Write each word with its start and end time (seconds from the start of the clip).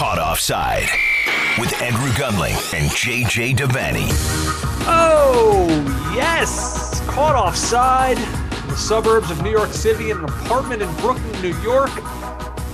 Caught 0.00 0.18
Offside 0.18 0.88
with 1.58 1.78
Andrew 1.82 2.08
Gunling 2.12 2.54
and 2.72 2.90
JJ 2.92 3.54
Devaney. 3.54 4.08
Oh, 4.86 5.66
yes. 6.16 7.02
Caught 7.06 7.36
offside 7.36 8.16
in 8.16 8.68
the 8.68 8.76
suburbs 8.76 9.30
of 9.30 9.42
New 9.42 9.50
York 9.50 9.74
City 9.74 10.08
in 10.10 10.16
an 10.16 10.24
apartment 10.24 10.80
in 10.80 10.90
Brooklyn, 10.96 11.42
New 11.42 11.54
York. 11.60 11.90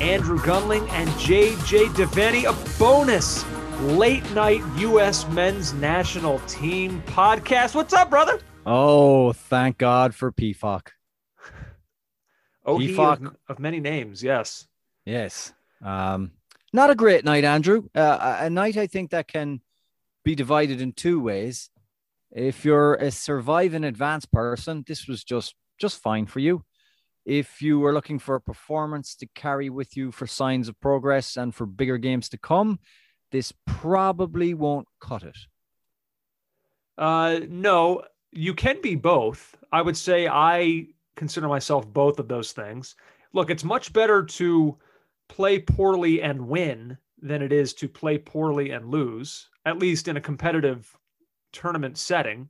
Andrew 0.00 0.38
Gunling 0.38 0.88
and 0.90 1.08
JJ 1.18 1.88
Devaney, 1.96 2.44
a 2.44 2.78
bonus 2.78 3.44
late 3.80 4.22
night 4.30 4.62
U.S. 4.78 5.26
men's 5.30 5.72
national 5.72 6.38
team 6.46 7.02
podcast. 7.08 7.74
What's 7.74 7.92
up, 7.92 8.08
brother? 8.08 8.38
Oh, 8.64 9.32
thank 9.32 9.78
God 9.78 10.14
for 10.14 10.30
PFOC. 10.30 10.90
Oh, 12.64 12.78
PFOC. 12.78 13.26
of, 13.26 13.36
of 13.48 13.58
many 13.58 13.80
names, 13.80 14.22
yes. 14.22 14.68
Yes. 15.04 15.52
Um, 15.82 16.30
not 16.76 16.90
a 16.90 16.94
great 16.94 17.24
night, 17.24 17.42
Andrew. 17.42 17.88
Uh, 17.94 18.36
a 18.40 18.50
night 18.50 18.76
I 18.76 18.86
think 18.86 19.10
that 19.10 19.26
can 19.26 19.62
be 20.24 20.34
divided 20.34 20.82
in 20.82 20.92
two 20.92 21.18
ways. 21.18 21.70
If 22.30 22.66
you're 22.66 22.94
a 22.94 23.10
surviving 23.10 23.82
advanced 23.82 24.30
person, 24.30 24.84
this 24.86 25.08
was 25.08 25.24
just 25.24 25.54
just 25.80 26.02
fine 26.02 26.26
for 26.26 26.38
you. 26.38 26.64
If 27.24 27.62
you 27.62 27.80
were 27.80 27.94
looking 27.94 28.18
for 28.18 28.34
a 28.34 28.40
performance 28.40 29.16
to 29.16 29.26
carry 29.34 29.70
with 29.70 29.96
you 29.96 30.12
for 30.12 30.26
signs 30.26 30.68
of 30.68 30.78
progress 30.80 31.36
and 31.36 31.54
for 31.54 31.66
bigger 31.66 31.98
games 31.98 32.28
to 32.28 32.38
come, 32.38 32.78
this 33.32 33.52
probably 33.66 34.52
won't 34.52 34.86
cut 35.00 35.22
it. 35.22 35.38
Uh, 36.98 37.40
no, 37.48 38.02
you 38.32 38.54
can 38.54 38.80
be 38.82 38.94
both. 38.94 39.56
I 39.72 39.80
would 39.82 39.96
say 39.96 40.28
I 40.28 40.88
consider 41.16 41.48
myself 41.48 41.90
both 41.90 42.18
of 42.18 42.28
those 42.28 42.52
things. 42.52 42.96
Look, 43.32 43.50
it's 43.50 43.64
much 43.64 43.92
better 43.92 44.22
to 44.24 44.78
play 45.28 45.58
poorly 45.58 46.22
and 46.22 46.48
win 46.48 46.98
than 47.20 47.42
it 47.42 47.52
is 47.52 47.74
to 47.74 47.88
play 47.88 48.18
poorly 48.18 48.70
and 48.70 48.90
lose, 48.90 49.48
at 49.64 49.78
least 49.78 50.08
in 50.08 50.16
a 50.16 50.20
competitive 50.20 50.96
tournament 51.52 51.98
setting. 51.98 52.48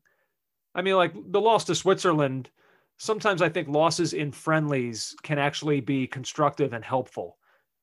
I 0.74 0.82
mean, 0.82 0.94
like 0.94 1.14
the 1.30 1.40
loss 1.40 1.64
to 1.64 1.74
Switzerland, 1.74 2.50
sometimes 2.98 3.42
I 3.42 3.48
think 3.48 3.68
losses 3.68 4.12
in 4.12 4.32
friendlies 4.32 5.14
can 5.22 5.38
actually 5.38 5.80
be 5.80 6.06
constructive 6.06 6.72
and 6.72 6.84
helpful 6.84 7.38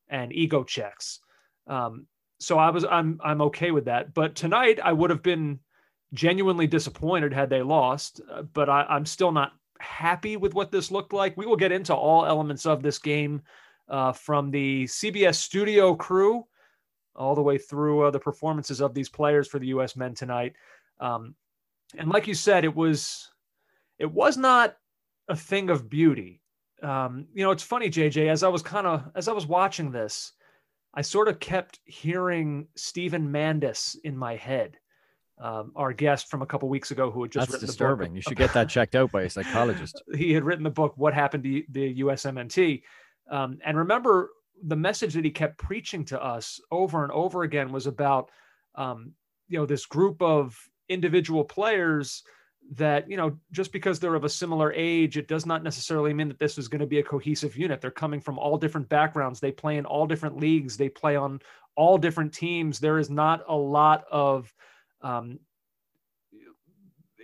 and 0.08 0.32
ego 0.32 0.62
checks. 0.62 1.20
Um, 1.66 2.06
so 2.38 2.58
I 2.58 2.70
was 2.70 2.84
I'm 2.84 3.20
I'm 3.24 3.40
okay 3.42 3.70
with 3.70 3.86
that. 3.86 4.12
But 4.14 4.34
tonight 4.34 4.78
I 4.82 4.92
would 4.92 5.10
have 5.10 5.22
been 5.22 5.60
genuinely 6.12 6.66
disappointed 6.66 7.32
had 7.32 7.50
they 7.50 7.62
lost, 7.62 8.20
uh, 8.30 8.42
but 8.42 8.68
I, 8.68 8.82
I'm 8.88 9.06
still 9.06 9.32
not 9.32 9.52
happy 9.80 10.36
with 10.36 10.54
what 10.54 10.70
this 10.70 10.90
looked 10.90 11.12
like. 11.12 11.36
We 11.36 11.46
will 11.46 11.56
get 11.56 11.72
into 11.72 11.94
all 11.94 12.26
elements 12.26 12.66
of 12.66 12.82
this 12.82 12.98
game 12.98 13.42
uh, 13.88 14.12
from 14.12 14.50
the 14.50 14.84
CBS 14.84 15.36
studio 15.36 15.94
crew 15.94 16.46
all 17.16 17.34
the 17.34 17.42
way 17.42 17.58
through 17.58 18.02
uh, 18.02 18.10
the 18.10 18.18
performances 18.18 18.80
of 18.80 18.94
these 18.94 19.08
players 19.08 19.46
for 19.46 19.58
the 19.58 19.68
U.S. 19.68 19.96
men 19.96 20.14
tonight. 20.14 20.54
Um, 21.00 21.34
and 21.96 22.08
like 22.08 22.26
you 22.26 22.34
said, 22.34 22.64
it 22.64 22.74
was 22.74 23.30
it 23.98 24.10
was 24.10 24.36
not 24.36 24.76
a 25.28 25.36
thing 25.36 25.70
of 25.70 25.88
beauty. 25.88 26.40
Um, 26.82 27.26
you 27.32 27.44
know, 27.44 27.52
it's 27.52 27.62
funny, 27.62 27.88
JJ. 27.88 28.28
As 28.28 28.42
I 28.42 28.48
was 28.48 28.62
kind 28.62 28.86
of 28.86 29.04
as 29.14 29.28
I 29.28 29.32
was 29.32 29.46
watching 29.46 29.92
this, 29.92 30.32
I 30.92 31.02
sort 31.02 31.28
of 31.28 31.38
kept 31.38 31.80
hearing 31.84 32.66
Steven 32.74 33.28
Mandis 33.28 33.96
in 34.02 34.16
my 34.16 34.36
head 34.36 34.78
um, 35.38 35.72
our 35.74 35.92
guest 35.92 36.30
from 36.30 36.42
a 36.42 36.46
couple 36.46 36.68
weeks 36.68 36.90
ago 36.90 37.10
who 37.10 37.22
had 37.22 37.32
just 37.32 37.48
That's 37.48 37.54
written 37.54 37.66
disturbing. 37.66 38.12
The 38.12 38.16
You 38.16 38.22
should 38.22 38.36
get 38.36 38.52
that 38.54 38.68
checked 38.68 38.94
out 38.94 39.10
by 39.10 39.22
a 39.22 39.30
psychologist. 39.30 40.02
he 40.14 40.32
had 40.32 40.44
written 40.44 40.64
the 40.64 40.70
book 40.70 40.94
"What 40.96 41.14
Happened 41.14 41.44
to 41.44 41.62
the 41.70 42.00
USMNT," 42.00 42.82
um, 43.30 43.58
and 43.64 43.76
remember 43.76 44.30
the 44.62 44.76
message 44.76 45.14
that 45.14 45.24
he 45.24 45.30
kept 45.30 45.58
preaching 45.58 46.04
to 46.06 46.22
us 46.22 46.60
over 46.70 47.02
and 47.02 47.12
over 47.12 47.42
again 47.42 47.72
was 47.72 47.86
about 47.86 48.30
um, 48.74 49.12
you 49.48 49.58
know 49.58 49.66
this 49.66 49.86
group 49.86 50.20
of 50.22 50.56
individual 50.88 51.44
players 51.44 52.22
that 52.72 53.10
you 53.10 53.16
know 53.16 53.36
just 53.52 53.72
because 53.72 54.00
they're 54.00 54.14
of 54.14 54.24
a 54.24 54.28
similar 54.28 54.72
age 54.72 55.18
it 55.18 55.28
does 55.28 55.44
not 55.44 55.62
necessarily 55.62 56.14
mean 56.14 56.28
that 56.28 56.38
this 56.38 56.56
is 56.56 56.68
going 56.68 56.80
to 56.80 56.86
be 56.86 56.98
a 56.98 57.02
cohesive 57.02 57.56
unit. 57.56 57.80
They're 57.80 57.90
coming 57.90 58.20
from 58.20 58.38
all 58.38 58.56
different 58.56 58.88
backgrounds. 58.88 59.40
They 59.40 59.52
play 59.52 59.76
in 59.76 59.84
all 59.84 60.06
different 60.06 60.38
leagues. 60.38 60.76
They 60.76 60.88
play 60.88 61.16
on 61.16 61.40
all 61.76 61.98
different 61.98 62.32
teams. 62.32 62.78
There 62.78 62.98
is 62.98 63.10
not 63.10 63.44
a 63.48 63.56
lot 63.56 64.04
of 64.10 64.52
um, 65.02 65.38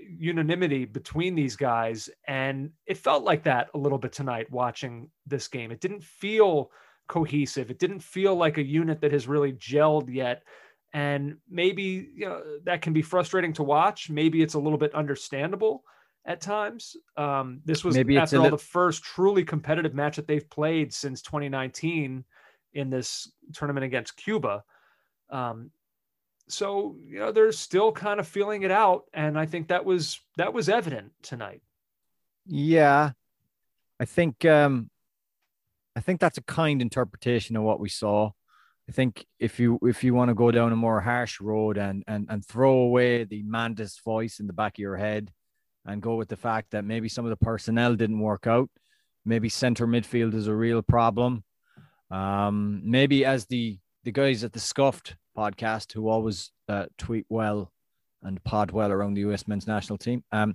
unanimity 0.09 0.84
between 0.84 1.34
these 1.34 1.56
guys 1.56 2.09
and 2.27 2.71
it 2.87 2.97
felt 2.97 3.25
like 3.25 3.44
that 3.44 3.69
a 3.75 3.78
little 3.78 3.99
bit 3.99 4.12
tonight 4.12 4.50
watching 4.50 5.11
this 5.27 5.49
game. 5.49 5.71
It 5.71 5.81
didn't 5.81 6.03
feel 6.03 6.71
cohesive. 7.09 7.71
It 7.71 7.78
didn't 7.78 8.00
feel 8.00 8.37
like 8.37 8.59
a 8.59 8.62
unit 8.62 9.00
that 9.00 9.12
has 9.12 9.27
really 9.28 9.53
gelled 9.53 10.12
yet. 10.12 10.43
And 10.93 11.37
maybe 11.49 12.09
you 12.15 12.27
know 12.27 12.43
that 12.65 12.83
can 12.83 12.93
be 12.93 13.03
frustrating 13.03 13.53
to 13.55 13.62
watch. 13.62 14.10
Maybe 14.10 14.43
it's 14.43 14.55
a 14.55 14.59
little 14.59 14.78
bit 14.78 14.94
understandable 14.94 15.84
at 16.27 16.41
times. 16.41 16.97
Um, 17.16 17.60
this 17.65 17.84
was 17.84 17.97
Maybe 17.97 18.16
after 18.16 18.37
all 18.37 18.44
lit- 18.44 18.53
the 18.53 18.59
first 18.59 19.03
truly 19.03 19.44
competitive 19.44 19.94
match 19.94 20.16
that 20.16 20.27
they've 20.27 20.49
played 20.50 20.93
since 20.93 21.22
2019 21.22 22.25
in 22.75 22.91
this 22.91 23.31
tournament 23.53 23.84
against 23.84 24.16
cuba. 24.16 24.62
Um, 25.31 25.71
so 26.50 26.97
you 27.06 27.19
know 27.19 27.33
they're 27.33 27.53
still 27.53 27.93
kind 27.93 28.21
of 28.21 28.27
feeling 28.27 28.62
it 28.62 28.71
out 28.71 29.05
and 29.15 29.38
i 29.38 29.47
think 29.47 29.69
that 29.69 29.84
was 29.84 30.21
that 30.37 30.53
was 30.53 30.69
evident 30.69 31.12
tonight 31.22 31.62
Yeah, 32.47 33.12
I 33.99 34.05
think 34.05 34.44
um, 34.44 34.91
I 35.94 36.00
think 36.00 36.21
that's 36.21 36.39
a 36.39 36.43
kind 36.43 36.83
interpretation 36.83 37.56
of 37.56 37.62
what 37.62 37.81
we 37.81 37.89
saw. 37.89 38.31
I 38.89 38.93
think 38.93 39.25
if 39.39 39.60
you 39.60 39.78
if 39.83 40.03
you 40.03 40.15
want 40.15 40.31
to 40.31 40.34
go 40.34 40.50
down 40.50 40.72
a 40.72 40.77
more 40.77 41.00
harsh 41.00 41.41
road 41.41 41.78
and 41.78 42.03
and 42.06 42.27
and 42.28 42.44
throw 42.44 42.72
away 42.72 43.25
the 43.25 43.44
Mandis 43.44 44.03
voice 44.03 44.41
in 44.41 44.47
the 44.47 44.53
back 44.53 44.75
of 44.75 44.83
your 44.83 44.97
head, 44.97 45.31
and 45.87 46.03
go 46.03 46.16
with 46.16 46.28
the 46.28 46.37
fact 46.37 46.72
that 46.72 46.84
maybe 46.84 47.09
some 47.09 47.25
of 47.25 47.31
the 47.31 47.44
personnel 47.44 47.94
didn't 47.94 48.19
work 48.19 48.47
out, 48.47 48.69
maybe 49.25 49.49
center 49.49 49.87
midfield 49.87 50.34
is 50.34 50.49
a 50.49 50.55
real 50.55 50.83
problem. 50.83 51.44
Um, 52.10 52.83
maybe 52.84 53.25
as 53.25 53.47
the 53.47 53.78
the 54.03 54.12
guys 54.12 54.43
at 54.43 54.53
the 54.53 54.60
Scuffed 54.60 55.15
podcast 55.41 55.93
who 55.93 56.09
always 56.09 56.51
uh, 56.69 56.87
tweet 56.99 57.27
well 57.28 57.73
and 58.23 58.43
pod 58.45 58.71
well 58.71 58.93
around 58.93 59.15
the 59.15 59.23
US 59.23 59.49
men's 59.49 59.67
national 59.67 59.99
team. 59.99 60.23
Um, 60.33 60.55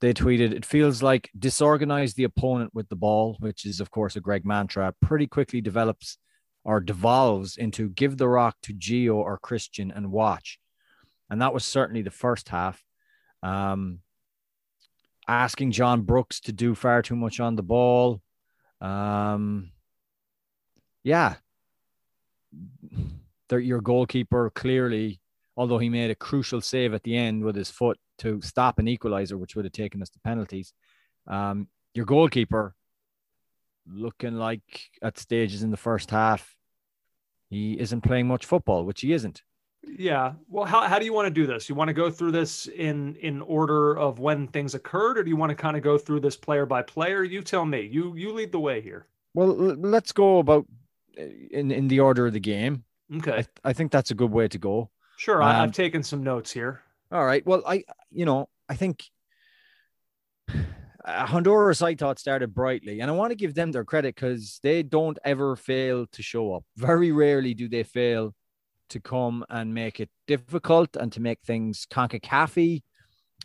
they 0.00 0.12
tweeted, 0.12 0.52
it 0.52 0.66
feels 0.66 1.02
like 1.02 1.30
disorganize 1.38 2.14
the 2.14 2.24
opponent 2.24 2.74
with 2.74 2.88
the 2.88 2.96
ball, 2.96 3.36
which 3.40 3.64
is, 3.64 3.80
of 3.80 3.90
course, 3.90 4.16
a 4.16 4.20
Gregg 4.20 4.44
mantra, 4.44 4.92
pretty 5.00 5.26
quickly 5.26 5.60
develops 5.60 6.18
or 6.64 6.80
devolves 6.80 7.56
into 7.56 7.88
give 7.88 8.18
the 8.18 8.28
rock 8.28 8.56
to 8.64 8.74
Gio 8.74 9.14
or 9.14 9.38
Christian 9.38 9.90
and 9.90 10.10
watch. 10.12 10.58
And 11.30 11.40
that 11.40 11.54
was 11.54 11.64
certainly 11.64 12.02
the 12.02 12.10
first 12.10 12.48
half. 12.48 12.82
Um, 13.42 14.00
asking 15.28 15.70
John 15.70 16.02
Brooks 16.02 16.40
to 16.40 16.52
do 16.52 16.74
far 16.74 17.00
too 17.02 17.16
much 17.16 17.40
on 17.40 17.56
the 17.56 17.62
ball. 17.62 18.20
Um, 18.80 19.70
yeah. 21.04 21.36
They're- 23.52 23.60
Your 23.60 23.82
goalkeeper 23.82 24.48
clearly 24.54 25.20
although 25.58 25.76
he 25.76 25.90
made 25.90 26.10
a 26.10 26.14
crucial 26.14 26.62
save 26.62 26.94
at 26.94 27.02
the 27.02 27.14
end 27.14 27.44
with 27.44 27.54
his 27.54 27.68
foot 27.68 27.98
to 28.16 28.40
stop 28.40 28.78
an 28.78 28.88
equalizer, 28.88 29.36
which 29.36 29.54
would 29.54 29.66
have 29.66 29.72
taken 29.72 30.00
us 30.00 30.08
to 30.08 30.18
penalties. 30.20 30.72
Um, 31.26 31.68
your 31.92 32.06
goalkeeper 32.06 32.74
looking 33.86 34.36
like 34.36 34.62
at 35.02 35.18
stages 35.18 35.62
in 35.62 35.70
the 35.70 35.76
first 35.76 36.10
half, 36.10 36.56
he 37.50 37.78
isn't 37.78 38.00
playing 38.00 38.26
much 38.28 38.46
football, 38.46 38.86
which 38.86 39.02
he 39.02 39.12
isn't. 39.12 39.42
yeah 39.86 40.32
well 40.48 40.64
how, 40.64 40.80
how 40.88 40.98
do 40.98 41.04
you 41.04 41.12
want 41.12 41.26
to 41.26 41.40
do 41.40 41.46
this 41.46 41.68
you 41.68 41.74
want 41.74 41.88
to 41.88 41.92
go 42.02 42.08
through 42.08 42.30
this 42.32 42.66
in 42.68 43.16
in 43.16 43.42
order 43.42 43.98
of 43.98 44.18
when 44.20 44.46
things 44.48 44.74
occurred 44.74 45.18
or 45.18 45.22
do 45.24 45.28
you 45.28 45.36
want 45.36 45.50
to 45.50 45.56
kind 45.56 45.76
of 45.76 45.82
go 45.82 45.98
through 45.98 46.20
this 46.20 46.36
player 46.36 46.64
by 46.64 46.80
player 46.80 47.24
you 47.24 47.42
tell 47.42 47.64
me 47.66 47.80
you 47.96 48.14
you 48.16 48.32
lead 48.32 48.52
the 48.52 48.60
way 48.60 48.80
here 48.80 49.04
Well, 49.34 49.48
let's 49.96 50.12
go 50.12 50.38
about 50.38 50.64
uh, 51.18 51.24
in, 51.58 51.70
in 51.72 51.88
the 51.88 52.00
order 52.00 52.26
of 52.28 52.32
the 52.32 52.40
game. 52.54 52.84
Okay 53.16 53.44
I, 53.64 53.70
I 53.70 53.72
think 53.72 53.92
that's 53.92 54.10
a 54.10 54.14
good 54.14 54.30
way 54.30 54.48
to 54.48 54.58
go. 54.58 54.90
sure 55.16 55.42
um, 55.42 55.48
i've 55.48 55.72
taken 55.72 56.02
some 56.02 56.22
notes 56.22 56.52
here 56.52 56.82
All 57.12 57.26
right. 57.26 57.46
Well, 57.46 57.62
I, 57.66 57.84
you 58.10 58.24
know, 58.24 58.48
I 58.70 58.74
think 58.74 59.04
uh, 60.48 61.26
Honduras, 61.26 61.82
I 61.82 61.94
thought, 61.94 62.18
started 62.18 62.54
brightly, 62.54 63.00
and 63.00 63.10
I 63.10 63.14
want 63.14 63.32
to 63.32 63.36
give 63.36 63.54
them 63.54 63.70
their 63.70 63.84
credit 63.84 64.14
because 64.14 64.60
they 64.62 64.82
don't 64.82 65.18
ever 65.22 65.54
fail 65.54 66.06
to 66.06 66.22
show 66.22 66.54
up. 66.54 66.64
Very 66.78 67.12
rarely 67.12 67.52
do 67.52 67.68
they 67.68 67.82
fail 67.82 68.34
to 68.88 69.00
come 69.00 69.44
and 69.50 69.74
make 69.74 70.00
it 70.00 70.08
difficult 70.26 70.96
and 70.96 71.12
to 71.12 71.20
make 71.20 71.40
things 71.44 71.86
concacafy 71.90 72.82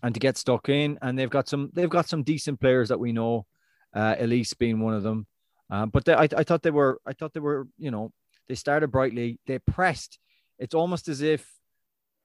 and 0.02 0.14
to 0.14 0.20
get 0.20 0.38
stuck 0.38 0.70
in. 0.70 0.98
And 1.02 1.20
they've 1.20 1.30
got 1.30 1.50
some, 1.50 1.70
they've 1.74 1.90
got 1.90 2.08
some 2.08 2.24
decent 2.24 2.62
players 2.62 2.88
that 2.88 3.02
we 3.02 3.12
know, 3.12 3.46
uh, 3.94 4.16
Elis 4.18 4.54
being 4.54 4.80
one 4.80 4.94
of 4.94 5.04
them. 5.04 5.28
Uh, 5.70 5.88
but 5.88 6.06
they, 6.06 6.14
I, 6.14 6.30
I 6.38 6.44
thought 6.44 6.64
they 6.64 6.72
were, 6.72 7.02
I 7.06 7.12
thought 7.12 7.34
they 7.34 7.42
were, 7.42 7.68
you 7.78 7.92
know, 7.92 8.14
they 8.48 8.56
started 8.56 8.90
brightly. 8.90 9.40
They 9.48 9.60
pressed. 9.60 10.20
It's 10.60 10.76
almost 10.76 11.08
as 11.08 11.22
if 11.22 11.48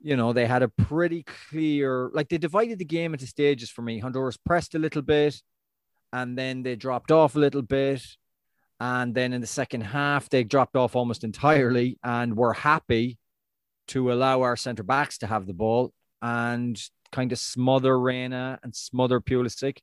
you 0.03 0.17
know, 0.17 0.33
they 0.33 0.47
had 0.47 0.63
a 0.63 0.69
pretty 0.69 1.23
clear, 1.23 2.11
like 2.13 2.29
they 2.29 2.39
divided 2.39 2.79
the 2.79 2.85
game 2.85 3.15
into 3.15 3.27
stages 3.27 3.71
for 3.71 3.83
me. 3.83 4.01
Honduras 4.01 4.37
pressed 4.37 4.75
a 4.75 4.79
little 4.79 5.03
bit 5.03 5.41
and 6.13 6.37
then 6.37 6.63
they 6.63 6.75
dropped 6.75 7.13
off 7.13 7.37
a 7.37 7.39
little 7.39 7.63
bit. 7.63 8.03
And 8.81 9.15
then 9.15 9.33
in 9.33 9.41
the 9.41 9.47
second 9.47 9.83
half, 9.83 10.29
they 10.29 10.43
dropped 10.43 10.75
off 10.75 10.97
almost 10.97 11.23
entirely 11.23 11.99
and 12.03 12.37
were 12.37 12.53
happy 12.53 13.19
to 13.89 14.13
allow 14.13 14.43
our 14.43 14.57
centre 14.57 14.83
backs 14.83 15.19
to 15.19 15.29
have 15.29 15.47
the 15.47 15.55
ball 15.55 15.93
and 16.21 16.81
kind 17.13 17.31
of 17.31 17.39
smother 17.39 17.99
Reyna 17.99 18.59
and 18.65 18.75
smother 18.75 19.21
Pulisic. 19.21 19.79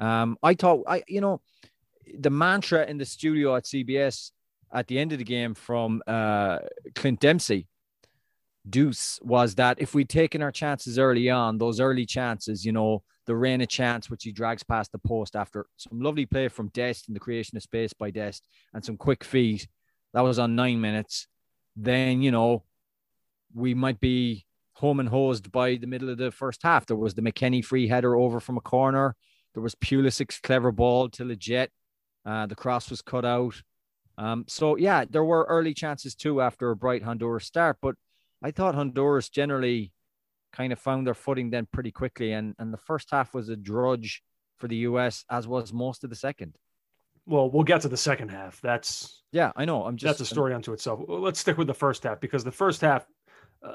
Um, 0.00 0.38
I 0.42 0.54
thought, 0.54 0.84
I 0.88 1.02
you 1.06 1.20
know, 1.20 1.42
the 2.18 2.30
mantra 2.30 2.86
in 2.86 2.96
the 2.96 3.04
studio 3.04 3.56
at 3.56 3.64
CBS 3.64 4.30
at 4.72 4.86
the 4.86 4.98
end 4.98 5.12
of 5.12 5.18
the 5.18 5.24
game 5.24 5.54
from 5.54 6.02
uh, 6.06 6.58
Clint 6.94 7.20
Dempsey, 7.20 7.66
Deuce, 8.68 9.18
was 9.22 9.54
that 9.56 9.80
if 9.80 9.94
we'd 9.94 10.08
taken 10.08 10.42
our 10.42 10.52
chances 10.52 10.98
early 10.98 11.30
on, 11.30 11.58
those 11.58 11.80
early 11.80 12.06
chances, 12.06 12.64
you 12.64 12.72
know, 12.72 13.02
the 13.26 13.36
Reyna 13.36 13.66
chance, 13.66 14.10
which 14.10 14.24
he 14.24 14.32
drags 14.32 14.62
past 14.62 14.92
the 14.92 14.98
post 14.98 15.36
after 15.36 15.66
some 15.76 16.00
lovely 16.00 16.26
play 16.26 16.48
from 16.48 16.68
Dest 16.68 17.06
and 17.06 17.16
the 17.16 17.20
creation 17.20 17.56
of 17.56 17.62
space 17.62 17.92
by 17.92 18.10
Dest 18.10 18.42
and 18.74 18.84
some 18.84 18.96
quick 18.96 19.24
feet. 19.24 19.68
That 20.14 20.22
was 20.22 20.38
on 20.38 20.56
nine 20.56 20.80
minutes. 20.80 21.26
Then, 21.76 22.22
you 22.22 22.30
know, 22.30 22.64
we 23.54 23.74
might 23.74 24.00
be 24.00 24.46
home 24.74 25.00
and 25.00 25.08
hosed 25.08 25.52
by 25.52 25.76
the 25.76 25.86
middle 25.86 26.08
of 26.08 26.18
the 26.18 26.30
first 26.30 26.62
half. 26.62 26.86
There 26.86 26.96
was 26.96 27.14
the 27.14 27.22
McKennie 27.22 27.64
free 27.64 27.86
header 27.86 28.16
over 28.16 28.40
from 28.40 28.56
a 28.56 28.62
corner. 28.62 29.14
There 29.54 29.62
was 29.62 29.74
Pulisic's 29.74 30.40
clever 30.40 30.72
ball 30.72 31.08
to 31.10 31.24
Lletget. 31.24 31.68
Uh, 32.24 32.46
the 32.46 32.54
cross 32.54 32.90
was 32.90 33.02
cut 33.02 33.24
out. 33.24 33.62
Um, 34.20 34.44
so, 34.46 34.76
yeah, 34.76 35.06
there 35.08 35.24
were 35.24 35.46
early 35.48 35.72
chances 35.72 36.14
too 36.14 36.42
after 36.42 36.70
a 36.70 36.76
bright 36.76 37.02
Honduras 37.02 37.46
start. 37.46 37.78
But 37.80 37.94
I 38.42 38.50
thought 38.50 38.74
Honduras 38.74 39.30
generally 39.30 39.92
kind 40.52 40.72
of 40.72 40.78
found 40.78 41.06
their 41.06 41.14
footing 41.14 41.48
then 41.48 41.66
pretty 41.72 41.90
quickly. 41.90 42.32
And, 42.32 42.54
and 42.58 42.72
the 42.72 42.78
first 42.78 43.08
half 43.10 43.32
was 43.32 43.48
a 43.48 43.56
drudge 43.56 44.22
for 44.58 44.68
the 44.68 44.76
US, 44.76 45.24
as 45.30 45.48
was 45.48 45.72
most 45.72 46.04
of 46.04 46.10
the 46.10 46.16
second. 46.16 46.54
Well, 47.26 47.50
we'll 47.50 47.64
get 47.64 47.80
to 47.82 47.88
the 47.88 47.96
second 47.96 48.30
half. 48.30 48.60
That's 48.60 49.22
yeah, 49.32 49.52
I 49.56 49.64
know. 49.64 49.84
I'm 49.84 49.96
just 49.96 50.18
that's 50.18 50.30
a 50.30 50.34
story 50.34 50.52
unto 50.52 50.72
itself. 50.72 51.00
Let's 51.06 51.40
stick 51.40 51.56
with 51.56 51.66
the 51.66 51.74
first 51.74 52.02
half 52.02 52.20
because 52.20 52.44
the 52.44 52.50
first 52.50 52.80
half, 52.80 53.06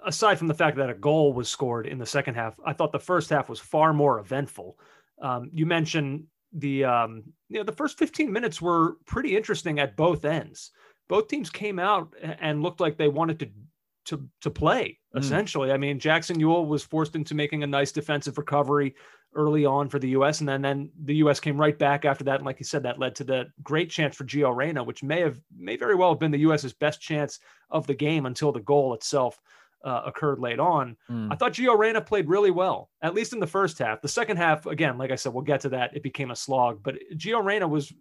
aside 0.06 0.38
from 0.38 0.48
the 0.48 0.54
fact 0.54 0.78
that 0.78 0.90
a 0.90 0.94
goal 0.94 1.34
was 1.34 1.48
scored 1.48 1.88
in 1.88 1.98
the 1.98 2.06
second 2.06 2.36
half, 2.36 2.56
I 2.66 2.74
thought 2.74 2.92
the 2.92 3.00
first 3.00 3.30
half 3.30 3.48
was 3.50 3.60
far 3.60 3.94
more 3.94 4.20
eventful. 4.20 4.78
Um, 5.22 5.50
you 5.54 5.66
mentioned 5.66 6.26
the 6.54 6.86
um, 6.86 7.24
you 7.50 7.58
know 7.58 7.64
the 7.64 7.72
first 7.72 7.98
15 7.98 8.32
minutes 8.32 8.62
were 8.62 8.98
pretty 9.06 9.36
interesting 9.36 9.80
at 9.80 9.96
both 9.96 10.26
ends. 10.26 10.72
Both 11.08 11.28
teams 11.28 11.50
came 11.50 11.78
out 11.80 12.14
and 12.22 12.64
looked 12.64 12.80
like 12.80 12.98
they 12.98 13.08
wanted 13.08 13.40
to 13.40 13.50
to 14.06 14.28
to 14.42 14.50
play 14.50 15.00
mm. 15.16 15.20
essentially. 15.20 15.72
I 15.72 15.78
mean, 15.78 16.00
Jackson 16.00 16.40
Yueill 16.40 16.68
was 16.68 16.84
forced 16.84 17.16
into 17.16 17.36
making 17.36 17.64
a 17.64 17.68
nice 17.68 17.92
defensive 17.92 18.38
recovery 18.38 18.96
early 19.34 19.66
on 19.66 19.90
for 19.90 20.00
the 20.00 20.10
U.S. 20.10 20.40
and 20.40 20.48
then 20.48 20.62
then 20.62 20.90
the 21.04 21.16
U.S. 21.18 21.40
came 21.40 21.60
right 21.60 21.78
back 21.78 22.06
after 22.06 22.24
that. 22.24 22.38
And 22.38 22.46
like 22.46 22.60
you 22.60 22.66
said, 22.66 22.84
that 22.84 23.00
led 23.00 23.16
to 23.16 23.24
the 23.24 23.46
great 23.64 23.90
chance 23.90 24.16
for 24.16 24.24
Gio 24.24 24.56
Reyna, 24.56 24.84
which 24.84 25.04
may 25.04 25.20
have 25.22 25.40
may 25.56 25.76
very 25.76 25.96
well 25.96 26.10
have 26.10 26.20
been 26.20 26.32
the 26.32 26.40
U.S.'s 26.40 26.74
best 26.74 27.02
chance 27.02 27.40
of 27.70 27.86
the 27.88 27.94
game 27.94 28.26
until 28.26 28.52
the 28.52 28.62
goal 28.62 28.94
itself. 28.94 29.40
Uh, 29.84 30.02
occurred 30.08 30.40
late 30.40 30.60
on. 30.60 30.98
Mm. 31.12 31.32
I 31.32 31.36
thought 31.36 31.54
Gio 31.54 31.78
Reyna 31.78 32.02
played 32.02 32.28
really 32.28 32.50
well, 32.50 32.90
at 33.04 33.14
least 33.14 33.34
in 33.34 33.40
the 33.40 33.46
first 33.46 33.78
half. 33.78 34.02
The 34.02 34.08
second 34.08 34.38
half, 34.38 34.66
again, 34.66 34.98
like 34.98 35.12
I 35.12 35.16
said, 35.16 35.32
we'll 35.32 35.44
get 35.44 35.62
to 35.62 35.70
that. 35.70 35.96
It 35.96 36.02
became 36.02 36.32
a 36.32 36.36
slog, 36.36 36.82
but 36.82 36.96
Gio 37.16 37.44
Reyna 37.44 37.68
was 37.68 37.94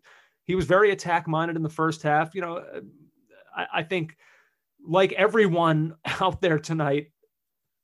he 0.44 0.55
was 0.55 0.65
very 0.65 0.93
attack 0.93 1.26
minded 1.29 1.56
in 1.56 1.62
the 1.62 1.69
first 1.69 2.03
half. 2.03 2.35
You 2.35 2.41
know, 2.41 2.56
uh, 2.56 2.81
I, 3.55 3.67
I 3.75 3.82
think 3.82 4.17
like 4.87 5.12
everyone 5.12 5.94
out 6.21 6.41
there 6.41 6.59
tonight, 6.59 7.11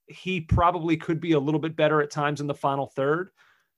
he 0.07 0.41
probably 0.41 0.97
could 0.97 1.21
be 1.21 1.33
a 1.33 1.39
little 1.39 1.61
bit 1.61 1.77
better 1.77 2.01
at 2.03 2.11
times 2.11 2.41
in 2.41 2.47
the 2.47 2.55
final 2.55 2.87
third. 2.87 3.31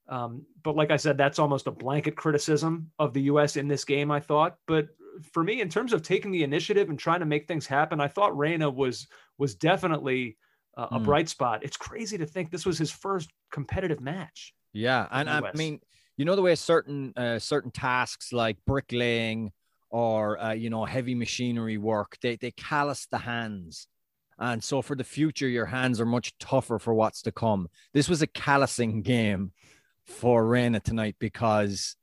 Um, 0.09 0.45
but 0.63 0.77
like 0.77 0.91
I 0.91 0.97
said, 0.97 1.17
that's 1.17 1.39
almost 1.39 1.67
a 1.67 1.71
blanket 1.71 2.17
criticism 2.17 2.91
of 2.99 3.15
the 3.15 3.23
U.S. 3.23 3.57
in 3.57 3.69
this 3.69 3.85
game. 3.85 4.11
I 4.11 4.21
thought, 4.21 4.57
but 4.67 4.89
for 5.33 5.43
me, 5.45 5.61
in 5.61 5.69
terms 5.69 5.93
of 5.93 6.03
taking 6.03 6.31
the 6.31 6.43
initiative 6.43 6.89
and 6.89 6.99
trying 6.99 7.21
to 7.21 7.27
make 7.27 7.47
things 7.47 7.67
happen, 7.67 8.01
I 8.01 8.09
thought 8.09 8.37
Reyna 8.37 8.71
was 8.71 9.07
was 9.39 9.55
definitely 9.55 10.37
uh, 10.77 10.89
a 10.93 11.01
mm. 11.01 11.05
bright 11.05 11.29
spot. 11.29 11.65
It's 11.65 11.77
crazy 11.77 12.19
to 12.19 12.27
think 12.27 12.51
this 12.51 12.67
was 12.67 12.79
his 12.79 12.91
first 12.91 13.31
competitive 13.51 14.01
match. 14.01 14.55
Yeah, 14.73 15.07
and 15.11 15.29
I 15.29 15.53
mean, 15.55 15.81
you 16.17 16.25
know 16.25 16.37
the 16.37 16.43
way 16.43 16.55
certain 16.55 17.13
uh, 17.17 17.39
certain 17.39 17.71
tasks 17.71 18.33
like 18.33 18.57
bricklaying 18.67 19.53
or 19.91 20.43
uh, 20.43 20.53
you 20.53 20.71
know 20.71 20.85
heavy 20.85 21.15
machinery 21.15 21.79
work 21.79 22.17
they 22.23 22.37
they 22.37 22.51
callous 22.51 23.07
the 23.07 23.19
hands 23.19 23.87
and 24.39 24.63
so 24.63 24.83
for 24.83 24.97
the 24.97 25.05
future 25.05 25.49
your 25.49 25.67
hands 25.67 26.01
are 26.01 26.07
much 26.07 26.37
tougher 26.39 26.79
for 26.79 26.95
what's 26.95 27.23
to 27.23 27.33
come 27.33 27.69
this 27.93 28.09
was 28.09 28.23
a 28.23 28.27
callousing 28.27 29.03
game 29.03 29.53
for 30.05 30.47
Reyna 30.47 30.81
tonight 30.81 31.17
because 31.19 31.97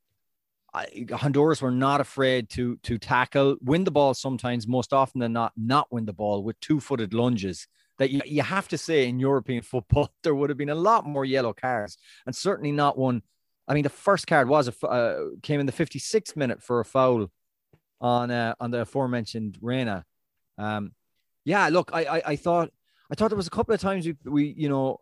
Honduras 0.74 1.62
were 1.62 1.71
not 1.71 2.01
afraid 2.01 2.50
to 2.51 2.77
to 2.83 2.98
tackle 2.98 3.57
win 3.62 3.83
the 3.83 3.92
ball 3.92 4.13
sometimes 4.13 4.68
most 4.68 4.94
often 4.94 5.19
than 5.19 5.33
not 5.33 5.54
not 5.57 5.92
win 5.92 6.06
the 6.06 6.13
ball 6.13 6.44
with 6.44 6.60
two-footed 6.60 7.13
lunges 7.13 7.68
that 7.98 8.12
you, 8.12 8.21
you 8.25 8.42
have 8.42 8.68
to 8.69 8.77
say 8.77 9.07
in 9.07 9.19
European 9.19 9.62
football 9.74 10.12
there 10.24 10.36
would 10.36 10.50
have 10.50 10.57
been 10.57 10.69
a 10.69 10.75
lot 10.75 11.06
more 11.06 11.25
yellow 11.25 11.54
cards 11.54 11.98
and 12.25 12.36
certainly 12.36 12.71
not 12.71 12.98
one 12.98 13.21
I 13.68 13.74
mean 13.74 13.83
the 13.83 13.89
first 13.89 14.27
card 14.27 14.48
was 14.48 14.68
a 14.68 14.88
uh, 14.88 15.25
came 15.44 15.60
in 15.60 15.66
the 15.66 15.71
56th 15.71 16.36
minute 16.36 16.62
for 16.62 16.80
a 16.80 16.86
foul 16.86 17.30
on 18.01 18.31
uh, 18.31 18.56
on 18.60 18.71
the 18.71 18.81
aforementioned 18.81 19.57
Reyna. 19.62 20.06
Um, 20.57 20.94
yeah, 21.45 21.69
look, 21.69 21.92
I, 21.94 22.04
I 22.04 22.21
I 22.27 22.36
thought 22.36 22.71
I 23.12 23.16
thought 23.16 23.30
there 23.30 23.38
was 23.38 23.48
a 23.48 23.51
couple 23.51 23.74
of 23.74 23.81
times 23.81 24.06
we 24.06 24.16
we 24.25 24.54
you 24.57 24.69
know 24.69 25.01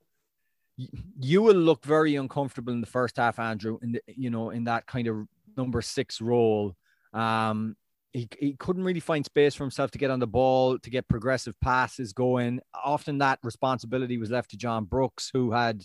you 1.20 1.42
will 1.42 1.56
look 1.56 1.84
very 1.84 2.16
uncomfortable 2.16 2.72
in 2.72 2.82
the 2.82 2.88
first 2.88 3.18
half, 3.18 3.40
Andrew, 3.40 3.80
the, 3.82 4.02
you 4.08 4.30
know 4.30 4.52
in 4.52 4.66
that 4.66 4.86
kind 4.86 5.08
of 5.08 5.28
number 5.58 5.82
six 5.82 6.22
role. 6.22 6.76
Um, 7.14 7.76
he, 8.14 8.28
he 8.40 8.54
couldn't 8.54 8.84
really 8.84 9.00
find 9.00 9.26
space 9.26 9.56
for 9.56 9.64
himself 9.64 9.92
to 9.92 9.98
get 9.98 10.12
on 10.12 10.20
the 10.20 10.28
ball, 10.28 10.80
to 10.80 10.90
get 10.90 11.08
progressive 11.08 11.60
passes 11.60 12.14
going. 12.14 12.60
Often 12.74 13.20
that 13.20 13.40
responsibility 13.44 14.18
was 14.18 14.32
left 14.32 14.52
to 14.52 14.58
John 14.58 14.86
Brooks, 14.86 15.30
who 15.34 15.52
had 15.52 15.84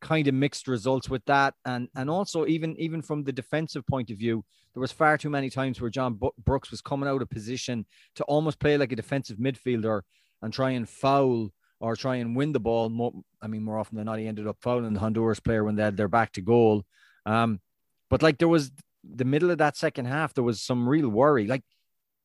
kind 0.00 0.28
of 0.28 0.34
mixed 0.34 0.68
results 0.68 1.08
with 1.08 1.24
that. 1.26 1.54
And 1.64 1.88
and 1.94 2.08
also 2.08 2.46
even 2.46 2.76
even 2.76 3.02
from 3.02 3.24
the 3.24 3.32
defensive 3.32 3.86
point 3.86 4.10
of 4.10 4.18
view, 4.18 4.44
there 4.74 4.80
was 4.80 4.92
far 4.92 5.18
too 5.18 5.30
many 5.30 5.50
times 5.50 5.80
where 5.80 5.90
John 5.90 6.18
Brooks 6.44 6.70
was 6.70 6.80
coming 6.80 7.08
out 7.08 7.22
of 7.22 7.30
position 7.30 7.86
to 8.16 8.24
almost 8.24 8.60
play 8.60 8.78
like 8.78 8.92
a 8.92 8.96
defensive 8.96 9.38
midfielder 9.38 10.02
and 10.42 10.52
try 10.52 10.70
and 10.70 10.88
foul 10.88 11.50
or 11.80 11.96
try 11.96 12.16
and 12.16 12.36
win 12.36 12.52
the 12.52 12.60
ball. 12.60 12.88
More, 12.88 13.12
I 13.42 13.48
mean, 13.48 13.62
more 13.62 13.78
often 13.78 13.96
than 13.96 14.06
not, 14.06 14.18
he 14.18 14.26
ended 14.26 14.46
up 14.46 14.58
fouling 14.60 14.94
the 14.94 15.00
Honduras 15.00 15.40
player 15.40 15.64
when 15.64 15.76
they 15.76 15.82
had 15.82 15.96
their 15.96 16.08
back 16.08 16.32
to 16.32 16.40
goal. 16.40 16.84
Um, 17.26 17.60
but 18.08 18.22
like 18.22 18.38
there 18.38 18.48
was 18.48 18.70
the 19.14 19.24
middle 19.24 19.50
of 19.50 19.58
that 19.58 19.76
second 19.76 20.06
half, 20.06 20.34
there 20.34 20.44
was 20.44 20.60
some 20.60 20.88
real 20.88 21.08
worry. 21.08 21.46
Like 21.46 21.62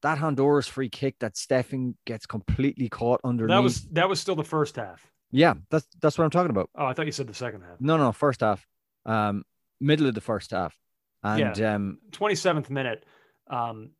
that 0.01 0.17
Honduras 0.17 0.67
free 0.67 0.89
kick 0.89 1.19
that 1.19 1.35
Steffen 1.35 1.95
gets 2.05 2.25
completely 2.25 2.89
caught 2.89 3.21
underneath. 3.23 3.55
That 3.55 3.63
was 3.63 3.81
that 3.91 4.09
was 4.09 4.19
still 4.19 4.35
the 4.35 4.43
first 4.43 4.75
half. 4.75 5.11
Yeah, 5.31 5.53
that's 5.69 5.87
that's 6.01 6.17
what 6.17 6.25
I'm 6.25 6.31
talking 6.31 6.49
about. 6.49 6.69
Oh, 6.75 6.85
I 6.85 6.93
thought 6.93 7.05
you 7.05 7.11
said 7.11 7.27
the 7.27 7.33
second 7.33 7.61
half. 7.61 7.79
No, 7.79 7.97
no, 7.97 8.11
first 8.11 8.41
half. 8.41 8.65
Um, 9.05 9.43
middle 9.79 10.07
of 10.07 10.15
the 10.15 10.21
first 10.21 10.51
half. 10.51 10.75
And 11.23 11.57
yeah. 11.57 11.75
um 11.75 11.99
27th 12.11 12.69
minute. 12.69 13.05
Um 13.49 13.91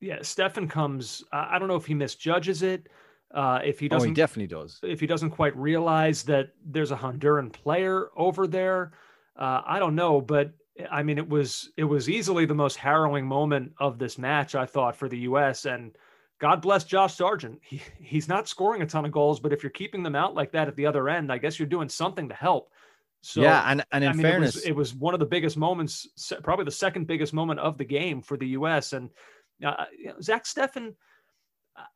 yeah, 0.00 0.18
Steffen 0.18 0.68
comes. 0.68 1.24
I 1.32 1.58
don't 1.58 1.68
know 1.68 1.76
if 1.76 1.86
he 1.86 1.94
misjudges 1.94 2.62
it. 2.62 2.88
Uh, 3.34 3.60
if 3.64 3.80
he 3.80 3.88
doesn't, 3.88 4.06
oh, 4.06 4.10
he 4.10 4.14
definitely 4.14 4.46
does. 4.46 4.78
If 4.82 5.00
he 5.00 5.06
doesn't 5.06 5.30
quite 5.30 5.56
realize 5.56 6.22
that 6.24 6.50
there's 6.64 6.92
a 6.92 6.96
Honduran 6.96 7.52
player 7.52 8.10
over 8.16 8.46
there, 8.46 8.92
uh, 9.36 9.62
I 9.66 9.78
don't 9.78 9.94
know. 9.94 10.20
But 10.20 10.52
I 10.90 11.02
mean, 11.02 11.18
it 11.18 11.28
was 11.28 11.70
it 11.76 11.84
was 11.84 12.08
easily 12.08 12.46
the 12.46 12.54
most 12.54 12.76
harrowing 12.76 13.26
moment 13.26 13.72
of 13.78 13.98
this 13.98 14.18
match. 14.18 14.54
I 14.54 14.66
thought 14.66 14.96
for 14.96 15.08
the 15.08 15.18
U.S. 15.18 15.66
and 15.66 15.96
God 16.40 16.60
bless 16.60 16.84
Josh 16.84 17.14
Sargent. 17.14 17.60
He, 17.62 17.80
he's 18.00 18.28
not 18.28 18.48
scoring 18.48 18.82
a 18.82 18.86
ton 18.86 19.04
of 19.04 19.12
goals, 19.12 19.40
but 19.40 19.52
if 19.52 19.62
you're 19.62 19.70
keeping 19.70 20.02
them 20.02 20.16
out 20.16 20.34
like 20.34 20.52
that 20.52 20.68
at 20.68 20.76
the 20.76 20.86
other 20.86 21.08
end, 21.08 21.32
I 21.32 21.38
guess 21.38 21.58
you're 21.58 21.68
doing 21.68 21.88
something 21.88 22.28
to 22.28 22.34
help. 22.34 22.70
So 23.20 23.40
yeah, 23.40 23.64
and, 23.66 23.84
and 23.92 24.04
in 24.04 24.10
I 24.10 24.12
mean, 24.12 24.22
fairness, 24.22 24.56
it 24.56 24.58
was, 24.58 24.66
it 24.66 24.76
was, 24.76 24.94
one 24.94 25.14
of 25.14 25.20
the 25.20 25.26
biggest 25.26 25.56
moments, 25.56 26.06
probably 26.42 26.66
the 26.66 26.70
second 26.70 27.06
biggest 27.06 27.32
moment 27.32 27.60
of 27.60 27.78
the 27.78 27.84
game 27.84 28.20
for 28.20 28.36
the 28.36 28.48
U.S. 28.48 28.92
And 28.92 29.08
uh, 29.64 29.86
Zack 30.20 30.44
Steffen, 30.44 30.94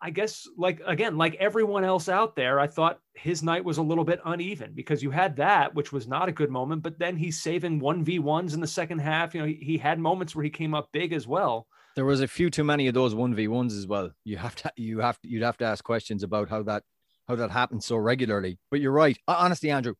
I 0.00 0.10
guess, 0.10 0.48
like 0.56 0.80
again, 0.86 1.16
like 1.16 1.36
everyone 1.36 1.84
else 1.84 2.08
out 2.08 2.34
there, 2.34 2.58
I 2.58 2.66
thought 2.66 3.00
his 3.14 3.42
night 3.42 3.64
was 3.64 3.78
a 3.78 3.82
little 3.82 4.04
bit 4.04 4.20
uneven 4.24 4.72
because 4.74 5.02
you 5.02 5.10
had 5.10 5.36
that, 5.36 5.74
which 5.74 5.92
was 5.92 6.08
not 6.08 6.28
a 6.28 6.32
good 6.32 6.50
moment, 6.50 6.82
but 6.82 6.98
then 6.98 7.16
he's 7.16 7.40
saving 7.40 7.78
one 7.78 8.04
v 8.04 8.18
ones 8.18 8.54
in 8.54 8.60
the 8.60 8.66
second 8.66 8.98
half. 8.98 9.34
You 9.34 9.40
know, 9.40 9.46
he, 9.46 9.54
he 9.54 9.78
had 9.78 9.98
moments 9.98 10.34
where 10.34 10.44
he 10.44 10.50
came 10.50 10.74
up 10.74 10.88
big 10.92 11.12
as 11.12 11.26
well 11.26 11.68
there 11.98 12.04
was 12.04 12.20
a 12.20 12.28
few 12.28 12.48
too 12.48 12.62
many 12.62 12.86
of 12.86 12.94
those 12.94 13.12
one 13.12 13.34
v 13.34 13.48
ones 13.48 13.74
as 13.74 13.84
well. 13.84 14.12
You 14.22 14.36
have 14.36 14.54
to, 14.54 14.72
you 14.76 15.00
have 15.00 15.20
to, 15.20 15.28
you'd 15.28 15.42
have 15.42 15.56
to 15.56 15.64
ask 15.64 15.82
questions 15.82 16.22
about 16.22 16.48
how 16.48 16.62
that, 16.62 16.84
how 17.26 17.34
that 17.34 17.50
happens 17.50 17.86
so 17.86 17.96
regularly. 17.96 18.60
But 18.70 18.80
you're 18.80 18.92
right. 18.92 19.18
Honestly, 19.26 19.72
Andrew, 19.72 19.94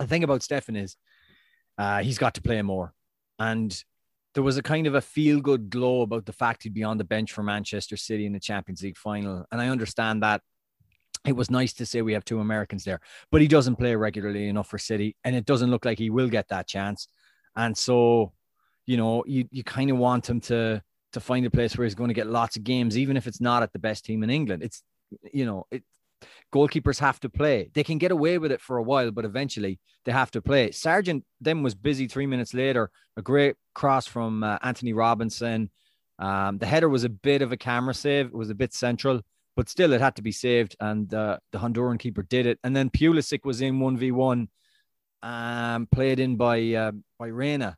the 0.00 0.08
thing 0.08 0.24
about 0.24 0.40
Steffen 0.40 0.76
is, 0.76 0.96
uh, 1.78 2.02
he's 2.02 2.18
got 2.18 2.34
to 2.34 2.42
play 2.42 2.60
more, 2.62 2.92
and 3.38 3.72
there 4.34 4.42
was 4.42 4.56
a 4.56 4.62
kind 4.62 4.86
of 4.86 4.94
a 4.94 5.00
feel 5.00 5.40
good 5.40 5.70
glow 5.70 6.02
about 6.02 6.26
the 6.26 6.32
fact 6.32 6.62
he'd 6.62 6.74
be 6.74 6.84
on 6.84 6.98
the 6.98 7.04
bench 7.04 7.32
for 7.32 7.42
Manchester 7.42 7.96
City 7.96 8.26
in 8.26 8.32
the 8.32 8.40
Champions 8.40 8.82
League 8.82 8.96
final. 8.96 9.44
And 9.50 9.60
I 9.60 9.68
understand 9.68 10.22
that 10.22 10.42
it 11.26 11.34
was 11.36 11.50
nice 11.50 11.72
to 11.74 11.86
say 11.86 12.02
we 12.02 12.12
have 12.12 12.24
two 12.24 12.40
Americans 12.40 12.84
there, 12.84 13.00
but 13.30 13.40
he 13.40 13.48
doesn't 13.48 13.76
play 13.76 13.94
regularly 13.94 14.48
enough 14.48 14.68
for 14.68 14.78
City, 14.78 15.16
and 15.24 15.34
it 15.36 15.44
doesn't 15.44 15.70
look 15.70 15.84
like 15.84 15.98
he 15.98 16.10
will 16.10 16.28
get 16.28 16.48
that 16.48 16.66
chance. 16.66 17.08
And 17.56 17.76
so, 17.76 18.32
you 18.86 18.96
know, 18.96 19.24
you 19.26 19.46
you 19.50 19.64
kind 19.64 19.90
of 19.90 19.98
want 19.98 20.28
him 20.28 20.40
to 20.42 20.82
to 21.12 21.20
find 21.20 21.44
a 21.44 21.50
place 21.50 21.76
where 21.76 21.84
he's 21.84 21.96
going 21.96 22.08
to 22.08 22.14
get 22.14 22.28
lots 22.28 22.56
of 22.56 22.64
games, 22.64 22.96
even 22.96 23.16
if 23.16 23.26
it's 23.26 23.40
not 23.40 23.62
at 23.62 23.72
the 23.72 23.78
best 23.78 24.04
team 24.04 24.22
in 24.22 24.30
England. 24.30 24.62
It's, 24.62 24.82
you 25.32 25.44
know, 25.44 25.66
it, 25.70 25.82
goalkeepers 26.52 26.98
have 26.98 27.20
to 27.20 27.28
play. 27.28 27.70
They 27.72 27.84
can 27.84 27.98
get 27.98 28.10
away 28.10 28.38
with 28.38 28.52
it 28.52 28.60
for 28.60 28.76
a 28.76 28.82
while, 28.82 29.10
but 29.10 29.24
eventually 29.24 29.78
they 30.04 30.12
have 30.12 30.30
to 30.32 30.42
play. 30.42 30.70
Sargent 30.70 31.24
then 31.40 31.62
was 31.62 31.74
busy 31.74 32.08
three 32.08 32.26
minutes 32.26 32.54
later. 32.54 32.90
A 33.16 33.22
great 33.22 33.56
cross 33.74 34.06
from 34.06 34.42
uh, 34.42 34.58
Antonee 34.62 34.92
Robinson. 34.92 35.70
Um, 36.18 36.58
the 36.58 36.66
header 36.66 36.88
was 36.88 37.04
a 37.04 37.08
bit 37.08 37.42
of 37.42 37.52
a 37.52 37.56
camera 37.56 37.94
save. 37.94 38.26
It 38.26 38.34
was 38.34 38.50
a 38.50 38.54
bit 38.54 38.74
central, 38.74 39.22
but 39.56 39.68
still 39.68 39.92
it 39.92 40.00
had 40.00 40.16
to 40.16 40.22
be 40.22 40.32
saved. 40.32 40.76
And 40.80 41.12
uh, 41.14 41.38
the 41.52 41.58
Honduran 41.58 41.98
keeper 41.98 42.22
did 42.22 42.46
it. 42.46 42.58
And 42.62 42.74
then 42.74 42.90
Pulisic 42.90 43.44
was 43.44 43.60
in 43.60 43.78
1v1, 43.78 44.48
um, 45.22 45.88
played 45.90 46.20
in 46.20 46.36
by, 46.36 46.72
uh, 46.74 46.92
by 47.18 47.28
Reyna. 47.28 47.76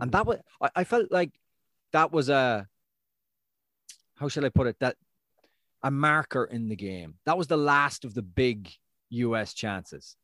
And 0.00 0.10
that 0.12 0.26
was, 0.26 0.38
I, 0.60 0.70
I 0.76 0.84
felt 0.84 1.10
like 1.10 1.30
that 1.92 2.12
was 2.12 2.28
a, 2.28 2.66
how 4.16 4.28
shall 4.28 4.44
I 4.44 4.48
put 4.48 4.66
it? 4.66 4.76
That 4.80 4.96
a 5.86 5.90
marker 5.90 6.44
in 6.44 6.68
the 6.68 6.74
game. 6.74 7.14
That 7.26 7.38
was 7.38 7.46
the 7.46 7.56
last 7.56 8.04
of 8.04 8.12
the 8.12 8.22
big 8.22 8.68
US 9.10 9.54
chances. 9.54 10.16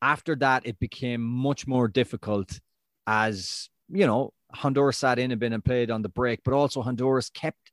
After 0.00 0.34
that, 0.36 0.64
it 0.64 0.78
became 0.78 1.20
much 1.20 1.66
more 1.66 1.88
difficult 1.88 2.58
as, 3.06 3.68
you 3.90 4.06
know, 4.06 4.32
Honduras 4.54 4.96
sat 4.96 5.18
in 5.18 5.30
a 5.30 5.36
bit 5.36 5.52
and 5.52 5.62
played 5.62 5.90
on 5.90 6.00
the 6.00 6.08
break, 6.08 6.40
but 6.42 6.54
also 6.54 6.80
Honduras 6.80 7.28
kept 7.28 7.70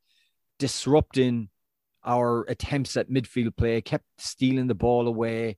disrupting 0.60 1.48
our 2.04 2.44
attempts 2.50 2.98
at 2.98 3.10
midfield 3.10 3.56
play, 3.56 3.80
kept 3.80 4.06
stealing 4.18 4.68
the 4.68 4.76
ball 4.76 5.08
away, 5.08 5.58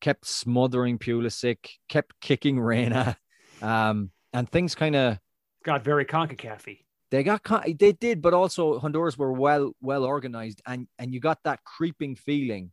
kept 0.00 0.26
smothering 0.26 0.98
Pulisic, 0.98 1.58
kept 1.88 2.20
kicking 2.20 2.58
Reyna. 2.58 3.16
Um, 3.62 4.10
and 4.34 4.46
things 4.46 4.74
kind 4.74 4.94
of 4.94 5.18
got 5.64 5.82
very 5.82 6.04
CONCACAF 6.04 6.85
they 7.10 7.22
got 7.22 7.42
they 7.78 7.92
did, 7.92 8.20
but 8.20 8.34
also 8.34 8.78
Honduras 8.78 9.16
were 9.16 9.32
well 9.32 9.72
well 9.80 10.04
organized, 10.04 10.62
and 10.66 10.88
and 10.98 11.12
you 11.12 11.20
got 11.20 11.38
that 11.44 11.62
creeping 11.64 12.16
feeling 12.16 12.72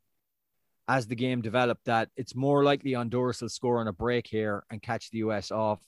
as 0.87 1.07
the 1.07 1.15
game 1.15 1.41
developed 1.41 1.85
that 1.85 2.09
it's 2.17 2.35
more 2.35 2.63
likely 2.63 2.93
Honduras 2.93 3.41
will 3.41 3.49
score 3.49 3.79
on 3.79 3.87
a 3.87 3.93
break 3.93 4.27
here 4.27 4.63
and 4.69 4.81
catch 4.81 5.09
the 5.11 5.19
US 5.19 5.51
off 5.51 5.79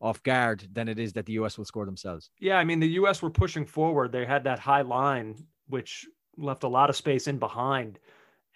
off 0.00 0.22
guard 0.22 0.66
than 0.72 0.88
it 0.88 0.98
is 0.98 1.12
that 1.12 1.26
the 1.26 1.34
US 1.34 1.58
will 1.58 1.64
score 1.64 1.84
themselves. 1.84 2.30
Yeah, 2.38 2.56
I 2.56 2.64
mean 2.64 2.80
the 2.80 2.88
US 3.00 3.22
were 3.22 3.30
pushing 3.30 3.66
forward. 3.66 4.12
They 4.12 4.24
had 4.24 4.44
that 4.44 4.58
high 4.58 4.82
line 4.82 5.36
which 5.68 6.06
left 6.36 6.64
a 6.64 6.68
lot 6.68 6.90
of 6.90 6.96
space 6.96 7.28
in 7.28 7.38
behind. 7.38 7.98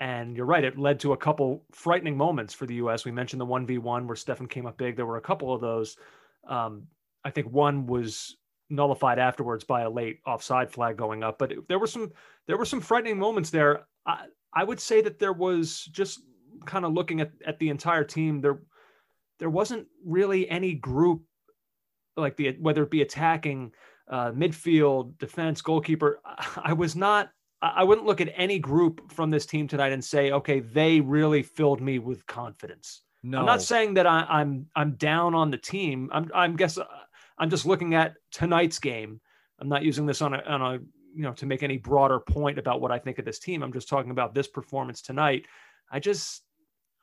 And 0.00 0.36
you're 0.36 0.46
right, 0.46 0.64
it 0.64 0.78
led 0.78 1.00
to 1.00 1.12
a 1.12 1.16
couple 1.16 1.64
frightening 1.70 2.16
moments 2.16 2.52
for 2.52 2.66
the 2.66 2.74
US. 2.76 3.04
We 3.04 3.12
mentioned 3.12 3.40
the 3.40 3.46
1v1 3.46 4.06
where 4.06 4.16
Steffen 4.16 4.50
came 4.50 4.66
up 4.66 4.76
big. 4.76 4.96
There 4.96 5.06
were 5.06 5.16
a 5.16 5.22
couple 5.22 5.54
of 5.54 5.60
those. 5.60 5.96
Um, 6.48 6.88
I 7.24 7.30
think 7.30 7.48
one 7.50 7.86
was 7.86 8.36
nullified 8.70 9.18
afterwards 9.18 9.64
by 9.64 9.82
a 9.82 9.90
late 9.90 10.20
offside 10.26 10.70
flag 10.70 10.96
going 10.96 11.22
up. 11.22 11.38
But 11.38 11.52
it, 11.52 11.68
there 11.68 11.78
were 11.78 11.86
some 11.86 12.12
there 12.46 12.56
were 12.56 12.64
some 12.64 12.80
frightening 12.80 13.18
moments 13.18 13.50
there. 13.50 13.86
I, 14.06 14.26
I 14.52 14.64
would 14.64 14.80
say 14.80 15.00
that 15.02 15.18
there 15.18 15.32
was 15.32 15.84
just 15.86 16.20
kind 16.64 16.84
of 16.84 16.92
looking 16.92 17.20
at, 17.20 17.30
at 17.46 17.58
the 17.58 17.68
entire 17.68 18.04
team 18.04 18.40
there 18.40 18.60
there 19.38 19.50
wasn't 19.50 19.86
really 20.04 20.48
any 20.48 20.74
group 20.74 21.22
like 22.16 22.36
the 22.36 22.56
whether 22.60 22.82
it 22.82 22.90
be 22.90 23.02
attacking 23.02 23.72
uh, 24.08 24.30
midfield 24.30 25.18
defense 25.18 25.60
goalkeeper 25.62 26.20
i 26.56 26.72
was 26.72 26.94
not 26.94 27.30
i 27.62 27.82
wouldn't 27.82 28.06
look 28.06 28.20
at 28.20 28.32
any 28.36 28.58
group 28.58 29.12
from 29.12 29.30
this 29.30 29.46
team 29.46 29.66
tonight 29.66 29.92
and 29.92 30.04
say 30.04 30.30
okay 30.30 30.60
they 30.60 31.00
really 31.00 31.42
filled 31.42 31.80
me 31.80 31.98
with 31.98 32.26
confidence 32.26 33.02
no 33.22 33.40
i'm 33.40 33.46
not 33.46 33.62
saying 33.62 33.94
that 33.94 34.06
I, 34.06 34.20
am 34.20 34.26
I'm, 34.28 34.66
I'm 34.76 34.92
down 34.92 35.34
on 35.34 35.50
the 35.50 35.58
team 35.58 36.10
i'm 36.12 36.30
i'm 36.34 36.56
guess 36.56 36.78
I'm 37.38 37.50
just 37.50 37.66
looking 37.66 37.94
at 37.94 38.14
tonight's 38.30 38.78
game. 38.78 39.20
I'm 39.60 39.68
not 39.68 39.82
using 39.82 40.06
this 40.06 40.22
on 40.22 40.34
a, 40.34 40.42
on 40.42 40.62
a 40.62 40.78
you 41.14 41.22
know 41.22 41.32
to 41.34 41.46
make 41.46 41.62
any 41.62 41.78
broader 41.78 42.20
point 42.20 42.58
about 42.58 42.80
what 42.80 42.90
I 42.90 42.98
think 42.98 43.18
of 43.18 43.24
this 43.24 43.38
team. 43.38 43.62
I'm 43.62 43.72
just 43.72 43.88
talking 43.88 44.10
about 44.10 44.34
this 44.34 44.48
performance 44.48 45.02
tonight. 45.02 45.46
I 45.90 46.00
just 46.00 46.42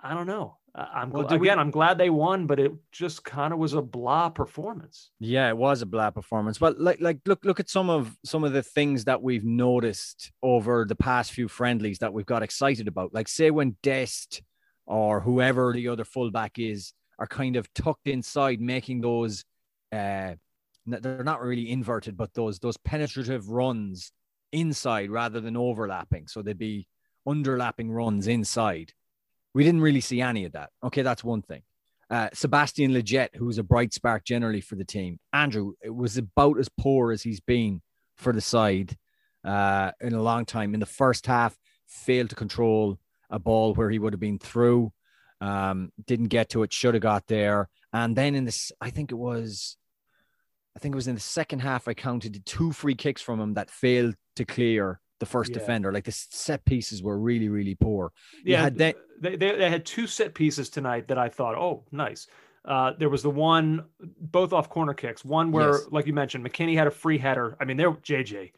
I 0.03 0.13
don't 0.13 0.27
know. 0.27 0.57
I'm 0.73 1.09
well, 1.11 1.25
again. 1.25 1.39
We, 1.39 1.49
I'm 1.49 1.69
glad 1.69 1.97
they 1.97 2.09
won, 2.09 2.47
but 2.47 2.59
it 2.59 2.71
just 2.91 3.23
kind 3.25 3.51
of 3.51 3.59
was 3.59 3.73
a 3.73 3.81
blah 3.81 4.29
performance. 4.29 5.11
Yeah, 5.19 5.49
it 5.49 5.57
was 5.57 5.81
a 5.81 5.85
blah 5.85 6.11
performance. 6.11 6.57
But 6.57 6.79
like, 6.79 7.01
like, 7.01 7.19
look, 7.25 7.43
look 7.43 7.59
at 7.59 7.69
some 7.69 7.89
of 7.89 8.17
some 8.23 8.43
of 8.43 8.53
the 8.53 8.63
things 8.63 9.03
that 9.05 9.21
we've 9.21 9.43
noticed 9.43 10.31
over 10.41 10.85
the 10.85 10.95
past 10.95 11.33
few 11.33 11.47
friendlies 11.47 11.99
that 11.99 12.13
we've 12.13 12.25
got 12.25 12.41
excited 12.41 12.87
about. 12.87 13.13
Like, 13.13 13.27
say 13.27 13.51
when 13.51 13.75
Dest 13.83 14.41
or 14.85 15.19
whoever 15.19 15.73
the 15.73 15.89
other 15.89 16.05
fullback 16.05 16.57
is 16.57 16.93
are 17.19 17.27
kind 17.27 17.57
of 17.57 17.71
tucked 17.73 18.07
inside, 18.07 18.61
making 18.61 19.01
those 19.01 19.43
uh, 19.91 20.35
they're 20.85 21.23
not 21.23 21.41
really 21.41 21.69
inverted, 21.69 22.17
but 22.17 22.33
those 22.33 22.59
those 22.59 22.77
penetrative 22.77 23.49
runs 23.49 24.11
inside 24.51 25.09
rather 25.09 25.39
than 25.39 25.55
overlapping. 25.55 26.27
So 26.27 26.41
they'd 26.41 26.57
be 26.57 26.87
underlapping 27.27 27.89
runs 27.89 28.27
inside. 28.27 28.93
We 29.53 29.63
didn't 29.63 29.81
really 29.81 30.01
see 30.01 30.21
any 30.21 30.45
of 30.45 30.53
that. 30.53 30.69
Okay, 30.83 31.01
that's 31.01 31.23
one 31.23 31.41
thing. 31.41 31.61
Uh, 32.09 32.29
Sebastian 32.33 32.91
Lletget, 32.91 33.35
who's 33.35 33.57
a 33.57 33.63
bright 33.63 33.93
spark 33.93 34.25
generally 34.25 34.61
for 34.61 34.75
the 34.75 34.83
team. 34.83 35.19
Andrew, 35.31 35.73
it 35.81 35.95
was 35.95 36.17
about 36.17 36.59
as 36.59 36.69
poor 36.77 37.11
as 37.11 37.21
he's 37.21 37.39
been 37.39 37.81
for 38.17 38.33
the 38.33 38.41
side 38.41 38.97
uh, 39.45 39.91
in 40.01 40.13
a 40.13 40.21
long 40.21 40.45
time. 40.45 40.73
In 40.73 40.79
the 40.79 40.85
first 40.85 41.25
half, 41.25 41.57
failed 41.87 42.29
to 42.29 42.35
control 42.35 42.99
a 43.29 43.39
ball 43.39 43.73
where 43.73 43.89
he 43.89 43.99
would 43.99 44.13
have 44.13 44.19
been 44.19 44.39
through. 44.39 44.91
Um, 45.39 45.91
didn't 46.05 46.27
get 46.27 46.49
to 46.49 46.63
it, 46.63 46.73
should 46.73 46.93
have 46.93 47.01
got 47.01 47.27
there. 47.27 47.69
And 47.93 48.15
then 48.15 48.35
in 48.35 48.45
this, 48.45 48.71
I 48.79 48.89
think 48.89 49.11
it 49.11 49.15
was 49.15 49.77
I 50.75 50.79
think 50.79 50.95
it 50.95 50.95
was 50.95 51.07
in 51.07 51.15
the 51.15 51.21
second 51.21 51.59
half, 51.59 51.87
I 51.87 51.93
counted 51.93 52.45
two 52.45 52.71
free 52.71 52.95
kicks 52.95 53.21
from 53.21 53.39
him 53.39 53.53
that 53.55 53.69
failed 53.69 54.15
to 54.37 54.45
clear 54.45 55.01
the 55.19 55.25
first 55.25 55.51
yeah. 55.51 55.59
defender. 55.59 55.91
Like 55.91 56.05
the 56.05 56.11
set 56.11 56.65
pieces 56.65 57.03
were 57.03 57.19
really, 57.19 57.49
really 57.49 57.75
poor. 57.75 58.11
Yeah, 58.43 58.69
they, 58.69 58.93
they, 59.19 59.35
they 59.35 59.69
had 59.69 59.85
two 59.85 60.07
set 60.07 60.33
pieces 60.33 60.69
tonight 60.69 61.07
that 61.09 61.17
I 61.17 61.29
thought, 61.29 61.55
oh, 61.55 61.83
nice. 61.91 62.27
Uh, 62.63 62.93
there 62.97 63.09
was 63.09 63.23
the 63.23 63.29
one, 63.29 63.85
both 64.19 64.53
off 64.53 64.69
corner 64.69 64.93
kicks. 64.93 65.25
One 65.25 65.51
where, 65.51 65.71
yes. 65.71 65.87
like 65.91 66.05
you 66.05 66.13
mentioned, 66.13 66.45
McKennie 66.45 66.75
had 66.75 66.87
a 66.87 66.91
free 66.91 67.17
header. 67.17 67.57
I 67.59 67.65
mean, 67.65 67.77
there, 67.77 67.91
JJ, 67.91 68.51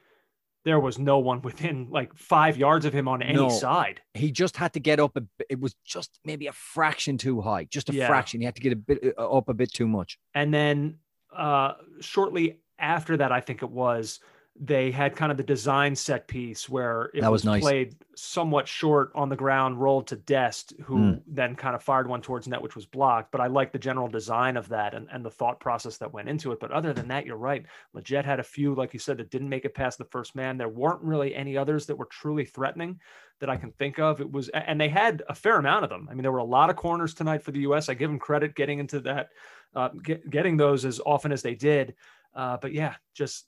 there 0.66 0.80
was 0.80 1.00
no 1.00 1.20
one 1.20 1.42
within 1.42 1.88
like 1.90 2.14
five 2.16 2.58
yards 2.58 2.86
of 2.86 2.94
him 2.94 3.08
on 3.08 3.22
any 3.22 3.36
no, 3.36 3.50
side. 3.50 4.02
He 4.14 4.32
just 4.32 4.58
had 4.58 4.74
to 4.74 4.80
get 4.80 5.00
up. 5.00 5.16
A, 5.18 5.24
it 5.50 5.60
was 5.60 5.76
just 5.86 6.20
maybe 6.26 6.48
a 6.48 6.54
fraction 6.54 7.18
too 7.18 7.42
high, 7.42 7.66
just 7.66 7.90
a 7.90 7.94
yeah. 7.94 8.08
fraction. 8.08 8.42
He 8.42 8.46
had 8.46 8.56
to 8.56 8.62
get 8.62 8.74
a 8.74 8.78
bit 8.78 9.14
uh, 9.18 9.38
up 9.38 9.50
a 9.50 9.54
bit 9.54 9.72
too 9.72 9.88
much. 9.88 10.18
And 10.34 10.54
then 10.54 10.98
uh, 11.36 11.74
shortly 12.00 12.60
after 12.80 13.18
that, 13.18 13.32
I 13.32 13.42
think 13.42 13.64
it 13.64 13.70
was, 13.70 14.20
they 14.60 14.92
had 14.92 15.16
kind 15.16 15.32
of 15.32 15.38
the 15.38 15.44
design 15.44 15.96
set 15.96 16.28
piece 16.28 16.70
where 16.70 17.10
it 17.16 17.22
that 17.22 17.32
was, 17.32 17.42
was 17.42 17.46
nice. 17.46 17.62
played 17.62 17.96
somewhat 18.16 18.68
short 18.68 19.12
on 19.16 19.28
the 19.28 19.36
ground, 19.36 19.82
rolled 19.82 20.06
to 20.08 20.16
Dest, 20.16 20.74
who 20.84 20.98
mm. 20.98 21.22
then 21.26 21.56
kind 21.56 21.76
of 21.76 21.82
fired 21.82 22.08
one 22.08 22.22
towards 22.22 22.48
net, 22.48 22.62
which 22.62 22.76
was 22.76 22.86
blocked. 22.86 23.32
But 23.32 23.42
I 23.42 23.48
like 23.48 23.72
the 23.72 23.80
general 23.80 24.08
design 24.08 24.56
of 24.56 24.70
that 24.70 24.94
and, 24.94 25.08
and 25.12 25.26
the 25.26 25.32
thought 25.32 25.60
process 25.60 25.98
that 25.98 26.14
went 26.14 26.30
into 26.30 26.52
it. 26.52 26.60
But 26.60 26.72
other 26.72 26.94
than 26.94 27.08
that, 27.08 27.26
you're 27.26 27.36
right. 27.36 27.66
Lletget 27.96 28.26
had 28.26 28.40
a 28.40 28.44
few, 28.44 28.76
like 28.76 28.94
you 28.94 29.00
said, 29.00 29.18
that 29.18 29.32
didn't 29.32 29.50
make 29.50 29.66
it 29.66 29.74
past 29.74 29.98
the 29.98 30.06
first 30.06 30.36
man. 30.36 30.58
There 30.58 30.70
weren't 30.70 31.02
really 31.02 31.34
any 31.34 31.58
others 31.58 31.88
that 31.88 31.98
were 31.98 32.06
truly 32.06 32.46
threatening 32.46 33.00
that 33.40 33.50
I 33.50 33.58
can 33.58 33.72
think 33.72 33.98
of. 33.98 34.22
It 34.22 34.32
was, 34.32 34.50
and 34.50 34.80
they 34.80 34.90
had 34.90 35.24
a 35.28 35.34
fair 35.34 35.58
amount 35.58 35.84
of 35.84 35.90
them. 35.90 36.08
I 36.12 36.14
mean, 36.14 36.22
there 36.22 36.32
were 36.32 36.38
a 36.38 36.44
lot 36.44 36.70
of 36.70 36.76
corners 36.76 37.16
tonight 37.16 37.42
for 37.42 37.52
the 37.52 37.62
U.S. 37.62 37.90
I 37.90 37.96
give 37.96 38.12
them 38.12 38.20
credit 38.20 38.56
getting 38.56 38.78
into 38.78 39.00
that, 39.02 39.30
uh, 39.76 39.90
get, 40.04 40.30
getting 40.30 40.58
those 40.58 40.86
as 40.86 41.00
often 41.06 41.32
as 41.32 41.42
they 41.42 41.56
did. 41.56 41.96
Uh, 42.36 42.58
but 42.62 42.74
yeah, 42.74 42.96
just 43.14 43.46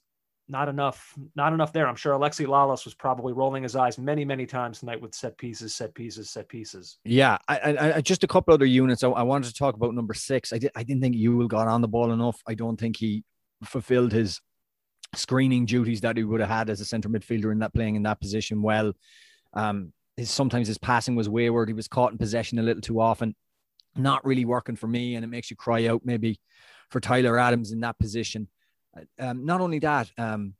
not 0.48 0.68
enough, 0.68 1.14
not 1.34 1.52
enough 1.52 1.72
there. 1.72 1.88
I'm 1.88 1.96
sure 1.96 2.14
Alexi 2.14 2.46
Lalas 2.46 2.84
was 2.84 2.94
probably 2.94 3.32
rolling 3.32 3.64
his 3.64 3.74
eyes 3.74 3.98
many, 3.98 4.24
many 4.24 4.46
times 4.46 4.80
tonight 4.80 5.00
with 5.00 5.14
set 5.14 5.36
pieces, 5.38 5.74
set 5.74 5.92
pieces, 5.94 6.30
set 6.30 6.48
pieces. 6.48 6.98
Yeah, 7.04 7.38
I, 7.48 7.94
I 7.96 8.00
just 8.00 8.22
a 8.22 8.28
couple 8.28 8.54
other 8.54 8.66
units. 8.66 9.02
I, 9.02 9.08
I, 9.08 9.22
wanted 9.22 9.48
to 9.48 9.54
talk 9.54 9.74
about 9.74 9.94
number 9.94 10.14
six. 10.14 10.52
I 10.52 10.58
did, 10.58 10.70
I 10.76 10.84
didn't 10.84 11.02
think 11.02 11.16
Yueill 11.16 11.48
got 11.48 11.66
on 11.66 11.80
the 11.80 11.88
ball 11.88 12.12
enough. 12.12 12.40
I 12.46 12.54
don't 12.54 12.78
think 12.78 12.96
he 12.96 13.24
fulfilled 13.64 14.12
his 14.12 14.40
screening 15.14 15.66
duties 15.66 16.00
that 16.02 16.16
he 16.16 16.24
would 16.24 16.40
have 16.40 16.48
had 16.48 16.70
as 16.70 16.80
a 16.80 16.84
centre 16.84 17.08
midfielder 17.08 17.50
in 17.50 17.58
that 17.60 17.74
playing 17.74 17.96
in 17.96 18.02
that 18.04 18.20
position 18.20 18.62
well. 18.62 18.92
Um, 19.52 19.92
his 20.16 20.30
sometimes 20.30 20.68
his 20.68 20.78
passing 20.78 21.16
was 21.16 21.28
wayward. 21.28 21.68
He 21.68 21.74
was 21.74 21.88
caught 21.88 22.12
in 22.12 22.18
possession 22.18 22.58
a 22.58 22.62
little 22.62 22.80
too 22.80 23.00
often. 23.00 23.34
Not 23.96 24.24
really 24.24 24.44
working 24.44 24.76
for 24.76 24.86
me, 24.86 25.14
and 25.14 25.24
it 25.24 25.28
makes 25.28 25.50
you 25.50 25.56
cry 25.56 25.86
out 25.86 26.02
maybe 26.04 26.40
for 26.90 27.00
Tyler 27.00 27.38
Adams 27.38 27.72
in 27.72 27.80
that 27.80 27.98
position. 27.98 28.48
Um, 29.18 29.44
not 29.44 29.60
only 29.60 29.78
that, 29.80 30.10
um, 30.16 30.54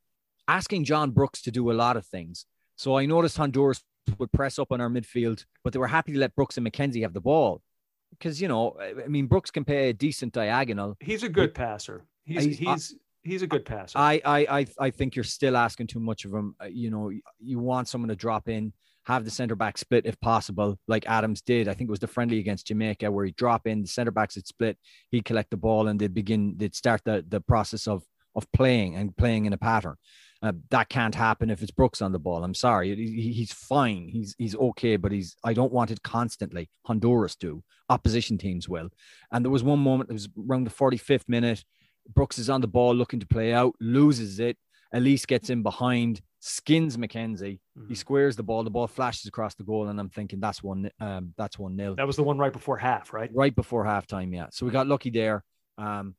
asking 0.49 0.85
John 0.85 1.11
Brooks 1.11 1.43
to 1.43 1.51
do 1.51 1.71
a 1.71 1.75
lot 1.75 1.97
of 1.97 2.07
things. 2.07 2.47
So 2.77 2.99
I 2.99 3.07
noticed 3.07 3.37
Honduras 3.37 3.83
would 4.19 4.31
press 4.33 4.59
up 4.59 4.73
on 4.73 4.81
our 4.81 4.89
midfield, 4.89 5.45
but 5.65 5.73
they 5.73 5.79
were 5.79 5.87
happy 5.87 6.13
to 6.13 6.19
let 6.19 6.35
Brooks 6.35 6.59
and 6.59 6.67
McKenzie 6.67 7.03
have 7.03 7.15
the 7.15 7.21
ball 7.21 7.63
because 8.11 8.41
you 8.41 8.49
know, 8.49 8.77
I 8.81 9.09
mean, 9.09 9.27
Brooks 9.27 9.51
can 9.51 9.65
play 9.65 9.91
a 9.91 9.93
decent 9.93 10.33
diagonal. 10.33 10.97
He's 11.01 11.23
a 11.23 11.29
good 11.29 11.55
passer. 11.55 12.05
He's 12.25 12.45
he's 12.45 12.59
he's, 12.59 12.95
he's 13.23 13.43
a 13.43 13.47
good 13.47 13.65
passer. 13.65 13.99
I 13.99 14.21
I 14.27 14.67
I 14.79 14.91
think 14.91 15.17
you're 15.17 15.25
still 15.25 15.57
asking 15.57 15.89
too 15.89 16.01
much 16.01 16.25
of 16.25 16.33
him. 16.33 16.55
Uh, 16.61 16.67
you 16.67 16.91
know, 16.91 17.11
you 17.39 17.59
want 17.59 17.89
someone 17.89 18.09
to 18.09 18.17
drop 18.17 18.49
in, 18.49 18.73
have 19.07 19.25
the 19.25 19.31
center 19.31 19.55
back 19.55 19.79
split 19.79 20.05
if 20.05 20.21
possible, 20.21 20.79
like 20.89 21.07
Adams 21.07 21.41
did. 21.41 21.69
I 21.69 21.75
think 21.75 21.89
it 21.89 21.93
was 21.93 22.01
the 22.01 22.09
friendly 22.09 22.39
against 22.39 22.67
Jamaica 22.67 23.11
where 23.11 23.25
he 23.25 23.33
drop 23.33 23.67
in, 23.67 23.83
the 23.83 23.89
center 23.89 24.11
backs 24.11 24.35
would 24.35 24.47
split, 24.47 24.77
he'd 25.11 25.25
collect 25.25 25.51
the 25.51 25.57
ball, 25.57 25.89
and 25.89 25.99
they'd 25.99 26.13
begin, 26.13 26.55
they'd 26.57 26.75
start 26.75 27.03
the 27.05 27.25
the 27.27 27.41
process 27.41 27.87
of 27.87 28.03
of 28.35 28.51
playing 28.53 28.95
and 28.97 29.17
playing 29.17 29.47
in 29.47 29.53
a 29.53 29.59
pattern. 29.59 29.97
Uh, 30.43 30.53
that 30.71 30.89
can't 30.91 31.15
happen 31.15 31.49
if 31.49 31.63
it's 31.63 31.71
Brooks 31.71 32.03
on 32.03 32.13
the 32.13 32.19
ball. 32.19 32.45
I'm 32.45 32.55
sorry. 32.55 32.95
He, 32.95 33.33
he's 33.33 33.53
fine. 33.53 34.09
He's 34.09 34.35
he's 34.39 34.55
okay, 34.55 34.97
but 34.97 35.13
he's 35.13 35.37
I 35.43 35.55
don't 35.55 35.73
want 35.73 35.91
it 35.91 36.03
constantly. 36.03 36.69
Honduras 36.85 37.37
do. 37.37 37.63
Opposition 37.89 38.37
teams 38.37 38.69
will. 38.69 38.91
And 39.33 39.45
there 39.45 39.51
was 39.51 39.63
one 39.63 39.79
moment, 39.79 40.11
it 40.11 40.13
was 40.13 40.29
around 40.49 40.65
the 40.65 40.71
45th 40.71 41.29
minute. 41.29 41.65
Brooks 42.13 42.39
is 42.39 42.51
on 42.51 42.61
the 42.61 42.69
ball 42.69 42.95
looking 42.95 43.21
to 43.21 43.27
play 43.27 43.53
out, 43.53 43.75
loses 43.81 44.39
it. 44.39 44.59
Elis 44.93 45.27
gets 45.27 45.51
in 45.51 45.63
behind, 45.63 46.21
skins 46.47 46.97
McKenzie. 46.97 47.59
Mm-hmm. 47.77 47.89
He 47.89 47.95
squares 47.97 48.37
the 48.37 48.43
ball. 48.43 48.63
The 48.63 48.71
ball 48.71 48.87
flashes 48.87 49.27
across 49.27 49.55
the 49.55 49.65
goal, 49.65 49.89
and 49.89 49.99
I'm 49.99 50.09
thinking 50.09 50.39
that's 50.39 50.63
one. 50.63 50.91
Um, 51.01 51.35
that's 51.37 51.59
one 51.59 51.75
nil. 51.77 51.97
That 51.97 52.07
was 52.07 52.17
the 52.17 52.23
one 52.23 52.39
right 52.39 52.53
before 52.53 52.77
half, 52.77 53.13
right? 53.13 53.31
Right 53.35 53.55
before 53.55 53.85
halftime, 53.85 54.33
yeah. 54.33 54.47
So 54.53 54.65
we 54.65 54.73
got 54.73 54.87
lucky 54.87 55.11
there. 55.11 55.43
Um, 55.77 56.15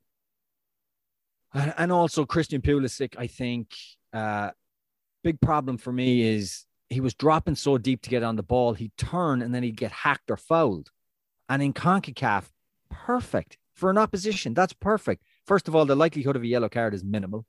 and, 1.53 1.73
and 1.77 1.91
also 1.91 2.25
Christian 2.25 2.61
Pulisic, 2.61 3.15
I 3.17 3.27
think, 3.27 3.69
uh, 4.13 4.51
big 5.23 5.39
problem 5.39 5.77
for 5.77 5.93
me 5.93 6.21
is 6.21 6.65
he 6.89 6.99
was 6.99 7.13
dropping 7.13 7.55
so 7.55 7.77
deep 7.77 8.01
to 8.01 8.09
get 8.09 8.23
on 8.23 8.35
the 8.35 8.43
ball. 8.43 8.73
He'd 8.73 8.95
turn 8.97 9.41
and 9.41 9.55
then 9.55 9.63
he'd 9.63 9.77
get 9.77 9.91
hacked 9.91 10.29
or 10.29 10.37
fouled. 10.37 10.89
And 11.49 11.63
in 11.63 11.73
CONCACAF, 11.73 12.49
perfect 12.89 13.57
for 13.73 13.89
an 13.89 13.97
opposition. 13.97 14.53
That's 14.53 14.73
perfect. 14.73 15.23
First 15.45 15.69
of 15.69 15.75
all, 15.75 15.85
the 15.85 15.95
likelihood 15.95 16.35
of 16.35 16.43
a 16.43 16.47
yellow 16.47 16.69
card 16.69 16.93
is 16.93 17.03
minimal. 17.03 17.45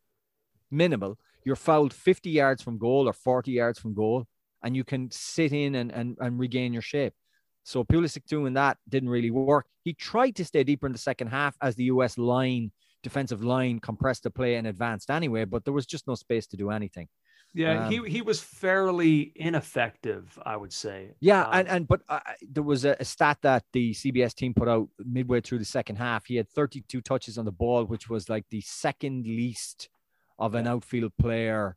Minimal. 0.70 1.18
You're 1.44 1.56
fouled 1.56 1.92
50 1.92 2.30
yards 2.30 2.62
from 2.62 2.78
goal 2.78 3.08
or 3.08 3.12
40 3.12 3.50
yards 3.52 3.78
from 3.78 3.94
goal, 3.94 4.26
and 4.62 4.76
you 4.76 4.84
can 4.84 5.10
sit 5.10 5.52
in 5.52 5.74
and, 5.76 5.90
and, 5.92 6.16
and 6.20 6.38
regain 6.38 6.72
your 6.72 6.82
shape. 6.82 7.14
So 7.64 7.84
Pulisic 7.84 8.24
doing 8.26 8.54
that 8.54 8.78
didn't 8.88 9.10
really 9.10 9.30
work. 9.30 9.66
He 9.84 9.92
tried 9.92 10.36
to 10.36 10.44
stay 10.44 10.64
deeper 10.64 10.86
in 10.86 10.92
the 10.92 10.98
second 10.98 11.28
half 11.28 11.56
as 11.60 11.74
the 11.74 11.84
US 11.84 12.16
line, 12.16 12.72
defensive 13.02 13.44
line, 13.44 13.78
compressed 13.78 14.22
the 14.22 14.30
play 14.30 14.54
and 14.56 14.66
advanced 14.66 15.10
anyway, 15.10 15.44
but 15.44 15.64
there 15.64 15.74
was 15.74 15.86
just 15.86 16.06
no 16.06 16.14
space 16.14 16.46
to 16.48 16.56
do 16.56 16.70
anything. 16.70 17.08
Yeah, 17.54 17.86
um, 17.86 17.90
he 17.90 18.00
he 18.08 18.22
was 18.22 18.40
fairly 18.40 19.32
ineffective, 19.34 20.38
I 20.44 20.56
would 20.56 20.72
say. 20.72 21.14
Yeah, 21.20 21.42
um, 21.44 21.52
and 21.52 21.68
and 21.68 21.88
but 21.88 22.02
uh, 22.08 22.20
there 22.42 22.62
was 22.62 22.84
a, 22.84 22.96
a, 23.00 23.04
stat 23.04 23.38
that 23.42 23.64
the 23.72 23.94
CBS 23.94 24.34
team 24.34 24.52
put 24.52 24.68
out 24.68 24.88
midway 24.98 25.40
through 25.40 25.58
the 25.58 25.64
second 25.64 25.96
half. 25.96 26.26
He 26.26 26.36
had 26.36 26.48
32 26.50 27.00
touches 27.00 27.38
on 27.38 27.46
the 27.46 27.52
ball, 27.52 27.84
which 27.84 28.10
was 28.10 28.28
like 28.28 28.44
the 28.50 28.60
second 28.60 29.26
least 29.26 29.88
of 30.38 30.54
an 30.54 30.66
outfield 30.66 31.12
player. 31.18 31.76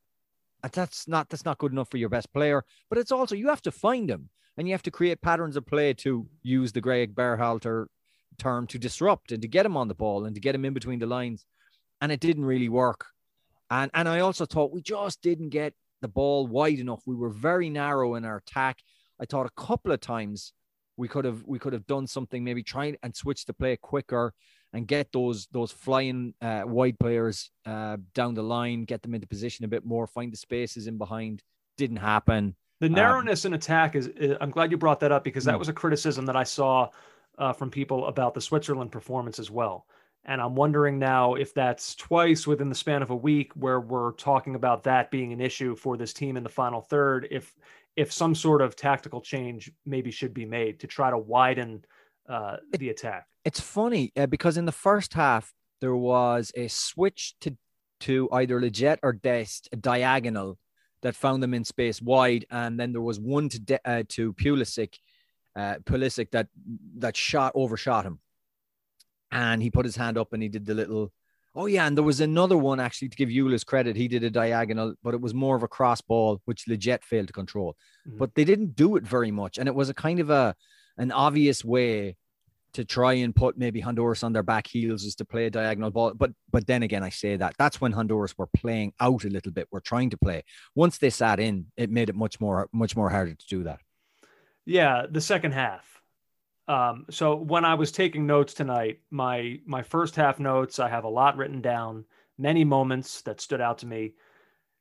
Uh, 0.64 0.70
that's 0.72 1.08
not 1.08 1.30
that's 1.30 1.46
not 1.46 1.58
good 1.58 1.72
enough 1.72 1.90
for 1.90 1.98
your 1.98 2.10
best 2.10 2.32
player. 2.34 2.64
But 2.90 2.98
it's 2.98 3.12
also 3.12 3.36
you 3.36 3.50
have 3.50 3.62
to 3.64 3.72
find 3.72 4.10
him 4.10 4.30
and 4.58 4.68
you 4.68 4.74
have 4.74 4.84
to 4.84 4.92
create 4.92 5.22
patterns 5.22 5.56
of 5.56 5.66
play 5.66 5.94
to 5.96 6.28
use 6.44 6.72
the 6.72 6.82
Gregg 6.82 7.16
Berhalter 7.16 7.88
term 8.38 8.68
to 8.68 8.80
disrupt 8.80 9.32
and 9.32 9.42
to 9.42 9.48
get 9.48 9.66
him 9.66 9.78
on 9.78 9.88
the 9.88 9.96
ball 9.96 10.26
and 10.26 10.36
to 10.36 10.42
get 10.42 10.56
him 10.56 10.66
in 10.66 10.74
between 10.74 11.00
the 11.00 11.06
lines. 11.06 11.46
And 12.00 12.12
it 12.12 12.20
didn't 12.20 12.46
really 12.46 12.70
work. 12.70 13.08
And 13.70 13.90
and 13.94 14.08
I 14.08 14.20
also 14.20 14.46
thought 14.46 14.74
we 14.74 14.82
just 14.82 15.22
didn't 15.22 15.50
get 15.50 15.74
the 16.02 16.08
ball 16.08 16.48
wide 16.48 16.80
enough. 16.80 17.02
We 17.06 17.16
were 17.16 17.30
very 17.30 17.70
narrow 17.70 18.16
in 18.16 18.26
our 18.26 18.38
attack. 18.38 18.80
I 19.20 19.26
thought 19.26 19.46
a 19.46 19.62
couple 19.62 19.92
of 19.92 20.02
times 20.02 20.54
we 20.98 21.08
could 21.08 21.26
have 21.26 21.44
we 21.46 21.60
could 21.60 21.74
have 21.74 21.88
done 21.88 22.08
something, 22.08 22.44
maybe 22.44 22.64
try 22.64 22.96
and 23.02 23.16
switch 23.16 23.46
the 23.46 23.54
play 23.54 23.78
quicker 23.78 24.34
and 24.74 24.88
get 24.88 25.12
those 25.12 25.48
those 25.52 25.72
flying 25.72 26.34
uh, 26.42 26.64
wide 26.66 27.00
players 27.00 27.52
uh, 27.66 27.98
down 28.14 28.34
the 28.34 28.44
line, 28.44 28.84
get 28.84 29.02
them 29.02 29.14
into 29.14 29.28
position 29.28 29.66
a 29.66 29.68
bit 29.68 29.86
more, 29.86 30.08
find 30.08 30.32
the 30.32 30.38
spaces 30.38 30.88
in 30.88 30.98
behind. 30.98 31.44
Didn't 31.78 31.98
happen. 31.98 32.56
The 32.80 32.88
um, 32.88 32.94
narrowness 32.94 33.46
um, 33.46 33.54
in 33.54 33.58
attack 33.58 33.96
is, 33.96 34.08
is, 34.08 34.38
I'm 34.42 34.52
glad 34.52 34.72
you 34.72 34.78
brought 34.78 35.00
that 35.02 35.12
up 35.12 35.24
because 35.24 35.46
that 35.46 35.54
hmm. 35.54 35.60
was 35.60 35.70
a 35.70 35.74
criticism 35.74 36.26
that 36.26 36.36
I 36.36 36.44
saw 36.44 36.90
uh, 37.38 37.54
from 37.54 37.70
people 37.70 38.08
about 38.08 38.34
the 38.34 38.42
Switzerland 38.42 38.92
performance 38.92 39.40
as 39.40 39.50
well. 39.50 39.86
And 40.26 40.40
I'm 40.40 40.56
wondering 40.56 41.00
now 41.00 41.34
if 41.34 41.54
that's 41.54 41.96
twice 41.96 42.46
within 42.46 42.70
the 42.70 42.76
span 42.76 43.02
of 43.02 43.10
a 43.10 43.16
week 43.16 43.54
where 43.56 43.80
we're 43.80 44.12
talking 44.14 44.56
about 44.56 44.84
that 44.84 45.10
being 45.10 45.34
an 45.34 45.42
issue 45.42 45.76
for 45.76 45.98
this 45.98 46.14
team 46.14 46.38
in 46.38 46.44
the 46.44 46.50
final 46.50 46.82
third. 46.82 47.28
If 47.32 47.56
if 47.98 48.14
some 48.14 48.34
sort 48.34 48.62
of 48.62 48.76
tactical 48.76 49.20
change 49.20 49.72
maybe 49.86 50.12
should 50.12 50.34
be 50.34 50.46
made 50.46 50.80
to 50.80 50.88
try 50.88 51.10
to 51.10 51.18
widen 51.18 51.84
uh, 52.32 52.58
the 52.78 52.90
attack. 52.90 53.26
It's 53.46 53.60
funny 53.60 54.12
uh, 54.16 54.28
because 54.28 54.58
in 54.58 54.66
the 54.66 54.72
first 54.72 55.14
half 55.14 55.54
there 55.82 55.96
was 55.96 56.52
a 56.56 56.68
switch 56.68 57.36
to 57.42 57.58
to 58.02 58.28
either 58.32 58.60
Lletget 58.60 58.98
or 59.04 59.14
Dest, 59.14 59.70
a 59.72 59.76
diagonal 59.76 60.58
that 61.04 61.16
found 61.16 61.44
them 61.44 61.54
in 61.54 61.64
space 61.64 62.02
wide, 62.02 62.46
and 62.50 62.80
then 62.80 62.94
there 62.94 63.02
was 63.02 63.20
one 63.20 63.50
to 63.50 63.60
De- 63.60 63.88
uh, 63.88 64.04
to 64.10 64.34
Pulisic, 64.34 64.96
uh, 65.56 65.76
Pulisic 65.84 66.32
that 66.32 66.48
that 66.98 67.16
shot 67.16 67.52
overshot 67.56 68.06
him 68.06 68.20
and 69.32 69.62
he 69.62 69.72
put 69.72 69.86
his 69.86 69.96
hand 69.96 70.18
up 70.18 70.34
and 70.34 70.44
he 70.44 70.50
did 70.50 70.66
the 70.66 70.74
little. 70.74 71.12
Oh 71.56 71.66
yeah, 71.66 71.86
and 71.86 71.98
there 71.98 72.04
was 72.04 72.22
another 72.22 72.58
one 72.58 72.80
actually 72.80 73.10
to 73.10 73.18
give 73.18 73.30
Yueill 73.30 73.66
credit. 73.66 73.96
He 73.96 74.08
did 74.08 74.24
a 74.24 74.30
diagonal, 74.30 74.96
but 75.04 75.14
it 75.14 75.22
was 75.22 75.34
more 75.34 75.56
of 75.56 75.64
a 75.64 75.68
cross 75.68 76.00
ball, 76.00 76.42
which 76.46 76.66
Lletget 76.66 77.04
failed 77.04 77.28
to 77.28 77.34
control. 77.34 77.76
Mm-hmm. 78.08 78.18
But 78.18 78.36
they 78.36 78.46
didn't 78.46 78.76
do 78.76 78.96
it 78.96 79.04
very 79.04 79.32
much, 79.32 79.58
and 79.58 79.68
it 79.68 79.76
was 79.76 79.90
a 79.90 79.94
kind 79.94 80.20
of 80.20 80.30
a 80.30 80.56
an 80.98 81.12
obvious 81.12 81.64
way 81.66 82.18
to 82.74 82.86
try 82.86 83.14
and 83.14 83.36
put 83.36 83.58
maybe 83.58 83.80
Honduras 83.80 84.24
on 84.24 84.34
their 84.34 84.44
back 84.44 84.68
heels 84.68 85.04
is 85.04 85.16
to 85.16 85.26
play 85.26 85.46
a 85.46 85.50
diagonal 85.50 85.92
ball. 85.92 86.14
But 86.14 86.32
but 86.52 86.68
then 86.68 86.84
again, 86.84 87.04
I 87.04 87.10
say 87.10 87.36
that 87.38 87.56
that's 87.58 87.82
when 87.82 87.92
Honduras 87.92 88.38
were 88.38 88.48
playing 88.48 88.94
out 89.00 89.24
a 89.26 89.30
little 89.30 89.52
bit. 89.52 89.68
We're 89.72 89.80
trying 89.80 90.10
to 90.12 90.18
play. 90.18 90.44
Once 90.76 90.98
they 90.98 91.10
sat 91.10 91.40
in, 91.40 91.68
it 91.78 91.90
made 91.90 92.10
it 92.10 92.16
much 92.16 92.40
more 92.40 92.70
much 92.72 92.96
more 92.96 93.10
harder 93.10 93.34
to 93.34 93.48
do 93.48 93.64
that. 93.64 93.80
Yeah, 94.66 95.06
the 95.10 95.22
second 95.22 95.54
half. 95.54 95.88
Um, 96.68 97.06
so 97.10 97.36
when 97.36 97.66
I 97.66 97.74
was 97.74 97.92
taking 97.92 98.26
notes 98.26 98.54
tonight, 98.54 99.00
my 99.10 99.60
my 99.66 99.84
first 99.84 100.16
half 100.16 100.40
notes, 100.40 100.80
I 100.80 100.88
have 100.90 101.04
a 101.04 101.10
lot 101.10 101.36
written 101.38 101.62
down, 101.62 102.06
many 102.38 102.64
moments 102.64 103.22
that 103.24 103.42
stood 103.42 103.62
out 103.62 103.80
to 103.80 103.86
me. 103.86 104.14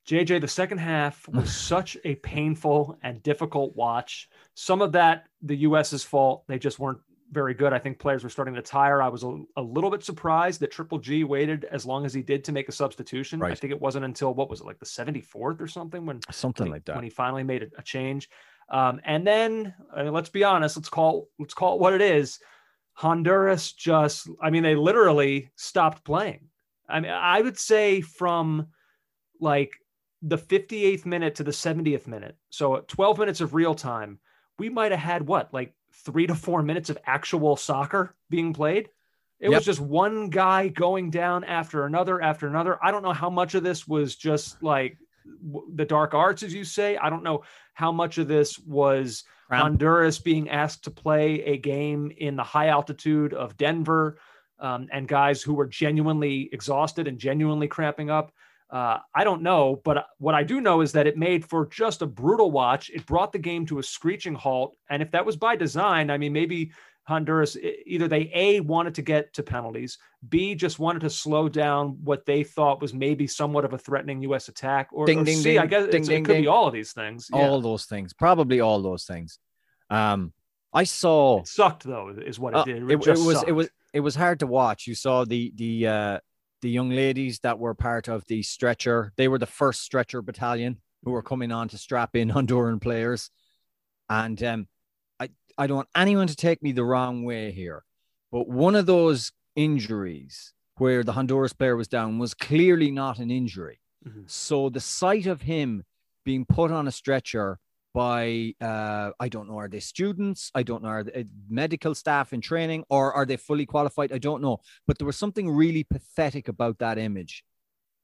JJ, 0.07 0.41
the 0.41 0.47
second 0.47 0.77
half 0.77 1.27
was 1.27 1.53
such 1.53 1.97
a 2.05 2.15
painful 2.15 2.97
and 3.03 3.21
difficult 3.23 3.75
watch. 3.75 4.29
Some 4.53 4.81
of 4.81 4.93
that 4.93 5.25
the 5.41 5.57
US's 5.57 6.03
fault; 6.03 6.45
they 6.47 6.59
just 6.59 6.79
weren't 6.79 6.99
very 7.31 7.53
good. 7.53 7.73
I 7.73 7.79
think 7.79 7.99
players 7.99 8.23
were 8.23 8.29
starting 8.29 8.53
to 8.55 8.61
tire. 8.61 9.01
I 9.01 9.07
was 9.07 9.23
a, 9.23 9.41
a 9.55 9.61
little 9.61 9.89
bit 9.89 10.03
surprised 10.03 10.59
that 10.59 10.71
Triple 10.71 10.99
G 10.99 11.23
waited 11.23 11.65
as 11.65 11.85
long 11.85 12.05
as 12.05 12.13
he 12.13 12.21
did 12.21 12.43
to 12.45 12.51
make 12.51 12.67
a 12.69 12.73
substitution. 12.73 13.39
Right. 13.39 13.51
I 13.51 13.55
think 13.55 13.71
it 13.71 13.81
wasn't 13.81 14.05
until 14.05 14.33
what 14.33 14.49
was 14.49 14.61
it 14.61 14.65
like 14.65 14.79
the 14.79 14.85
74th 14.85 15.61
or 15.61 15.67
something 15.67 16.05
when 16.05 16.19
something 16.31 16.69
like 16.69 16.85
that 16.85 16.95
when 16.95 17.03
he 17.03 17.09
finally 17.09 17.43
made 17.43 17.63
a, 17.63 17.67
a 17.77 17.83
change. 17.83 18.29
Um, 18.69 19.01
and 19.05 19.25
then 19.25 19.73
I 19.95 20.03
mean, 20.03 20.13
let's 20.13 20.29
be 20.29 20.43
honest, 20.43 20.77
let's 20.77 20.89
call 20.89 21.29
let's 21.39 21.53
call 21.53 21.75
it 21.75 21.81
what 21.81 21.93
it 21.93 22.01
is. 22.01 22.39
Honduras 22.93 23.71
just, 23.71 24.29
I 24.41 24.49
mean, 24.49 24.63
they 24.63 24.75
literally 24.75 25.49
stopped 25.55 26.03
playing. 26.03 26.49
I 26.87 26.99
mean, 26.99 27.11
I 27.11 27.41
would 27.41 27.57
say 27.57 28.01
from 28.01 28.67
like 29.39 29.71
the 30.21 30.37
58th 30.37 31.05
minute 31.05 31.35
to 31.35 31.43
the 31.43 31.51
70th 31.51 32.05
minute, 32.05 32.35
so 32.49 32.83
12 32.87 33.17
minutes 33.17 33.41
of 33.41 33.53
real 33.53 33.73
time, 33.73 34.19
we 34.59 34.69
might 34.69 34.91
have 34.91 34.99
had 34.99 35.25
what, 35.25 35.53
like 35.53 35.73
three 35.91 36.27
to 36.27 36.35
four 36.35 36.63
minutes 36.63 36.89
of 36.89 36.97
actual 37.05 37.55
soccer 37.55 38.15
being 38.29 38.53
played. 38.53 38.89
It 39.39 39.49
yep. 39.49 39.59
was 39.59 39.65
just 39.65 39.79
one 39.79 40.29
guy 40.29 40.67
going 40.67 41.09
down 41.09 41.43
after 41.43 41.85
another 41.85 42.21
after 42.21 42.47
another. 42.47 42.77
I 42.83 42.91
don't 42.91 43.03
know 43.03 43.13
how 43.13 43.29
much 43.29 43.55
of 43.55 43.63
this 43.63 43.87
was 43.87 44.15
just 44.15 44.61
like 44.61 44.97
the 45.73 45.85
dark 45.85 46.13
arts, 46.13 46.43
as 46.43 46.53
you 46.53 46.63
say. 46.63 46.97
I 46.97 47.09
don't 47.09 47.23
know 47.23 47.43
how 47.73 47.91
much 47.91 48.17
of 48.17 48.27
this 48.27 48.59
was 48.59 49.23
Honduras 49.49 50.19
being 50.19 50.49
asked 50.49 50.83
to 50.85 50.91
play 50.91 51.41
a 51.43 51.57
game 51.57 52.11
in 52.17 52.35
the 52.35 52.43
high 52.43 52.67
altitude 52.67 53.33
of 53.33 53.57
Denver 53.57 54.17
um, 54.59 54.87
and 54.91 55.07
guys 55.07 55.41
who 55.41 55.53
were 55.53 55.67
genuinely 55.67 56.49
exhausted 56.53 57.07
and 57.07 57.17
genuinely 57.17 57.67
cramping 57.67 58.09
up. 58.09 58.31
Uh, 58.71 58.99
I 59.13 59.25
don't 59.25 59.41
know, 59.41 59.81
but 59.83 60.07
what 60.17 60.33
I 60.33 60.43
do 60.43 60.61
know 60.61 60.79
is 60.79 60.93
that 60.93 61.05
it 61.05 61.17
made 61.17 61.43
for 61.43 61.65
just 61.65 62.01
a 62.01 62.05
brutal 62.05 62.51
watch. 62.51 62.89
It 62.89 63.05
brought 63.05 63.33
the 63.33 63.39
game 63.39 63.65
to 63.65 63.79
a 63.79 63.83
screeching 63.83 64.33
halt. 64.33 64.77
And 64.89 65.01
if 65.01 65.11
that 65.11 65.25
was 65.25 65.35
by 65.35 65.57
design, 65.57 66.09
I 66.09 66.17
mean, 66.17 66.31
maybe 66.31 66.71
Honduras 67.03 67.57
either 67.85 68.07
they 68.07 68.31
a 68.33 68.59
wanted 68.61 68.95
to 68.95 69.01
get 69.01 69.33
to 69.33 69.43
penalties, 69.43 69.97
b 70.29 70.55
just 70.55 70.79
wanted 70.79 70.99
to 70.99 71.09
slow 71.09 71.49
down 71.49 71.97
what 72.03 72.25
they 72.25 72.43
thought 72.43 72.81
was 72.81 72.93
maybe 72.93 73.27
somewhat 73.27 73.65
of 73.65 73.73
a 73.73 73.77
threatening 73.77 74.21
U.S. 74.21 74.47
attack, 74.47 74.89
or, 74.93 75.05
ding, 75.05 75.19
or 75.19 75.23
ding, 75.25 75.37
c 75.37 75.43
ding, 75.43 75.59
I 75.59 75.65
guess 75.65 75.89
ding, 75.89 76.03
it 76.09 76.23
could 76.23 76.37
be 76.37 76.47
all 76.47 76.67
of 76.67 76.73
these 76.73 76.93
things. 76.93 77.29
All 77.33 77.57
yeah. 77.57 77.63
those 77.63 77.85
things, 77.85 78.13
probably 78.13 78.61
all 78.61 78.81
those 78.81 79.03
things. 79.05 79.39
Um, 79.89 80.31
I 80.73 80.85
saw 80.85 81.39
it 81.39 81.47
sucked 81.47 81.83
though, 81.83 82.09
is 82.09 82.39
what 82.39 82.53
it 82.53 82.57
uh, 82.57 82.63
did. 82.63 82.83
It, 82.83 82.91
it, 82.91 83.07
it 83.07 83.17
was 83.17 83.37
sucked. 83.37 83.49
it 83.49 83.51
was 83.51 83.69
it 83.93 83.99
was 83.99 84.15
hard 84.15 84.39
to 84.39 84.47
watch. 84.47 84.87
You 84.87 84.95
saw 84.95 85.25
the 85.25 85.51
the 85.55 85.87
uh, 85.87 86.19
the 86.61 86.69
young 86.69 86.89
ladies 86.89 87.39
that 87.39 87.59
were 87.59 87.73
part 87.73 88.07
of 88.07 88.25
the 88.27 88.43
stretcher. 88.43 89.13
They 89.17 89.27
were 89.27 89.39
the 89.39 89.45
first 89.45 89.81
stretcher 89.81 90.21
battalion 90.21 90.77
who 91.03 91.11
were 91.11 91.23
coming 91.23 91.51
on 91.51 91.67
to 91.69 91.77
strap 91.77 92.15
in 92.15 92.29
Honduran 92.31 92.81
players, 92.81 93.29
and 94.09 94.41
um, 94.43 94.67
I 95.57 95.67
don't 95.67 95.77
want 95.77 95.89
anyone 95.95 96.27
to 96.27 96.35
take 96.35 96.63
me 96.63 96.71
the 96.71 96.83
wrong 96.83 97.23
way 97.23 97.51
here, 97.51 97.83
but 98.31 98.47
one 98.47 98.75
of 98.75 98.85
those 98.85 99.31
injuries 99.55 100.53
where 100.77 101.03
the 101.03 101.13
Honduras 101.13 101.53
player 101.53 101.75
was 101.75 101.87
down 101.87 102.17
was 102.17 102.33
clearly 102.33 102.91
not 102.91 103.19
an 103.19 103.29
injury. 103.29 103.79
Mm-hmm. 104.07 104.23
So 104.25 104.69
the 104.69 104.79
sight 104.79 105.27
of 105.27 105.43
him 105.43 105.83
being 106.25 106.45
put 106.45 106.71
on 106.71 106.87
a 106.87 106.91
stretcher 106.91 107.59
by 107.93 108.53
uh, 108.61 109.11
I 109.19 109.29
don't 109.29 109.49
know, 109.49 109.57
are 109.57 109.67
they 109.67 109.79
students? 109.79 110.51
I 110.55 110.63
don't 110.63 110.83
know, 110.83 110.89
are 110.89 111.03
they 111.03 111.25
medical 111.49 111.93
staff 111.95 112.33
in 112.33 112.41
training 112.41 112.85
or 112.89 113.13
are 113.13 113.25
they 113.25 113.37
fully 113.37 113.65
qualified? 113.65 114.11
I 114.11 114.17
don't 114.17 114.41
know. 114.41 114.59
But 114.87 114.97
there 114.97 115.07
was 115.07 115.17
something 115.17 115.49
really 115.49 115.83
pathetic 115.83 116.47
about 116.47 116.79
that 116.79 116.97
image 116.97 117.43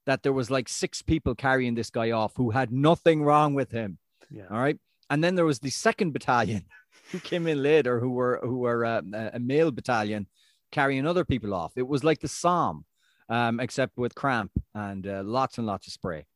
that 0.06 0.22
there 0.22 0.32
was 0.32 0.50
like 0.50 0.68
six 0.68 1.02
people 1.02 1.34
carrying 1.34 1.74
this 1.74 1.90
guy 1.90 2.10
off 2.12 2.32
who 2.36 2.50
had 2.50 2.72
nothing 2.72 3.22
wrong 3.22 3.54
with 3.54 3.70
him. 3.70 3.98
Yeah. 4.30 4.46
All 4.50 4.58
right. 4.58 4.78
And 5.10 5.22
then 5.22 5.34
there 5.34 5.44
was 5.44 5.58
the 5.58 5.70
second 5.70 6.12
battalion 6.12 6.64
who 7.12 7.18
came 7.18 7.46
in 7.46 7.62
later 7.62 8.00
who 8.00 8.10
were 8.10 8.40
who 8.42 8.58
were 8.58 8.84
uh, 8.84 9.02
a 9.32 9.38
male 9.38 9.70
battalion 9.70 10.26
carrying 10.70 11.06
other 11.06 11.24
people 11.24 11.54
off. 11.54 11.72
It 11.76 11.86
was 11.86 12.04
like 12.04 12.20
the 12.20 12.28
Somme, 12.28 12.84
um, 13.28 13.60
except 13.60 13.96
with 13.96 14.14
cramp 14.14 14.52
and 14.74 15.06
uh, 15.06 15.22
lots 15.24 15.58
and 15.58 15.66
lots 15.66 15.86
of 15.86 15.92
spray, 15.92 16.26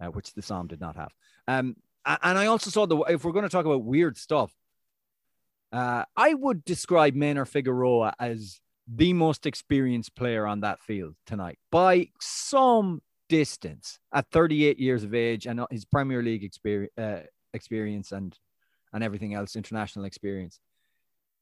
uh, 0.00 0.06
which 0.06 0.32
the 0.34 0.42
Somme 0.42 0.68
did 0.68 0.80
not 0.80 0.96
have. 0.96 1.12
Um, 1.48 1.76
and 2.04 2.38
I 2.38 2.46
also 2.46 2.70
saw 2.70 2.86
the 2.86 2.98
if 3.02 3.24
we're 3.24 3.32
going 3.32 3.44
to 3.44 3.50
talk 3.50 3.66
about 3.66 3.84
weird 3.84 4.16
stuff, 4.16 4.52
uh, 5.72 6.04
I 6.16 6.34
would 6.34 6.64
describe 6.64 7.14
Maynor 7.14 7.46
Figueroa 7.46 8.14
as 8.18 8.60
the 8.88 9.12
most 9.12 9.46
experienced 9.46 10.14
player 10.16 10.46
on 10.46 10.60
that 10.60 10.80
field 10.80 11.14
tonight 11.26 11.58
by 11.70 12.08
some 12.20 13.02
distance 13.28 14.00
at 14.12 14.30
38 14.32 14.78
years 14.78 15.04
of 15.04 15.14
age 15.14 15.46
and 15.46 15.60
his 15.70 15.84
Premier 15.84 16.22
League 16.22 16.42
experience, 16.42 16.92
uh, 16.98 17.20
experience 17.54 18.12
and 18.12 18.36
and 18.92 19.04
everything 19.04 19.34
else, 19.34 19.54
international 19.54 20.04
experience. 20.04 20.58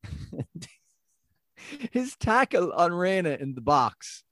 his 1.90 2.14
tackle 2.16 2.72
on 2.72 2.92
Reyna 2.92 3.30
in 3.30 3.54
the 3.54 3.60
box, 3.62 4.22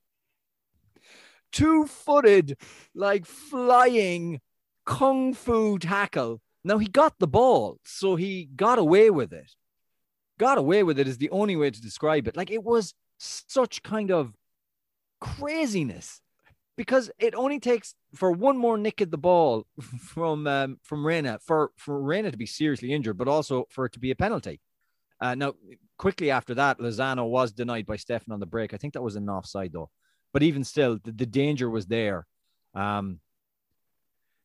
two 1.50 1.86
footed, 1.86 2.58
like 2.94 3.24
flying 3.24 4.40
kung 4.86 5.34
fu 5.34 5.78
tackle. 5.78 6.40
Now 6.64 6.78
he 6.78 6.86
got 6.86 7.18
the 7.18 7.28
ball, 7.28 7.78
so 7.84 8.16
he 8.16 8.48
got 8.56 8.78
away 8.78 9.10
with 9.10 9.32
it. 9.32 9.52
Got 10.38 10.58
away 10.58 10.82
with 10.82 10.98
it 10.98 11.08
is 11.08 11.18
the 11.18 11.30
only 11.30 11.56
way 11.56 11.70
to 11.70 11.80
describe 11.80 12.26
it. 12.26 12.36
Like 12.36 12.50
it 12.50 12.64
was 12.64 12.94
such 13.18 13.82
kind 13.82 14.10
of 14.10 14.32
craziness 15.20 16.20
because 16.76 17.10
it 17.18 17.34
only 17.34 17.58
takes 17.58 17.94
for 18.14 18.30
one 18.30 18.56
more 18.56 18.76
nick 18.76 19.00
at 19.00 19.10
the 19.10 19.18
ball 19.18 19.66
from 20.00 20.46
um, 20.46 20.78
from 20.82 21.06
Reyna 21.06 21.38
for 21.42 21.70
for 21.76 22.00
Reyna 22.00 22.30
to 22.30 22.36
be 22.36 22.46
seriously 22.46 22.92
injured, 22.92 23.18
but 23.18 23.28
also 23.28 23.66
for 23.70 23.86
it 23.86 23.92
to 23.92 24.00
be 24.00 24.10
a 24.10 24.16
penalty. 24.16 24.60
Uh, 25.18 25.34
now, 25.34 25.54
quickly 25.96 26.30
after 26.30 26.54
that, 26.54 26.78
Lozano 26.78 27.26
was 27.26 27.52
denied 27.52 27.86
by 27.86 27.96
Steffen 27.96 28.32
on 28.32 28.40
the 28.40 28.46
break. 28.46 28.74
I 28.74 28.76
think 28.76 28.92
that 28.94 29.02
was 29.02 29.16
an 29.16 29.30
offside 29.30 29.72
though, 29.72 29.90
but 30.32 30.42
even 30.42 30.62
still, 30.62 30.98
the, 31.02 31.12
the 31.12 31.26
danger 31.26 31.70
was 31.70 31.86
there. 31.86 32.26
Um, 32.74 33.20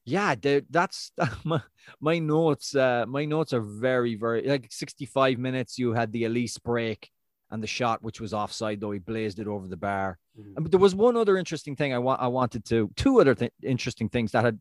yeah, 0.06 0.36
that's 0.70 1.12
my, 1.44 1.62
my 2.00 2.20
notes. 2.20 2.76
Uh, 2.76 3.06
my 3.08 3.26
notes 3.26 3.54
are 3.54 3.62
very, 3.62 4.16
very 4.16 4.48
like 4.48 4.68
65 4.72 5.38
minutes. 5.38 5.78
You 5.78 5.94
had 5.94 6.12
the 6.12 6.26
Elis 6.26 6.58
break 6.58 7.10
and 7.52 7.62
the 7.62 7.68
shot, 7.68 8.02
which 8.02 8.22
was 8.22 8.34
offside, 8.34 8.80
though 8.80 8.92
he 8.92 9.00
blazed 9.00 9.40
it 9.40 9.48
over 9.48 9.68
the 9.68 9.78
bar. 9.78 10.18
Mm-hmm. 10.40 10.64
But 10.64 10.72
there 10.72 10.80
was 10.80 10.96
one 10.96 11.18
other 11.18 11.38
interesting 11.38 11.76
thing 11.76 11.94
I 11.94 12.00
want. 12.00 12.22
I 12.22 12.28
wanted 12.28 12.66
to 12.66 12.90
two 12.96 13.20
other 13.20 13.36
th- 13.36 13.52
interesting 13.62 14.10
things 14.10 14.32
that 14.32 14.46
had 14.46 14.60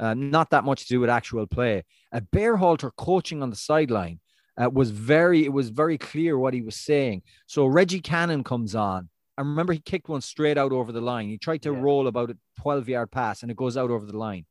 uh, 0.00 0.14
not 0.14 0.50
that 0.50 0.64
much 0.64 0.82
to 0.82 0.88
do 0.88 1.00
with 1.00 1.10
actual 1.10 1.46
play. 1.46 1.84
A 2.12 2.20
Berhalter 2.20 2.90
coaching 2.96 3.42
on 3.42 3.50
the 3.50 3.56
sideline 3.56 4.20
uh, 4.60 4.68
was 4.68 4.90
very. 4.90 5.44
It 5.44 5.52
was 5.52 5.70
very 5.70 5.96
clear 5.96 6.36
what 6.36 6.54
he 6.54 6.62
was 6.62 6.76
saying. 6.76 7.22
So 7.46 7.66
Reggie 7.66 8.00
Cannon 8.00 8.44
comes 8.44 8.74
on. 8.74 9.08
I 9.36 9.42
remember 9.42 9.72
he 9.72 9.80
kicked 9.80 10.08
one 10.08 10.20
straight 10.20 10.58
out 10.58 10.72
over 10.72 10.92
the 10.92 11.00
line. 11.00 11.28
He 11.28 11.38
tried 11.38 11.62
to 11.62 11.72
yeah. 11.72 11.80
roll 11.80 12.06
about 12.06 12.30
a 12.30 12.36
12 12.60 12.88
yard 12.88 13.10
pass 13.10 13.42
and 13.42 13.50
it 13.50 13.56
goes 13.56 13.76
out 13.76 13.90
over 13.90 14.06
the 14.06 14.16
line. 14.16 14.46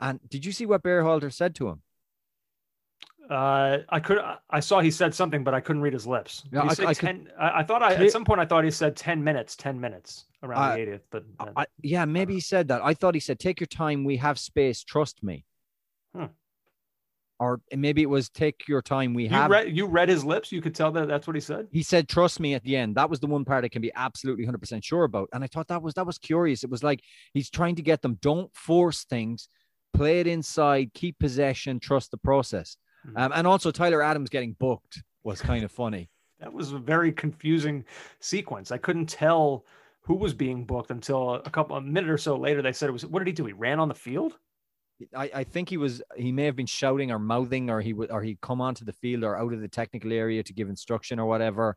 And 0.00 0.18
did 0.28 0.44
you 0.44 0.52
see 0.52 0.66
what 0.66 0.82
Berhalter 0.82 1.32
said 1.32 1.54
to 1.56 1.68
him? 1.68 1.82
Uh, 3.30 3.78
I 3.88 4.00
could. 4.00 4.18
I 4.50 4.58
saw 4.58 4.80
he 4.80 4.90
said 4.90 5.14
something, 5.14 5.44
but 5.44 5.54
I 5.54 5.60
couldn't 5.60 5.82
read 5.82 5.92
his 5.92 6.04
lips. 6.04 6.42
Yeah, 6.50 6.62
I, 6.62 6.88
I, 6.88 6.94
10, 6.94 6.94
could, 6.94 7.32
I, 7.38 7.60
I, 7.60 7.62
thought 7.62 7.80
I 7.80 7.94
at 7.94 8.10
some 8.10 8.24
point 8.24 8.40
I 8.40 8.44
thought 8.44 8.64
he 8.64 8.72
said 8.72 8.96
ten 8.96 9.22
minutes, 9.22 9.54
ten 9.54 9.80
minutes 9.80 10.24
around 10.42 10.76
the 10.76 10.84
80th. 10.84 11.00
But 11.12 11.24
I, 11.56 11.66
yeah, 11.80 12.04
maybe 12.06 12.34
he 12.34 12.40
said 12.40 12.66
that. 12.68 12.82
I 12.82 12.92
thought 12.92 13.14
he 13.14 13.20
said, 13.20 13.38
"Take 13.38 13.60
your 13.60 13.68
time. 13.68 14.02
We 14.02 14.16
have 14.16 14.36
space. 14.36 14.82
Trust 14.82 15.22
me." 15.22 15.44
Hmm. 16.12 16.24
Or 17.38 17.60
maybe 17.72 18.02
it 18.02 18.10
was, 18.10 18.30
"Take 18.30 18.66
your 18.66 18.82
time. 18.82 19.14
We 19.14 19.24
you 19.24 19.28
have." 19.28 19.48
Read, 19.48 19.76
you 19.76 19.86
read 19.86 20.08
his 20.08 20.24
lips. 20.24 20.50
You 20.50 20.60
could 20.60 20.74
tell 20.74 20.90
that 20.90 21.06
that's 21.06 21.28
what 21.28 21.36
he 21.36 21.40
said. 21.40 21.68
He 21.70 21.84
said, 21.84 22.08
"Trust 22.08 22.40
me." 22.40 22.54
At 22.54 22.64
the 22.64 22.76
end, 22.76 22.96
that 22.96 23.08
was 23.08 23.20
the 23.20 23.28
one 23.28 23.44
part 23.44 23.64
I 23.64 23.68
can 23.68 23.80
be 23.80 23.92
absolutely 23.94 24.44
hundred 24.44 24.58
percent 24.58 24.84
sure 24.84 25.04
about. 25.04 25.28
And 25.32 25.44
I 25.44 25.46
thought 25.46 25.68
that 25.68 25.82
was 25.82 25.94
that 25.94 26.06
was 26.06 26.18
curious. 26.18 26.64
It 26.64 26.70
was 26.70 26.82
like 26.82 27.00
he's 27.32 27.48
trying 27.48 27.76
to 27.76 27.82
get 27.82 28.02
them. 28.02 28.18
Don't 28.20 28.52
force 28.56 29.04
things. 29.04 29.48
Play 29.92 30.20
it 30.20 30.26
inside. 30.26 30.92
Keep 30.94 31.18
possession. 31.18 31.80
Trust 31.80 32.10
the 32.10 32.18
process. 32.18 32.76
Hmm. 33.04 33.16
Um, 33.16 33.32
and 33.34 33.46
also 33.46 33.70
Tyler 33.70 34.02
Adams 34.02 34.30
getting 34.30 34.54
booked 34.58 35.02
was 35.24 35.40
kind 35.40 35.64
of 35.64 35.70
funny. 35.70 36.10
that 36.40 36.52
was 36.52 36.72
a 36.72 36.78
very 36.78 37.12
confusing 37.12 37.84
sequence. 38.20 38.70
I 38.70 38.78
couldn't 38.78 39.06
tell 39.06 39.64
who 40.02 40.14
was 40.14 40.32
being 40.32 40.64
booked 40.64 40.90
until 40.90 41.34
a 41.34 41.50
couple 41.50 41.76
a 41.76 41.80
minute 41.80 42.10
or 42.10 42.18
so 42.18 42.36
later. 42.36 42.62
They 42.62 42.72
said 42.72 42.88
it 42.88 42.92
was 42.92 43.04
what 43.06 43.20
did 43.20 43.28
he 43.28 43.32
do? 43.32 43.44
He 43.44 43.52
ran 43.52 43.78
on 43.78 43.88
the 43.88 43.94
field. 43.94 44.38
I, 45.16 45.30
I 45.34 45.44
think 45.44 45.68
he 45.70 45.76
was 45.76 46.02
he 46.16 46.30
may 46.32 46.44
have 46.44 46.56
been 46.56 46.66
shouting 46.66 47.10
or 47.10 47.18
mouthing 47.18 47.70
or 47.70 47.80
he 47.80 47.92
would 47.92 48.10
or 48.10 48.22
he'd 48.22 48.40
come 48.40 48.60
onto 48.60 48.84
the 48.84 48.92
field 48.92 49.24
or 49.24 49.36
out 49.36 49.52
of 49.52 49.60
the 49.60 49.68
technical 49.68 50.12
area 50.12 50.42
to 50.42 50.52
give 50.52 50.68
instruction 50.68 51.18
or 51.18 51.26
whatever. 51.26 51.76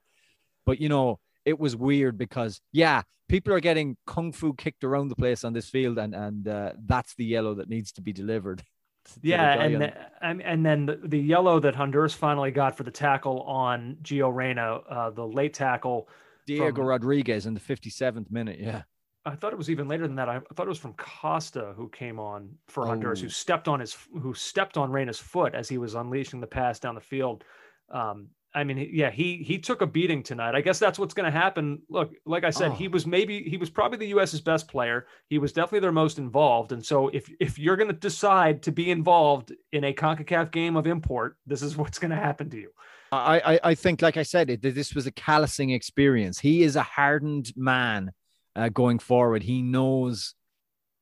But 0.66 0.80
you 0.80 0.90
know, 0.90 1.20
it 1.46 1.60
was 1.60 1.76
weird 1.76 2.18
because 2.18 2.62
yeah, 2.72 3.04
people 3.28 3.54
are 3.54 3.60
getting 3.60 3.98
kung 4.06 4.32
fu 4.32 4.54
kicked 4.54 4.84
around 4.84 5.10
the 5.10 5.16
place 5.16 5.44
on 5.44 5.54
this 5.54 5.70
field, 5.70 5.98
and 5.98 6.14
and 6.14 6.48
uh, 6.48 6.74
that's 6.86 7.16
the 7.16 7.26
yellow 7.26 7.56
that 7.56 7.70
needs 7.70 7.92
to 7.94 8.02
be 8.02 8.14
delivered. 8.14 8.64
yeah, 9.22 9.62
and 9.62 9.82
the, 9.82 9.94
and 10.22 10.66
then 10.66 10.86
the, 10.86 11.00
the, 11.04 11.20
yellow 11.20 11.60
that 11.60 11.76
Honduras 11.76 12.14
finally 12.14 12.52
got 12.52 12.78
for 12.78 12.84
the 12.84 12.92
tackle 12.92 13.42
on 13.42 13.98
Gio 14.02 14.34
Reyna, 14.34 14.76
uh, 14.90 15.10
the 15.10 15.28
late 15.28 15.54
tackle. 15.54 16.08
Diego 16.48 16.76
from, 16.76 16.86
Rodriguez 16.86 17.46
in 17.46 17.54
the 17.54 17.60
57th 17.60 18.32
minute. 18.32 18.60
Yeah. 18.60 18.84
I 19.26 19.36
thought 19.36 19.54
it 19.54 19.58
was 19.58 19.70
even 19.70 19.88
later 19.88 20.06
than 20.08 20.18
that. 20.18 20.28
I 20.28 20.42
thought 20.54 20.66
it 20.66 20.70
was 20.70 20.80
from 20.80 20.94
Costa 20.94 21.74
who 21.78 21.90
came 21.90 22.20
on 22.20 22.50
for 22.68 22.84
oh. 22.84 22.88
Honduras, 22.88 23.22
who 23.22 23.28
oh. 23.28 23.30
stepped 23.30 23.68
on 23.68 23.80
his 23.80 23.96
who 24.22 24.34
stepped 24.34 24.78
on 24.78 24.92
Reyna's 24.92 25.20
foot 25.20 25.56
as 25.56 25.70
he 25.70 25.78
was 25.78 25.96
unleashing 25.96 26.42
the 26.42 26.48
pass 26.48 26.80
down 26.80 26.96
the 26.96 27.02
field. 27.02 27.44
Um, 27.90 28.30
I 28.56 28.64
mean, 28.64 28.90
yeah, 28.94 29.10
he 29.10 29.38
he 29.38 29.58
took 29.58 29.82
a 29.82 29.88
beating 29.88 30.22
tonight. 30.22 30.54
I 30.54 30.62
guess 30.62 30.78
that's 30.78 31.00
what's 31.00 31.14
going 31.14 31.32
to 31.32 31.38
happen. 31.38 31.82
Look, 31.90 32.14
like 32.26 32.44
I 32.44 32.52
said, 32.52 32.72
oh. 32.72 32.76
he 32.76 32.88
was 32.88 33.08
maybe 33.08 33.42
he 33.42 33.58
was 33.58 33.70
probably 33.70 33.98
the 33.98 34.08
U.S.'s 34.08 34.42
best 34.42 34.68
player. 34.68 35.08
He 35.28 35.40
was 35.40 35.54
definitely 35.54 35.80
their 35.80 35.92
most 35.92 36.20
involved. 36.20 36.72
And 36.72 36.86
so, 36.86 37.08
if 37.08 37.32
if 37.40 37.58
you're 37.58 37.76
going 37.76 37.88
to 37.90 37.94
decide 37.94 38.62
to 38.64 38.72
be 38.72 38.92
involved 38.92 39.54
in 39.72 39.84
a 39.84 39.94
Concacaf 39.94 40.52
game 40.52 40.76
of 40.76 40.86
import, 40.86 41.38
this 41.48 41.64
is 41.64 41.76
what's 41.78 41.98
going 41.98 42.12
to 42.12 42.18
happen 42.18 42.50
to 42.52 42.58
you. 42.58 42.70
I, 43.12 43.54
I 43.54 43.60
I 43.64 43.76
think, 43.76 44.02
like 44.02 44.18
I 44.18 44.24
said, 44.24 44.50
it, 44.50 44.62
this 44.62 44.94
was 44.94 45.08
a 45.08 45.12
callousing 45.12 45.72
experience. 45.72 46.40
He 46.40 46.62
is 46.62 46.76
a 46.76 46.84
hardened 46.84 47.54
man 47.56 48.12
uh, 48.56 48.70
going 48.70 49.00
forward. 49.00 49.42
He 49.44 49.64
knows 49.64 50.36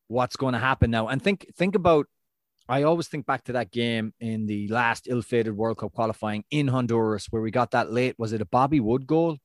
what's 0.08 0.36
going 0.36 0.54
to 0.54 0.60
happen 0.60 0.92
now. 0.92 1.08
And 1.08 1.22
think 1.22 1.48
think 1.56 1.76
about 1.76 2.08
I 2.72 2.84
always 2.84 3.10
think 3.10 3.26
back 3.26 3.44
to 3.44 3.52
that 3.54 3.70
game 3.70 4.14
in 4.22 4.46
the 4.46 4.70
last 4.70 5.10
ill-fated 5.10 5.58
World 5.58 5.80
Cup 5.80 5.92
qualifying 5.92 6.46
in 6.52 6.70
Honduras 6.70 7.28
where 7.30 7.42
we 7.42 7.52
got 7.52 7.72
that 7.72 7.92
late. 7.92 8.16
Was 8.18 8.32
it 8.32 8.40
a 8.40 8.46
Bobby 8.46 8.80
Wood 8.80 9.06
goal 9.06 9.40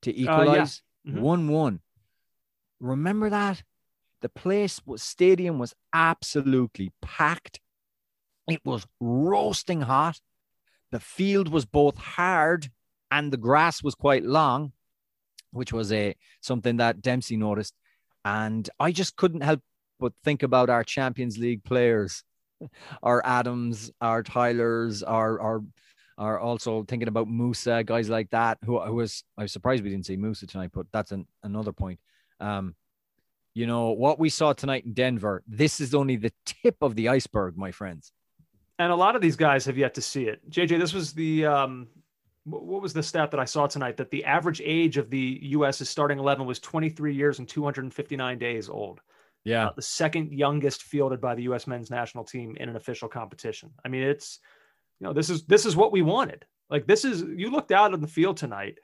to 0.00 0.16
equalize? 0.18 0.80
Uh, 1.06 1.10
yeah. 1.10 1.16
mm-hmm. 1.16 1.50
1-1. 1.50 1.80
Remember 2.80 3.28
that? 3.28 3.62
The 4.22 4.30
place 4.30 4.80
was 4.86 5.02
stadium 5.02 5.58
was 5.58 5.74
absolutely 5.92 6.94
packed. 7.02 7.60
It 8.48 8.62
was 8.64 8.86
roasting 9.00 9.82
hot. 9.82 10.18
The 10.92 11.00
field 11.00 11.50
was 11.50 11.66
both 11.66 11.98
hard 11.98 12.70
and 13.10 13.30
the 13.30 13.36
grass 13.36 13.82
was 13.82 13.94
quite 13.94 14.24
long, 14.24 14.72
which 15.52 15.74
was 15.74 15.92
a 15.92 16.16
something 16.40 16.78
that 16.78 17.02
Dempsey 17.02 17.36
noticed. 17.36 17.74
And 18.24 18.70
I 18.80 18.92
just 18.92 19.16
couldn't 19.16 19.42
help 19.42 19.60
but 19.98 20.14
think 20.24 20.42
about 20.42 20.70
our 20.70 20.82
Champions 20.82 21.36
League 21.36 21.64
players 21.64 22.24
our 23.02 23.22
Adams, 23.24 23.90
our 24.00 24.22
Tylers, 24.22 25.02
our 25.02 25.40
our 25.40 25.62
are 26.20 26.38
also 26.38 26.84
thinking 26.84 27.08
about 27.08 27.28
Musah, 27.28 27.84
guys 27.84 28.10
like 28.10 28.28
that. 28.30 28.58
Who, 28.64 28.78
who 28.78 28.94
was 28.94 29.24
I 29.38 29.42
was 29.42 29.52
surprised 29.52 29.82
we 29.82 29.90
didn't 29.90 30.06
see 30.06 30.18
Musah 30.18 30.48
tonight, 30.48 30.70
but 30.72 30.86
that's 30.92 31.12
an, 31.12 31.26
another 31.42 31.72
point. 31.72 31.98
Um, 32.40 32.74
you 33.54 33.66
know 33.66 33.90
what 33.90 34.18
we 34.18 34.28
saw 34.28 34.52
tonight 34.52 34.84
in 34.84 34.92
Denver. 34.92 35.42
This 35.48 35.80
is 35.80 35.94
only 35.94 36.16
the 36.16 36.32
tip 36.44 36.76
of 36.82 36.94
the 36.94 37.08
iceberg, 37.08 37.56
my 37.56 37.72
friends. 37.72 38.12
And 38.78 38.92
a 38.92 38.96
lot 38.96 39.16
of 39.16 39.22
these 39.22 39.36
guys 39.36 39.64
have 39.64 39.76
yet 39.76 39.94
to 39.94 40.02
see 40.02 40.24
it. 40.24 40.48
JJ, 40.48 40.78
this 40.78 40.92
was 40.92 41.12
the 41.12 41.46
um, 41.46 41.88
what 42.44 42.82
was 42.82 42.92
the 42.92 43.02
stat 43.02 43.30
that 43.30 43.40
I 43.40 43.44
saw 43.44 43.66
tonight? 43.66 43.96
That 43.96 44.10
the 44.10 44.24
average 44.24 44.60
age 44.64 44.98
of 44.98 45.10
the 45.10 45.38
U.S.'s 45.42 45.88
starting 45.88 46.18
eleven 46.18 46.46
was 46.46 46.58
23 46.60 47.14
years 47.14 47.38
and 47.38 47.48
259 47.48 48.38
days 48.38 48.68
old. 48.68 49.00
Yeah. 49.44 49.68
Uh, 49.68 49.72
the 49.74 49.82
second 49.82 50.32
youngest 50.32 50.82
fielded 50.82 51.20
by 51.20 51.34
the 51.34 51.44
U.S. 51.44 51.66
men's 51.66 51.90
national 51.90 52.24
team 52.24 52.56
in 52.60 52.68
an 52.68 52.76
official 52.76 53.08
competition. 53.08 53.70
I 53.84 53.88
mean, 53.88 54.02
it's, 54.02 54.38
you 55.00 55.06
know, 55.06 55.12
this 55.12 55.30
is, 55.30 55.44
this 55.44 55.64
is 55.64 55.76
what 55.76 55.92
we 55.92 56.02
wanted. 56.02 56.44
Like, 56.68 56.86
this 56.86 57.04
is, 57.04 57.22
you 57.22 57.50
looked 57.50 57.72
out 57.72 57.94
on 57.94 58.00
the 58.00 58.06
field 58.06 58.36
tonight 58.36 58.78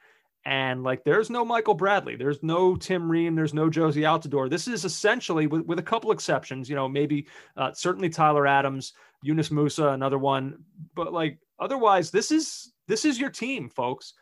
and 0.44 0.82
like, 0.82 1.04
there's 1.04 1.28
no 1.28 1.44
Michael 1.44 1.74
Bradley, 1.74 2.16
there's 2.16 2.42
no 2.42 2.76
Tim 2.76 3.10
Ream, 3.10 3.34
there's 3.34 3.54
no 3.54 3.68
Jozy 3.68 4.02
Altidore. 4.02 4.48
This 4.48 4.66
is 4.66 4.84
essentially, 4.84 5.46
with, 5.46 5.66
with 5.66 5.78
a 5.78 5.82
couple 5.82 6.10
exceptions, 6.10 6.70
you 6.70 6.76
know, 6.76 6.88
maybe 6.88 7.26
uh, 7.56 7.72
certainly 7.72 8.08
Tyler 8.08 8.46
Adams, 8.46 8.92
Yunus 9.22 9.50
Musah, 9.50 9.92
another 9.92 10.18
one, 10.18 10.64
but 10.94 11.12
like, 11.12 11.38
otherwise, 11.58 12.10
this 12.10 12.30
is, 12.30 12.72
this 12.88 13.04
is 13.04 13.18
your 13.18 13.30
team, 13.30 13.68
folks. 13.68 14.14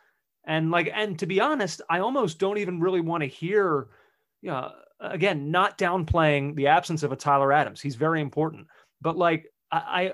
And 0.47 0.71
like, 0.71 0.91
and 0.93 1.19
to 1.19 1.27
be 1.27 1.41
honest, 1.41 1.81
I 1.89 2.01
almost 2.01 2.39
don't 2.39 2.59
even 2.59 2.81
really 2.81 3.01
want 3.01 3.23
to 3.23 3.29
hear, 3.29 3.89
you 4.43 4.51
know, 4.51 4.73
again, 5.11 5.51
not 5.51 5.79
downplaying 5.79 6.55
the 6.57 6.69
absence 6.69 7.03
of 7.03 7.13
a 7.13 7.17
Tyler 7.17 7.53
Adams. 7.53 7.81
He's 7.81 7.97
very 7.97 8.21
important. 8.21 8.67
But 9.01 9.17
like 9.17 9.47
I, 9.71 9.79
I 9.79 10.13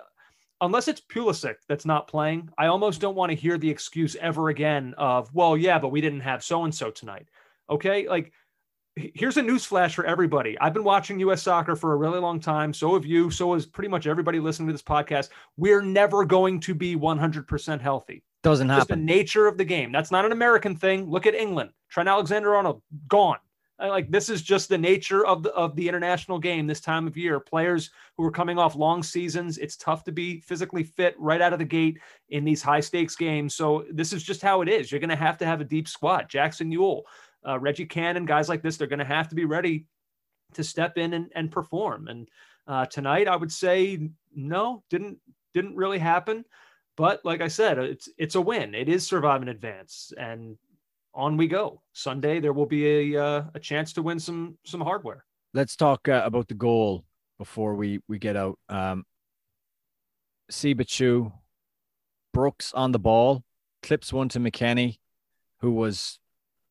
unless 0.61 0.89
it's 0.89 1.01
Pulisic 1.01 1.57
that's 1.69 1.87
not 1.87 2.09
playing, 2.09 2.51
I 2.59 2.67
almost 2.67 3.01
don't 3.01 3.17
want 3.17 3.31
to 3.31 3.37
hear 3.37 3.59
the 3.59 3.71
excuse 3.71 4.17
ever 4.17 4.49
again 4.49 4.95
of, 4.99 5.33
well, 5.35 5.57
yeah, 5.57 5.79
but 5.79 5.89
we 5.89 6.01
didn't 6.01 6.21
have 6.21 6.45
so 6.45 6.65
and 6.65 6.75
so 6.75 6.91
tonight. 6.91 7.29
Okay. 7.69 8.09
Like, 8.09 8.33
here's 8.97 9.37
a 9.37 9.43
news 9.43 9.65
flash 9.65 9.95
for 9.95 10.05
everybody. 10.05 10.59
I've 10.61 10.75
been 10.75 10.85
watching 10.85 11.21
US 11.21 11.43
soccer 11.43 11.77
for 11.77 11.93
a 11.93 11.97
really 11.97 12.19
long 12.19 12.41
time. 12.41 12.75
So 12.75 12.95
have 12.95 13.07
you. 13.07 13.31
So 13.31 13.55
is 13.55 13.65
pretty 13.65 13.89
much 13.89 14.07
everybody 14.07 14.41
listening 14.41 14.69
to 14.69 14.73
this 14.73 14.83
podcast. 14.83 15.31
We're 15.57 15.83
never 15.83 16.25
going 16.25 16.61
to 16.61 16.75
be 16.75 16.97
100% 16.97 17.81
healthy. 17.81 18.23
Doesn't 18.43 18.69
happen. 18.69 18.81
Just 18.81 18.89
the 18.89 18.97
nature 18.97 19.47
of 19.47 19.57
the 19.57 19.65
game. 19.65 19.93
That's 19.93 20.11
not 20.11 20.25
an 20.25 20.33
American 20.33 20.77
thing. 20.77 21.09
Look 21.09 21.27
at 21.27 21.35
England. 21.35 21.71
Trent 21.89 22.09
Alexander 22.09 22.55
Arnold, 22.55 22.83
gone 23.09 23.39
like 23.89 24.11
this 24.11 24.29
is 24.29 24.43
just 24.43 24.69
the 24.69 24.79
nature 24.79 25.27
of 25.27 25.43
the 25.43 25.51
of 25.51 25.75
the 25.75 25.89
international 25.89 26.39
game 26.39 26.67
this 26.67 26.81
time 26.81 27.07
of 27.07 27.17
year. 27.17 27.41
Players 27.41 27.91
who 28.17 28.25
are 28.25 28.31
coming 28.31 28.59
off 28.59 28.77
long 28.77 29.03
seasons, 29.03 29.59
it's 29.59 29.77
tough 29.77 30.05
to 30.05 30.13
be 30.13 30.41
physically 30.41 30.85
fit 30.85 31.15
right 31.19 31.41
out 31.41 31.53
of 31.53 31.59
the 31.59 31.65
gate 31.65 31.99
in 32.29 32.45
these 32.45 32.63
high 32.63 32.81
stakes 32.81 33.17
games. 33.17 33.55
So 33.55 33.85
this 33.91 34.13
is 34.13 34.23
just 34.23 34.43
how 34.43 34.61
it 34.61 34.69
is. 34.69 34.91
You're 34.91 35.01
going 35.01 35.11
to 35.11 35.17
have 35.17 35.39
to 35.39 35.47
have 35.47 35.61
a 35.61 35.65
deep 35.65 35.89
squad. 35.89 36.29
Jackson 36.29 36.71
Yueill, 36.71 37.03
uh, 37.47 37.59
Reggie 37.59 37.87
Cannon, 37.87 38.27
guys 38.27 38.49
like 38.49 38.63
this, 38.63 38.77
they're 38.77 38.87
going 38.87 38.99
to 38.99 39.05
have 39.05 39.29
to 39.29 39.35
be 39.35 39.45
ready 39.45 39.87
to 40.55 40.65
step 40.65 40.99
in 40.99 41.15
and, 41.15 41.33
and 41.35 41.51
perform. 41.51 42.09
And 42.09 42.29
uh, 42.67 42.87
tonight, 42.87 43.29
I 43.29 43.37
would 43.37 43.53
say 43.53 44.11
no, 44.35 44.83
didn't 44.91 45.19
didn't 45.55 45.77
really 45.77 45.99
happen. 45.99 46.45
But 46.97 47.25
like 47.25 47.41
I 47.41 47.49
said, 47.49 47.79
it's 47.79 48.09
it's 48.19 48.35
a 48.35 48.41
win. 48.41 48.75
It 48.75 48.89
is 48.89 49.07
survive 49.07 49.43
in 49.43 49.49
advance, 49.49 50.13
and 50.19 50.59
on 51.15 51.37
we 51.37 51.49
go. 51.49 51.83
Sunday 51.93 52.41
there 52.41 52.53
will 52.53 52.67
be 52.67 53.15
a 53.15 53.23
uh, 53.23 53.45
a 53.55 53.61
chance 53.61 53.93
to 53.95 54.03
win 54.03 54.19
some 54.19 54.57
some 54.65 54.81
hardware. 54.81 55.25
Let's 55.55 55.77
talk 55.77 56.09
uh, 56.09 56.23
about 56.25 56.49
the 56.49 56.55
goal 56.55 57.05
before 57.39 57.75
we 57.75 58.01
we 58.09 58.19
get 58.19 58.37
out. 58.37 58.59
Um, 58.69 59.05
Siebatcheu, 60.51 61.33
Brooks 62.33 62.73
on 62.73 62.93
the 62.93 62.99
ball, 62.99 63.45
clips 63.83 64.13
one 64.13 64.29
to 64.31 64.41
McKennie, 64.41 64.99
who 65.61 65.73
was 65.73 66.19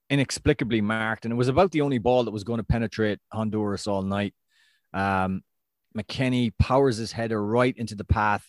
inexplicably 0.10 0.82
marked, 0.82 1.26
and 1.26 1.32
it 1.32 1.38
was 1.38 1.48
about 1.48 1.72
the 1.72 1.82
only 1.82 1.98
ball 1.98 2.24
that 2.24 2.32
was 2.32 2.44
going 2.44 2.60
to 2.60 2.64
penetrate 2.64 3.20
Honduras 3.32 3.88
all 3.88 4.02
night. 4.02 4.34
Um, 4.94 5.44
McKennie 5.98 6.52
powers 6.60 6.98
his 6.98 7.12
header 7.12 7.44
right 7.44 7.76
into 7.78 7.96
the 7.96 8.04
path 8.04 8.46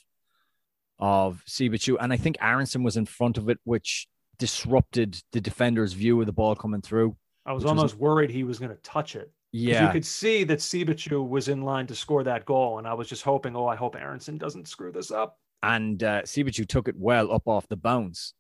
of 0.99 1.43
Siebatcheu, 1.49 1.97
and 2.01 2.13
I 2.13 2.17
think 2.17 2.37
Aaronson 2.41 2.83
was 2.83 2.97
in 2.97 3.07
front 3.07 3.39
of 3.39 3.49
it, 3.49 3.59
which 3.65 4.09
disrupted 4.41 5.23
the 5.31 5.41
defender's 5.41 5.93
view 5.93 6.19
of 6.19 6.27
the 6.27 6.33
ball 6.33 6.57
coming 6.57 6.81
through. 6.81 7.17
I 7.47 7.53
was 7.53 7.65
almost 7.65 7.95
was, 7.95 8.01
worried 8.01 8.31
he 8.31 8.43
was 8.43 8.59
going 8.59 8.73
to 8.73 8.83
touch 8.83 9.15
it. 9.15 9.31
Yeah. 9.53 9.87
You 9.87 9.93
could 9.93 10.05
see 10.05 10.45
that 10.45 10.59
Siebatcheu 10.59 11.29
was 11.29 11.49
in 11.49 11.63
line 11.63 11.87
to 11.89 11.95
score 11.95 12.25
that 12.25 12.47
goal. 12.47 12.79
And 12.79 12.89
I 12.89 12.95
was 12.95 13.09
just 13.09 13.23
hoping, 13.23 13.55
oh, 13.55 13.67
I 13.67 13.77
hope 13.77 13.95
Aaronson 13.95 14.39
doesn't 14.39 14.67
screw 14.67 14.91
this 14.91 15.11
up. 15.11 15.39
And 15.63 16.03
uh, 16.03 16.23
Siebatcheu 16.23 16.67
took 16.67 16.89
it 16.89 16.97
well 16.97 17.33
up 17.33 17.47
off 17.47 17.69
the 17.69 17.77
bounce. 17.77 18.35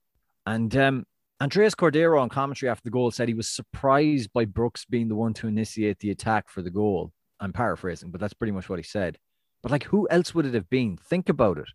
And 0.46 0.74
um, 0.76 1.04
Andres 1.40 1.74
Cordero 1.74 2.20
on 2.20 2.28
commentary 2.28 2.70
after 2.70 2.84
the 2.84 2.90
goal 2.90 3.10
said 3.10 3.28
he 3.28 3.34
was 3.34 3.48
surprised 3.48 4.32
by 4.32 4.44
Brooks 4.44 4.84
being 4.84 5.08
the 5.08 5.14
one 5.14 5.34
to 5.34 5.48
initiate 5.48 5.98
the 5.98 6.10
attack 6.10 6.48
for 6.48 6.62
the 6.62 6.70
goal. 6.70 7.12
I'm 7.40 7.52
paraphrasing, 7.52 8.10
but 8.10 8.20
that's 8.20 8.34
pretty 8.34 8.52
much 8.52 8.68
what 8.68 8.78
he 8.78 8.82
said. 8.82 9.18
But 9.62 9.72
like, 9.72 9.84
who 9.84 10.08
else 10.10 10.34
would 10.34 10.46
it 10.46 10.54
have 10.54 10.70
been? 10.70 10.96
Think 10.96 11.28
about 11.28 11.58
it. 11.58 11.68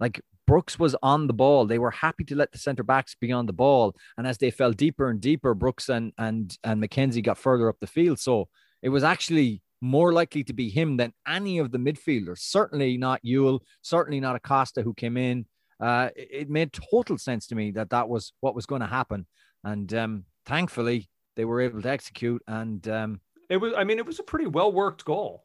Like, 0.00 0.20
Brooks 0.46 0.78
was 0.78 0.96
on 1.02 1.26
the 1.26 1.32
ball. 1.32 1.66
They 1.66 1.78
were 1.78 1.90
happy 1.90 2.24
to 2.24 2.36
let 2.36 2.52
the 2.52 2.58
centre 2.58 2.82
backs 2.82 3.14
be 3.20 3.32
on 3.32 3.46
the 3.46 3.52
ball. 3.52 3.94
And 4.16 4.26
as 4.26 4.38
they 4.38 4.50
fell 4.50 4.72
deeper 4.72 5.08
and 5.08 5.20
deeper, 5.20 5.54
Brooks 5.54 5.88
and 5.88 6.12
and 6.18 6.56
and 6.64 6.82
McKenzie 6.82 7.22
got 7.22 7.38
further 7.38 7.68
up 7.68 7.76
the 7.80 7.86
field. 7.86 8.18
So 8.18 8.48
it 8.82 8.88
was 8.88 9.04
actually 9.04 9.62
more 9.80 10.12
likely 10.12 10.44
to 10.44 10.52
be 10.52 10.70
him 10.70 10.96
than 10.96 11.12
any 11.26 11.58
of 11.58 11.72
the 11.72 11.78
midfielders. 11.78 12.38
Certainly 12.38 12.96
not 12.96 13.22
Yueill, 13.24 13.60
certainly 13.82 14.20
not 14.20 14.36
Acosta 14.36 14.82
who 14.82 14.94
came 14.94 15.16
in. 15.16 15.46
Uh, 15.80 16.10
it, 16.14 16.28
it, 16.30 16.50
made 16.50 16.72
total 16.72 17.18
sense 17.18 17.48
to 17.48 17.56
me 17.56 17.72
that 17.72 17.90
that 17.90 18.08
was 18.08 18.32
what 18.40 18.54
was 18.54 18.66
going 18.66 18.80
to 18.80 18.86
happen. 18.86 19.26
And 19.64 19.92
um, 19.94 20.24
thankfully, 20.46 21.08
they 21.34 21.44
were 21.44 21.60
able 21.60 21.82
to 21.82 21.88
execute. 21.88 22.40
And 22.46 22.86
um, 22.86 23.20
it 23.50 23.56
was, 23.56 23.72
I 23.76 23.82
mean, 23.82 23.98
it 23.98 24.06
was 24.06 24.20
a 24.20 24.22
pretty 24.22 24.46
well 24.46 24.72
worked 24.72 25.04
goal. 25.04 25.44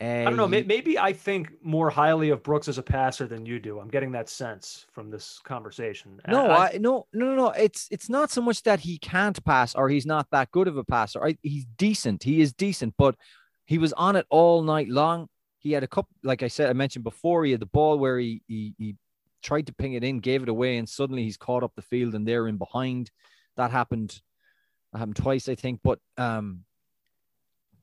I 0.00 0.24
don't 0.24 0.36
know. 0.36 0.48
Maybe 0.48 0.98
I 0.98 1.12
think 1.12 1.52
more 1.62 1.88
highly 1.88 2.30
of 2.30 2.42
Brooks 2.42 2.66
as 2.66 2.78
a 2.78 2.82
passer 2.82 3.28
than 3.28 3.46
you 3.46 3.60
do. 3.60 3.78
I'm 3.78 3.88
getting 3.88 4.10
that 4.12 4.28
sense 4.28 4.86
from 4.90 5.08
this 5.08 5.40
conversation. 5.44 6.20
No, 6.26 6.46
I, 6.46 6.72
I, 6.72 6.78
no, 6.78 7.06
no, 7.12 7.34
no, 7.34 7.50
It's 7.50 7.86
it's 7.92 8.08
not 8.08 8.30
so 8.30 8.42
much 8.42 8.62
that 8.64 8.80
he 8.80 8.98
can't 8.98 9.42
pass 9.44 9.74
or 9.74 9.88
he's 9.88 10.04
not 10.04 10.26
that 10.32 10.50
good 10.50 10.66
of 10.66 10.76
a 10.76 10.84
passer. 10.84 11.24
I, 11.24 11.38
he's 11.42 11.64
decent. 11.76 12.24
He 12.24 12.40
is 12.40 12.52
decent, 12.52 12.94
but 12.98 13.14
he 13.66 13.78
was 13.78 13.92
on 13.92 14.16
it 14.16 14.26
all 14.30 14.62
night 14.62 14.88
long. 14.88 15.28
He 15.58 15.72
had 15.72 15.84
a 15.84 15.88
couple, 15.88 16.10
like 16.24 16.42
I 16.42 16.48
said, 16.48 16.68
I 16.68 16.72
mentioned 16.72 17.04
before. 17.04 17.44
He 17.44 17.52
had 17.52 17.60
the 17.60 17.66
ball 17.66 17.96
where 17.96 18.18
he 18.18 18.42
he, 18.48 18.74
he 18.76 18.96
tried 19.42 19.68
to 19.68 19.72
ping 19.72 19.92
it 19.92 20.02
in, 20.02 20.18
gave 20.18 20.42
it 20.42 20.48
away, 20.48 20.76
and 20.76 20.88
suddenly 20.88 21.22
he's 21.22 21.36
caught 21.36 21.62
up 21.62 21.72
the 21.76 21.82
field 21.82 22.14
and 22.14 22.26
they're 22.26 22.48
in 22.48 22.56
behind. 22.56 23.12
That 23.56 23.70
happened. 23.70 24.20
That 24.92 24.98
happened 24.98 25.16
twice, 25.16 25.48
I 25.48 25.54
think. 25.54 25.80
But 25.84 26.00
um, 26.18 26.64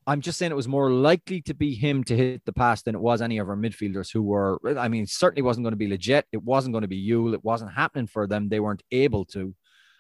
I'm 0.08 0.22
just 0.22 0.40
saying 0.40 0.52
it 0.52 0.56
was 0.56 0.68
more 0.68 0.92
likely 0.92 1.42
to 1.44 1.54
be 1.54 1.76
him 1.76 2.04
to 2.06 2.18
hit 2.18 2.44
the 2.46 2.54
pass 2.54 2.82
than 2.82 2.96
it 2.96 3.02
was 3.02 3.22
any 3.22 3.38
of 3.38 3.48
our 3.50 3.56
midfielders 3.56 4.12
who 4.12 4.24
were, 4.24 4.60
I 4.78 4.88
mean, 4.88 5.06
certainly 5.06 5.44
wasn't 5.44 5.64
going 5.64 5.74
to 5.74 5.78
be 5.78 5.88
Lletget. 5.88 6.24
It 6.32 6.44
wasn't 6.44 6.74
going 6.74 6.82
to 6.82 6.88
be 6.88 7.08
Yueill. 7.08 7.36
It 7.36 7.44
wasn't 7.44 7.74
happening 7.74 8.08
for 8.08 8.26
them. 8.26 8.50
They 8.50 8.60
weren't 8.60 8.84
able 8.92 9.26
to, 9.26 9.54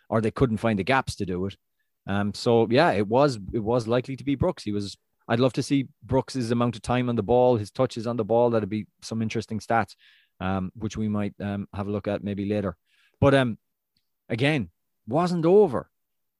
or 0.09 0.19
they 0.19 0.31
couldn't 0.31 0.57
find 0.57 0.79
the 0.79 0.83
gaps 0.83 1.15
to 1.17 1.25
do 1.25 1.45
it. 1.45 1.55
Um, 2.07 2.33
so 2.33 2.67
yeah, 2.71 2.91
it 2.91 3.07
was 3.07 3.39
it 3.53 3.59
was 3.59 3.87
likely 3.87 4.15
to 4.15 4.23
be 4.23 4.35
Brooks. 4.35 4.63
He 4.63 4.71
was. 4.71 4.97
I'd 5.27 5.39
love 5.39 5.53
to 5.53 5.63
see 5.63 5.87
Brooks's 6.03 6.51
amount 6.51 6.75
of 6.75 6.81
time 6.81 7.07
on 7.07 7.15
the 7.15 7.23
ball, 7.23 7.55
his 7.55 7.71
touches 7.71 8.07
on 8.07 8.17
the 8.17 8.25
ball. 8.25 8.49
That'd 8.49 8.67
be 8.67 8.87
some 9.01 9.21
interesting 9.21 9.59
stats, 9.59 9.95
um, 10.39 10.71
which 10.75 10.97
we 10.97 11.07
might 11.07 11.35
um, 11.39 11.67
have 11.73 11.87
a 11.87 11.91
look 11.91 12.07
at 12.07 12.23
maybe 12.23 12.45
later. 12.45 12.75
But 13.21 13.35
um, 13.35 13.57
again, 14.29 14.71
wasn't 15.07 15.45
over. 15.45 15.89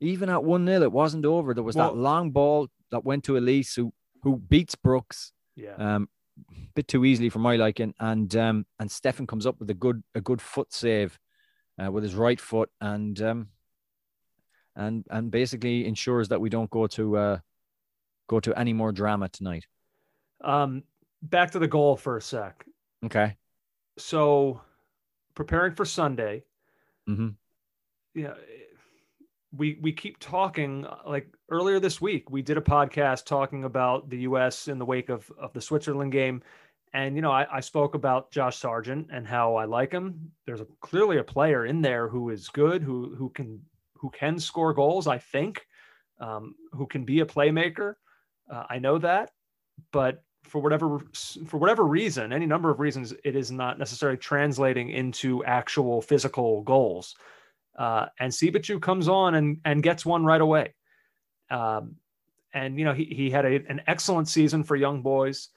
Even 0.02 0.30
at 0.30 0.44
one 0.44 0.66
0 0.66 0.82
it 0.82 0.92
wasn't 0.92 1.26
over. 1.26 1.54
There 1.54 1.64
was 1.64 1.76
well, 1.76 1.92
that 1.92 1.98
long 1.98 2.32
ball 2.32 2.70
that 2.92 3.04
went 3.04 3.24
to 3.26 3.38
Elis, 3.38 3.76
who 3.76 3.94
who 4.24 4.38
beats 4.38 4.76
Brooks. 4.76 5.34
Yeah. 5.56 5.76
Um, 5.76 6.10
a 6.50 6.54
bit 6.76 6.88
too 6.88 7.06
easily 7.06 7.30
for 7.30 7.40
my 7.40 7.56
liking, 7.56 7.94
and 8.00 8.34
um, 8.36 8.66
and 8.80 8.90
Steffen 8.90 9.28
comes 9.28 9.46
up 9.46 9.60
with 9.60 9.70
a 9.70 9.74
good 9.74 10.04
a 10.16 10.22
good 10.22 10.42
foot 10.42 10.72
save, 10.74 11.20
uh, 11.82 11.92
with 11.92 12.04
his 12.04 12.16
right 12.16 12.40
foot, 12.40 12.70
and 12.80 13.22
um, 13.22 13.48
and 14.76 15.06
and 15.10 15.32
basically 15.32 15.86
ensures 15.86 16.30
that 16.30 16.40
we 16.40 16.50
don't 16.50 16.70
go 16.70 16.88
to 16.88 17.18
uh, 17.18 17.40
go 18.28 18.40
to 18.40 18.58
any 18.58 18.74
more 18.74 18.92
drama 18.92 19.30
tonight. 19.30 19.66
Um, 20.44 20.84
back 21.22 21.52
to 21.52 21.60
the 21.60 21.68
goal 21.68 21.96
for 21.96 22.18
a 22.18 22.22
sec. 22.22 22.66
Okay. 23.06 23.36
So, 23.98 24.62
preparing 25.36 25.76
for 25.76 25.86
Sunday. 25.86 26.44
Mm-hmm. 27.10 27.30
Yeah, 28.14 28.34
we 29.56 29.78
we 29.82 29.92
keep 29.92 30.18
talking 30.20 30.86
uh, 30.86 30.98
like 31.06 31.28
earlier 31.50 31.80
this 31.80 32.00
week 32.00 32.30
we 32.30 32.42
did 32.42 32.58
a 32.58 32.62
podcast 32.62 33.26
talking 33.26 33.64
about 33.64 34.10
the 34.10 34.20
us 34.20 34.68
in 34.68 34.78
the 34.78 34.86
wake 34.86 35.10
of 35.10 35.30
of 35.40 35.54
the 35.54 35.62
switzerland 35.62 36.12
game. 36.12 36.42
And 36.94 37.16
you 37.16 37.22
know 37.22 37.32
I, 37.32 37.48
I 37.58 37.60
spoke 37.60 37.96
about 37.96 38.32
josh 38.32 38.58
sargent 38.58 39.10
and 39.12 39.28
how 39.28 39.56
i 39.56 39.66
like 39.66 39.92
him. 39.92 40.32
There's 40.46 40.62
a, 40.62 40.68
clearly 40.80 41.18
a 41.18 41.24
player 41.24 41.66
in 41.66 41.82
there 41.82 42.08
who 42.08 42.30
is 42.30 42.48
good 42.50 42.82
who 42.82 43.16
who 43.16 43.30
can 43.30 43.62
who 43.96 44.10
can 44.10 44.40
score 44.40 44.74
goals 44.74 45.08
i 45.08 45.18
think 45.18 45.66
um, 46.20 46.56
who 46.72 46.86
can 46.88 47.04
be 47.04 47.20
a 47.22 47.26
playmaker. 47.26 47.96
Uh, 48.50 48.64
i 48.70 48.80
know 48.80 48.98
that. 49.00 49.32
But 49.92 50.24
for 50.44 50.62
whatever 50.62 51.00
for 51.46 51.58
whatever 51.58 51.86
reason 51.86 52.34
any 52.34 52.46
number 52.46 52.70
of 52.72 52.80
reasons 52.80 53.14
it 53.24 53.36
is 53.36 53.52
not 53.52 53.78
necessarily 53.78 54.18
translating 54.18 54.90
into 54.90 55.44
actual 55.46 56.02
physical 56.02 56.62
goals 56.64 57.16
uh, 57.78 58.08
and 58.20 58.32
Siebatcheu 58.32 58.82
comes 58.82 59.08
on 59.08 59.36
and, 59.36 59.60
and 59.66 59.84
gets 59.84 60.06
one 60.06 60.26
right 60.26 60.42
away. 60.42 60.74
Um, 61.50 61.96
and, 62.54 62.78
you 62.78 62.86
know, 62.86 62.94
he, 62.94 63.06
he 63.06 63.30
had 63.30 63.46
a, 63.46 63.56
an 63.70 63.82
excellent 63.88 64.28
season 64.28 64.64
for 64.64 64.76
young 64.76 65.02
boys, 65.02 65.50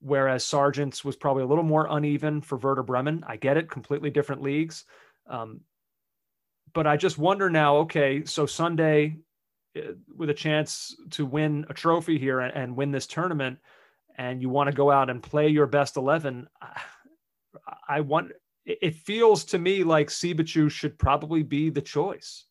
whereas 0.00 0.44
Sargent's 0.44 1.04
was 1.04 1.16
probably 1.16 1.42
a 1.42 1.46
little 1.46 1.64
more 1.64 1.86
uneven 1.90 2.40
for 2.40 2.58
Werder 2.58 2.82
Bremen. 2.82 3.24
I 3.26 3.36
get 3.36 3.56
it, 3.56 3.70
completely 3.70 4.10
different 4.10 4.42
leagues. 4.42 4.84
Um, 5.28 5.60
but 6.72 6.86
I 6.86 6.96
just 6.96 7.16
wonder 7.16 7.48
now, 7.48 7.76
okay, 7.78 8.24
so 8.24 8.44
Sunday 8.44 9.16
uh, 9.76 9.92
with 10.14 10.30
a 10.30 10.34
chance 10.34 10.94
to 11.12 11.24
win 11.24 11.64
a 11.70 11.74
trophy 11.74 12.18
here 12.18 12.40
and, 12.40 12.54
and 12.54 12.76
win 12.76 12.90
this 12.90 13.06
tournament, 13.06 13.58
and 14.18 14.42
you 14.42 14.48
want 14.48 14.68
to 14.68 14.76
go 14.76 14.90
out 14.90 15.10
and 15.10 15.22
play 15.22 15.48
your 15.48 15.66
best 15.66 15.96
11, 15.96 16.48
I, 16.60 16.80
I 17.88 18.00
want, 18.00 18.32
it 18.66 18.96
feels 18.96 19.44
to 19.46 19.58
me 19.58 19.84
like 19.84 20.08
Siebatcheu 20.08 20.70
should 20.70 20.98
probably 20.98 21.42
be 21.42 21.70
the 21.70 21.80
choice. 21.80 22.46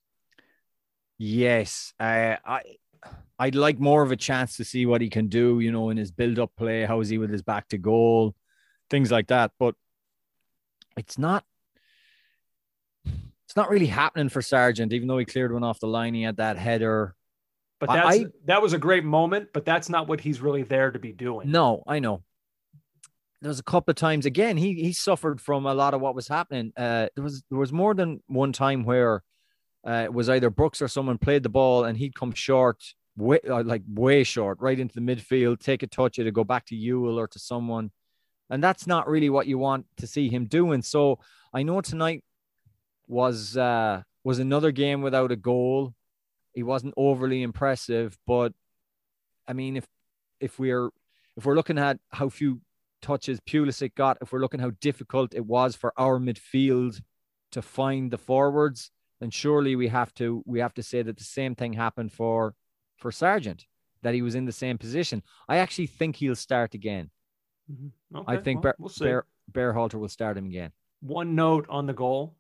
Yes, 1.17 1.93
uh, 1.99 2.38
I 2.45 2.62
I'd 3.38 3.56
like 3.56 3.80
more 3.80 4.01
of 4.01 4.12
a 4.12 4.15
chance 4.15 4.58
to 4.58 4.63
see 4.65 4.86
what 4.86 5.01
he 5.01 5.10
can 5.10 5.28
do. 5.28 5.60
You 5.60 5.71
know, 5.71 5.89
in 5.89 5.97
his 5.97 6.12
build-up 6.12 6.51
play, 6.58 6.86
how 6.86 7.01
is 7.01 7.10
he 7.10 7.17
with 7.17 7.30
his 7.30 7.41
back 7.41 7.67
to 7.69 7.78
goal, 7.78 8.36
things 8.89 9.12
like 9.12 9.28
that. 9.28 9.51
But 9.60 9.75
it's 10.97 11.17
not. 11.17 11.43
It's 13.06 13.56
not 13.56 13.69
really 13.69 13.86
happening 13.86 14.30
for 14.30 14.41
Sargent, 14.41 14.91
even 14.91 15.08
though 15.08 15.17
he 15.17 15.25
cleared 15.25 15.54
one 15.54 15.63
off 15.63 15.80
the 15.80 15.88
line. 15.88 16.13
He 16.13 16.23
had 16.23 16.38
that 16.38 16.58
header. 16.58 17.15
But 17.80 17.89
that's 17.89 18.17
I- 18.17 18.25
that 18.45 18.62
was 18.62 18.73
a 18.73 18.78
great 18.78 19.04
moment, 19.04 19.49
but 19.54 19.65
that's 19.65 19.89
not 19.89 20.08
what 20.08 20.19
he's 20.19 20.41
really 20.41 20.63
there 20.63 20.91
to 20.91 20.99
be 20.99 21.12
doing. 21.12 21.51
No, 21.51 21.84
I 21.86 21.99
know. 21.99 22.23
There 23.41 23.50
was 23.50 23.60
a 23.60 23.63
couple 23.63 23.91
of 23.91 23.95
times 23.95 24.26
again. 24.26 24.58
He 24.58 24.74
he 24.76 24.93
suffered 24.93 25.39
from 25.41 25.65
a 25.65 25.74
lot 25.74 25.93
of 25.93 26.02
what 26.02 26.15
was 26.15 26.28
happening. 26.28 26.71
Uh, 26.76 27.08
there 27.15 27.24
was 27.24 27.43
there 27.50 27.60
was 27.60 27.71
more 27.71 27.93
than 27.93 28.21
one 28.28 28.54
time 28.54 28.84
where 28.84 29.24
uh, 29.86 30.04
it 30.06 30.13
was 30.13 30.30
either 30.30 30.50
Brooks 30.50 30.82
or 30.82 30.88
someone 30.88 31.17
played 31.17 31.43
the 31.43 31.50
ball 31.50 31.84
and 31.84 31.98
he'd 31.98 32.15
come 32.15 32.32
short, 32.32 32.84
way, 33.15 33.39
uh, 33.48 33.63
like 33.63 33.84
way 33.88 34.24
short, 34.24 34.58
right 34.60 34.80
into 34.80 34.95
the 34.95 35.02
midfield, 35.02 35.60
take 35.60 35.84
a 35.84 35.88
touch, 35.88 36.17
it'd 36.17 36.34
go 36.34 36.43
back 36.43 36.65
to 36.65 36.76
Yueill 36.76 37.17
or 37.17 37.28
to 37.28 37.39
someone, 37.39 37.91
and 38.50 38.63
that's 38.63 38.88
not 38.88 39.08
really 39.08 39.30
what 39.30 39.48
you 39.48 39.58
want 39.58 39.86
to 39.98 40.08
see 40.08 40.28
him 40.28 40.45
doing. 40.45 40.82
So 40.82 41.19
I 41.54 41.62
know 41.63 41.82
tonight 41.82 42.24
was 43.08 43.56
uh, 43.58 44.02
was 44.24 44.39
another 44.39 44.71
game 44.71 45.02
without 45.02 45.32
a 45.32 45.36
goal. 45.36 45.93
He 46.54 46.63
wasn't 46.63 46.93
overly 46.98 47.43
impressive, 47.43 48.17
but 48.26 48.54
I 49.48 49.54
mean, 49.54 49.78
if 49.78 49.86
if 50.39 50.58
we're 50.58 50.89
if 51.38 51.45
we're 51.45 51.56
looking 51.56 51.78
at 51.78 52.00
how 52.10 52.30
few 52.30 52.62
touches 53.01 53.39
Pulisic 53.41 53.95
got, 53.95 54.17
if 54.21 54.31
we're 54.31 54.39
looking 54.39 54.60
how 54.60 54.71
difficult 54.81 55.34
it 55.34 55.45
was 55.45 55.75
for 55.75 55.93
our 55.97 56.19
midfield 56.19 57.01
to 57.51 57.62
find 57.62 58.12
the 58.12 58.17
forwards, 58.17 58.91
then 59.19 59.29
surely 59.29 59.75
we 59.75 59.88
have 59.88 60.13
to 60.15 60.43
we 60.45 60.60
have 60.60 60.73
to 60.73 60.84
say 60.84 61.01
that 61.01 61.17
the 61.17 61.23
same 61.23 61.55
thing 61.55 61.73
happened 61.73 62.12
for 62.12 62.53
for 62.97 63.12
Sargent, 63.12 63.65
that 64.03 64.13
he 64.13 64.21
was 64.21 64.36
in 64.36 64.45
the 64.45 64.51
same 64.51 64.77
position. 64.77 65.23
I 65.47 65.58
actually 65.58 65.88
think 65.88 66.15
he'll 66.15 66.36
start 66.36 66.73
again. 66.73 67.10
Mhm. 67.71 67.91
I 68.27 68.38
think 68.38 68.58
well, 68.58 68.62
Bear, 68.63 68.75
we'll 68.79 68.89
see. 68.89 69.05
Bear, 69.05 69.25
Berhalter 69.51 69.99
will 69.99 70.10
start 70.10 70.38
him 70.38 70.45
again. 70.45 70.71
One 71.01 71.36
note 71.36 71.65
on 71.69 71.86
the 71.86 71.93
goal. 71.93 72.36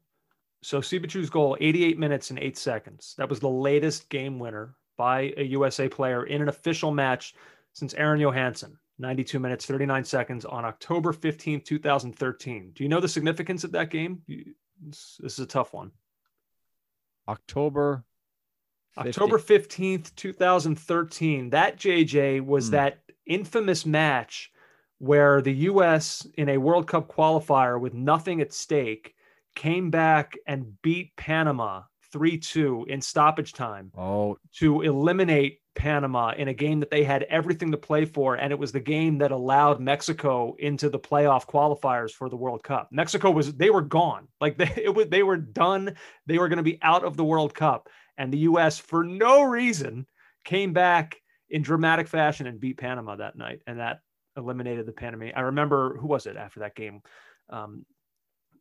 So 0.61 0.81
Siebatcheu's 0.81 1.29
goal, 1.29 1.55
88 1.59 1.99
minutes 1.99 2.31
and 2.31 2.39
eight 2.39 2.57
seconds. 2.57 3.13
That 3.17 3.29
was 3.29 3.39
the 3.39 3.49
latest 3.49 4.09
game 4.09 4.39
winner 4.39 4.75
by 4.97 5.33
a 5.37 5.43
USA 5.43 5.87
player 5.87 6.25
in 6.25 6.41
an 6.41 6.49
official 6.49 6.91
match 6.91 7.35
since 7.73 7.93
Aron 7.93 8.19
Jóhannsson, 8.19 8.77
92 8.97 9.39
minutes, 9.39 9.65
39 9.65 10.03
seconds 10.05 10.45
on 10.45 10.63
October 10.65 11.11
15th, 11.11 11.65
2013. 11.65 12.71
Do 12.73 12.83
you 12.83 12.89
know 12.89 12.99
the 13.01 13.07
significance 13.09 13.63
of 13.63 13.71
that 13.73 13.89
game? 13.89 14.21
This 14.81 15.19
is 15.23 15.39
a 15.39 15.45
tough 15.45 15.73
one. 15.73 15.91
October. 17.27 18.05
50 18.95 19.09
October 19.09 19.37
15th, 19.39 20.15
2013. 20.15 21.49
That 21.49 21.77
JJ 21.77 22.39
was 22.39 22.67
Hmm. 22.67 22.71
that 22.75 22.99
infamous 23.25 23.85
match 23.85 24.51
where 24.99 25.41
the 25.41 25.53
US 25.53 26.25
in 26.37 26.47
a 26.47 26.57
World 26.57 26.87
Cup 26.87 27.09
qualifier 27.09 27.79
with 27.79 27.93
nothing 27.93 28.39
at 28.39 28.53
stake 28.53 29.13
came 29.55 29.89
back 29.91 30.37
and 30.47 30.81
beat 30.81 31.15
Panama 31.17 31.83
3-2 32.15 32.87
in 32.87 33.01
stoppage 33.01 33.53
time 33.53 33.91
Oh, 33.97 34.37
to 34.59 34.81
eliminate 34.81 35.59
Panama 35.75 36.31
in 36.37 36.47
a 36.47 36.53
game 36.53 36.79
that 36.79 36.89
they 36.89 37.03
had 37.03 37.23
everything 37.23 37.71
to 37.71 37.77
play 37.77 38.05
for. 38.05 38.35
And 38.35 38.51
it 38.51 38.57
was 38.57 38.71
the 38.71 38.79
game 38.79 39.17
that 39.17 39.31
allowed 39.31 39.81
Mexico 39.81 40.55
into 40.57 40.89
the 40.89 40.99
playoff 40.99 41.45
qualifiers 41.45 42.11
for 42.11 42.29
the 42.29 42.37
World 42.37 42.63
Cup. 42.63 42.87
Mexico 42.91 43.29
was, 43.29 43.53
they 43.53 43.69
were 43.69 43.81
gone. 43.81 44.27
Like 44.41 44.57
they, 44.57 44.71
it 44.77 44.93
was, 44.93 45.07
they 45.07 45.23
were 45.23 45.37
done. 45.37 45.95
They 46.27 46.37
were 46.37 46.47
going 46.47 46.57
to 46.57 46.63
be 46.63 46.79
out 46.81 47.03
of 47.03 47.17
the 47.17 47.25
World 47.25 47.53
Cup. 47.53 47.89
And 48.17 48.31
the 48.31 48.39
U.S., 48.39 48.79
for 48.79 49.03
no 49.03 49.43
reason, 49.43 50.05
came 50.45 50.71
back 50.71 51.17
in 51.49 51.61
dramatic 51.61 52.07
fashion 52.07 52.47
and 52.47 52.59
beat 52.59 52.77
Panama 52.77 53.15
that 53.15 53.35
night. 53.35 53.61
And 53.67 53.79
that 53.79 53.99
eliminated 54.37 54.85
the 54.85 54.91
Panama. 54.93 55.31
I 55.35 55.41
remember, 55.41 55.97
who 55.97 56.07
was 56.07 56.25
it 56.25 56.37
after 56.37 56.61
that 56.61 56.75
game? 56.75 57.01
Um, 57.49 57.85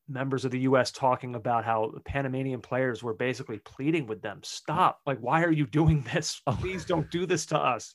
members 0.09 0.45
of 0.45 0.51
the 0.51 0.61
US 0.61 0.91
talking 0.91 1.35
about 1.35 1.65
how 1.65 1.93
Panamanian 2.05 2.61
players 2.61 3.03
were 3.03 3.15
basically 3.15 3.59
pleading 3.59 4.07
with 4.07 4.23
them, 4.23 4.41
stop. 4.43 5.01
Like, 5.07 5.19
why 5.19 5.43
are 5.43 5.53
you 5.53 5.67
doing 5.67 6.03
this? 6.13 6.41
Oh. 6.47 6.57
Please 6.61 6.85
don't 6.85 7.11
do 7.11 7.27
this 7.27 7.47
to 7.47 7.59
us. 7.59 7.95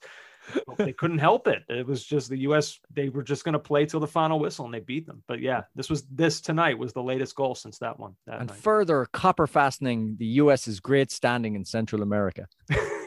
They 0.78 0.94
couldn't 0.98 1.20
help 1.20 1.48
it. 1.48 1.64
It 1.70 1.86
was 1.86 2.04
just 2.06 2.30
the 2.30 2.40
US, 2.40 2.80
they 2.94 3.10
were 3.10 3.24
just 3.24 3.44
going 3.44 3.54
to 3.54 3.60
play 3.60 3.86
till 3.86 4.00
the 4.00 4.08
final 4.08 4.40
whistle 4.40 4.66
and 4.66 4.74
they 4.74 4.80
beat 4.80 5.06
them. 5.06 5.24
But 5.28 5.42
yeah, 5.42 5.64
this 5.76 5.90
was 5.90 6.04
this 6.08 6.42
tonight 6.42 6.78
was 6.78 6.94
the 6.94 7.04
latest 7.04 7.36
goal 7.36 7.56
since 7.56 7.78
that 7.80 8.00
one. 8.00 8.16
That 8.26 8.40
and 8.40 8.50
night. 8.50 8.58
further 8.58 9.08
copper 9.12 9.48
fastening 9.48 10.16
the 10.18 10.26
U.S.'s 10.26 10.80
great 10.80 11.12
standing 11.12 11.56
in 11.56 11.66
Central 11.66 12.02
America. 12.02 12.48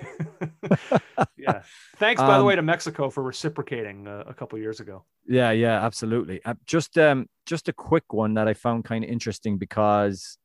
yeah. 1.36 1.62
Thanks, 1.96 2.20
by 2.20 2.34
the 2.36 2.40
Um, 2.40 2.46
way, 2.46 2.56
to 2.56 2.62
Mexico 2.62 3.10
for 3.10 3.22
reciprocating 3.22 4.06
uh, 4.06 4.24
a 4.26 4.34
couple 4.34 4.58
years 4.58 4.80
ago. 4.80 5.04
Yeah, 5.26 5.50
yeah, 5.52 5.84
absolutely. 5.84 6.40
Uh, 6.44 6.54
just 6.66 6.98
um, 6.98 7.26
just 7.46 7.68
a 7.68 7.72
quick 7.72 8.12
one 8.12 8.34
that 8.34 8.48
I 8.48 8.54
found 8.54 8.84
kind 8.84 9.04
of 9.04 9.10
interesting 9.10 9.58
because 9.58 10.38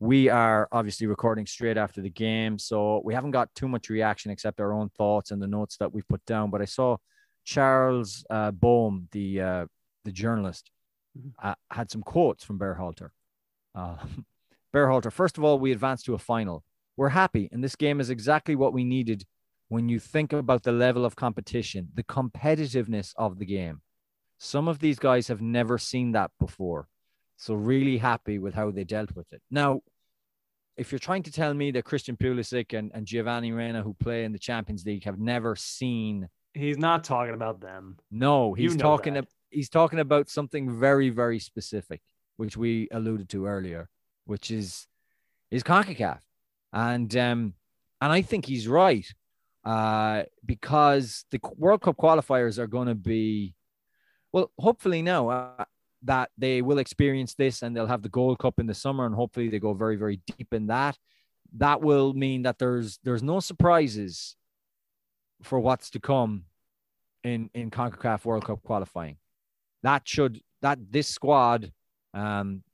we 0.00 0.28
are 0.28 0.68
obviously 0.72 1.06
recording 1.06 1.46
straight 1.46 1.76
after 1.78 2.00
the 2.02 2.10
game, 2.10 2.58
so 2.58 3.00
we 3.04 3.14
haven't 3.14 3.30
got 3.30 3.54
too 3.54 3.68
much 3.68 3.88
reaction 3.88 4.30
except 4.30 4.60
our 4.60 4.72
own 4.72 4.90
thoughts 4.90 5.30
and 5.30 5.40
the 5.40 5.46
notes 5.46 5.76
that 5.78 5.92
we've 5.92 6.06
put 6.08 6.24
down. 6.26 6.50
But 6.50 6.60
I 6.62 6.66
saw 6.66 6.96
Charles 7.44 8.24
uh, 8.28 8.50
Boehm, 8.50 9.08
the 9.12 9.40
uh, 9.40 9.66
the 10.04 10.12
journalist, 10.12 10.70
Mhm. 11.16 11.32
uh, 11.42 11.54
had 11.70 11.90
some 11.90 12.02
quotes 12.02 12.42
from 12.44 12.58
Berhalter. 12.58 13.10
Uh, 13.74 13.96
Berhalter, 14.74 15.12
first 15.12 15.38
of 15.38 15.44
all, 15.44 15.58
we 15.60 15.70
advanced 15.72 16.04
to 16.06 16.14
a 16.14 16.18
final. 16.18 16.64
We're 16.96 17.08
happy, 17.10 17.48
and 17.52 17.62
this 17.62 17.76
game 17.76 18.00
is 18.00 18.10
exactly 18.10 18.54
what 18.54 18.72
we 18.72 18.84
needed 18.84 19.24
when 19.68 19.88
you 19.88 19.98
think 19.98 20.32
about 20.32 20.62
the 20.62 20.72
level 20.72 21.04
of 21.04 21.16
competition, 21.16 21.88
the 21.94 22.04
competitiveness 22.04 23.12
of 23.16 23.38
the 23.38 23.46
game. 23.46 23.80
Some 24.38 24.68
of 24.68 24.78
these 24.78 24.98
guys 24.98 25.28
have 25.28 25.40
never 25.40 25.78
seen 25.78 26.12
that 26.12 26.30
before. 26.38 26.88
So, 27.36 27.54
really 27.54 27.98
happy 27.98 28.38
with 28.38 28.54
how 28.54 28.70
they 28.70 28.84
dealt 28.84 29.14
with 29.16 29.32
it. 29.32 29.42
Now, 29.50 29.80
if 30.76 30.92
you're 30.92 30.98
trying 31.00 31.22
to 31.24 31.32
tell 31.32 31.52
me 31.54 31.70
that 31.72 31.84
Christian 31.84 32.16
Pulisic 32.16 32.76
and, 32.78 32.90
and 32.94 33.06
Giovanni 33.06 33.52
Reyna, 33.52 33.82
who 33.82 33.94
play 33.94 34.24
in 34.24 34.32
the 34.32 34.38
Champions 34.38 34.84
League, 34.84 35.04
have 35.04 35.18
never 35.18 35.56
seen, 35.56 36.28
He's 36.52 36.78
not 36.78 37.02
talking 37.02 37.34
about 37.34 37.60
them. 37.60 37.98
no, 38.12 38.54
You 38.54 38.62
he's 38.62 38.76
know 38.76 38.82
talking. 38.82 39.16
ab- 39.16 39.26
He's 39.50 39.68
talking 39.68 39.98
about 40.00 40.28
something 40.28 40.78
very, 40.80 41.10
very 41.10 41.38
specific, 41.38 42.00
which 42.36 42.56
we 42.56 42.88
alluded 42.92 43.28
to 43.30 43.46
earlier, 43.46 43.88
which 44.24 44.50
is 44.50 44.86
is 45.50 45.62
Concacaf, 45.62 46.20
and 46.74 47.16
um, 47.16 47.54
and 48.00 48.12
I 48.12 48.20
think 48.20 48.44
he's 48.44 48.68
right, 48.68 49.06
uh, 49.64 50.24
because 50.44 51.24
the 51.30 51.40
World 51.56 51.80
Cup 51.80 51.96
qualifiers 51.96 52.58
are 52.58 52.66
going 52.66 52.88
to 52.88 52.94
be, 52.94 53.54
well, 54.32 54.50
hopefully 54.58 55.00
now 55.00 55.28
uh, 55.28 55.64
that 56.02 56.30
they 56.36 56.60
will 56.60 56.78
experience 56.78 57.34
this 57.34 57.62
and 57.62 57.74
they'll 57.74 57.86
have 57.86 58.02
the 58.02 58.08
Gold 58.08 58.40
Cup 58.40 58.58
in 58.58 58.66
the 58.66 58.74
summer, 58.74 59.06
and 59.06 59.14
hopefully 59.14 59.48
they 59.48 59.60
go 59.60 59.72
very, 59.72 59.96
very 59.96 60.20
deep 60.36 60.52
in 60.52 60.66
that. 60.66 60.98
That 61.56 61.80
will 61.80 62.12
mean 62.12 62.42
that 62.42 62.58
there's 62.58 62.98
there's 63.04 63.22
no 63.22 63.38
surprises 63.40 64.36
for 65.42 65.60
what's 65.60 65.90
to 65.90 66.00
come 66.00 66.44
in 67.22 67.50
in 67.54 67.70
Concacaf 67.70 68.24
World 68.24 68.44
Cup 68.44 68.62
qualifying. 68.62 69.16
That 69.84 70.02
should 70.08 70.40
that 70.60 70.78
this 70.90 71.06
squad, 71.06 71.72
um, 72.12 72.64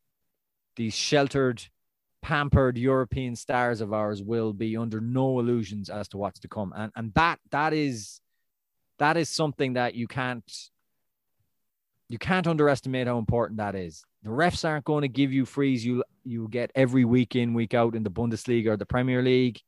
these 0.77 0.95
sheltered, 0.95 1.63
pampered 2.23 2.79
European 2.79 3.35
stars 3.37 3.81
of 3.81 3.93
ours 3.93 4.23
will 4.23 4.53
be 4.53 4.77
under 4.77 5.01
no 5.01 5.39
illusions 5.41 5.89
as 5.91 6.09
to 6.09 6.19
what's 6.19 6.41
to 6.41 6.49
come, 6.49 6.73
and 6.77 6.93
and 6.97 7.15
that 7.15 7.39
that 7.51 7.73
is 7.73 8.21
that 8.99 9.17
is 9.17 9.29
something 9.29 9.75
that 9.75 9.95
you 9.95 10.07
can't 10.07 10.45
you 12.09 12.19
can't 12.19 12.47
underestimate 12.47 13.07
how 13.07 13.19
important 13.19 13.59
that 13.59 13.75
is. 13.75 14.05
The 14.23 14.31
refs 14.31 14.69
aren't 14.69 14.85
going 14.85 15.03
to 15.03 15.09
give 15.09 15.33
you 15.33 15.47
frees 15.47 15.85
you 15.85 16.05
you 16.25 16.49
get 16.49 16.71
every 16.75 17.05
week 17.05 17.37
in 17.37 17.55
week 17.55 17.73
out 17.73 17.95
in 17.95 18.03
the 18.03 18.11
Bundesliga 18.11 18.69
or 18.69 18.77
the 18.77 18.87
Premier 18.87 19.23
League. 19.23 19.61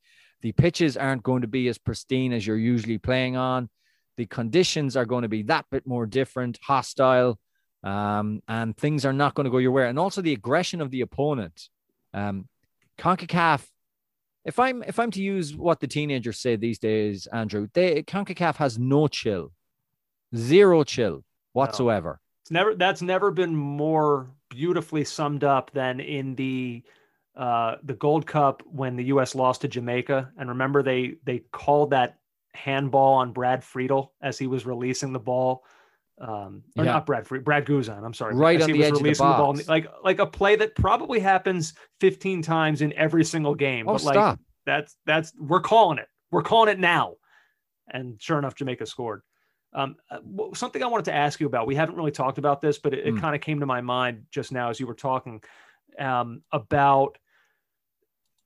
The 0.42 0.52
pitches 0.52 0.96
aren't 0.96 1.22
going 1.22 1.42
to 1.42 1.48
be 1.48 1.68
as 1.68 1.78
pristine 1.78 2.32
as 2.32 2.46
you're 2.46 2.56
usually 2.56 2.98
playing 2.98 3.36
on. 3.36 3.70
The 4.16 4.26
conditions 4.26 4.96
are 4.96 5.06
going 5.06 5.22
to 5.22 5.28
be 5.28 5.44
that 5.44 5.66
bit 5.70 5.86
more 5.86 6.04
different, 6.04 6.58
hostile, 6.62 7.38
um, 7.82 8.42
and 8.48 8.76
things 8.76 9.06
are 9.06 9.12
not 9.12 9.34
going 9.34 9.44
to 9.44 9.50
go 9.50 9.58
your 9.58 9.70
way. 9.70 9.88
And 9.88 9.98
also 9.98 10.20
the 10.20 10.32
aggression 10.32 10.80
of 10.80 10.90
the 10.90 11.00
opponent. 11.00 11.68
Um, 12.14 12.48
Concacaf, 12.98 13.66
if 14.44 14.58
I'm 14.58 14.82
if 14.82 14.98
I'm 14.98 15.10
to 15.12 15.22
use 15.22 15.56
what 15.56 15.80
the 15.80 15.86
teenagers 15.86 16.40
say 16.40 16.56
these 16.56 16.78
days, 16.78 17.26
Andrew, 17.26 17.68
they 17.72 18.02
Concacaf 18.02 18.56
has 18.56 18.78
no 18.78 19.08
chill, 19.08 19.52
zero 20.36 20.84
chill 20.84 21.24
whatsoever. 21.52 22.20
It's 22.42 22.50
never 22.50 22.74
that's 22.74 23.02
never 23.02 23.30
been 23.30 23.54
more 23.54 24.30
beautifully 24.50 25.04
summed 25.04 25.44
up 25.44 25.70
than 25.72 26.00
in 26.00 26.34
the 26.34 26.82
uh, 27.36 27.76
the 27.82 27.94
Gold 27.94 28.26
Cup 28.26 28.62
when 28.66 28.96
the 28.96 29.04
U.S. 29.04 29.34
lost 29.34 29.62
to 29.62 29.68
Jamaica. 29.68 30.32
And 30.36 30.48
remember, 30.48 30.82
they 30.82 31.14
they 31.24 31.44
called 31.52 31.90
that 31.90 32.18
handball 32.54 33.14
on 33.14 33.32
Brad 33.32 33.64
Friedel 33.64 34.12
as 34.20 34.38
he 34.38 34.46
was 34.46 34.66
releasing 34.66 35.12
the 35.12 35.18
ball. 35.18 35.64
Um, 36.22 36.62
or 36.78 36.84
Yeah. 36.84 36.92
not 36.92 37.06
Brad 37.06 37.26
Friedel, 37.26 37.42
Brad 37.42 37.66
Guzan. 37.66 38.04
I'm 38.04 38.14
sorry, 38.14 38.36
Right 38.36 38.62
on 38.62 38.70
the 38.70 38.84
edge 38.84 38.92
of 38.92 38.98
the 38.98 39.02
releasing 39.02 39.26
ball, 39.26 39.56
like 39.66 39.86
like 40.04 40.20
a 40.20 40.26
play 40.26 40.54
that 40.54 40.76
probably 40.76 41.18
happens 41.18 41.74
15 42.00 42.42
times 42.42 42.80
in 42.80 42.92
every 42.92 43.24
single 43.24 43.56
game. 43.56 43.88
Oh, 43.88 43.94
but 43.94 44.04
like 44.04 44.14
stop. 44.14 44.38
that's 44.64 44.96
that's 45.04 45.32
we're 45.36 45.60
calling 45.60 45.98
it. 45.98 46.06
We're 46.30 46.42
calling 46.44 46.68
it 46.68 46.78
now. 46.78 47.14
And 47.90 48.22
sure 48.22 48.38
enough, 48.38 48.54
Jamaica 48.54 48.86
scored. 48.86 49.22
Um, 49.74 49.96
uh, 50.10 50.20
something 50.54 50.80
I 50.82 50.86
wanted 50.86 51.06
to 51.06 51.14
ask 51.14 51.40
you 51.40 51.46
about. 51.48 51.66
We 51.66 51.74
haven't 51.74 51.96
really 51.96 52.12
talked 52.12 52.38
about 52.38 52.60
this, 52.60 52.78
but 52.78 52.94
it, 52.94 53.04
it 53.06 53.14
Mm. 53.14 53.20
kind 53.20 53.34
of 53.34 53.40
came 53.40 53.58
to 53.58 53.66
my 53.66 53.80
mind 53.80 54.26
just 54.30 54.52
now 54.52 54.68
as 54.70 54.78
you 54.78 54.86
were 54.86 54.94
talking 54.94 55.42
um, 55.98 56.42
about 56.52 57.18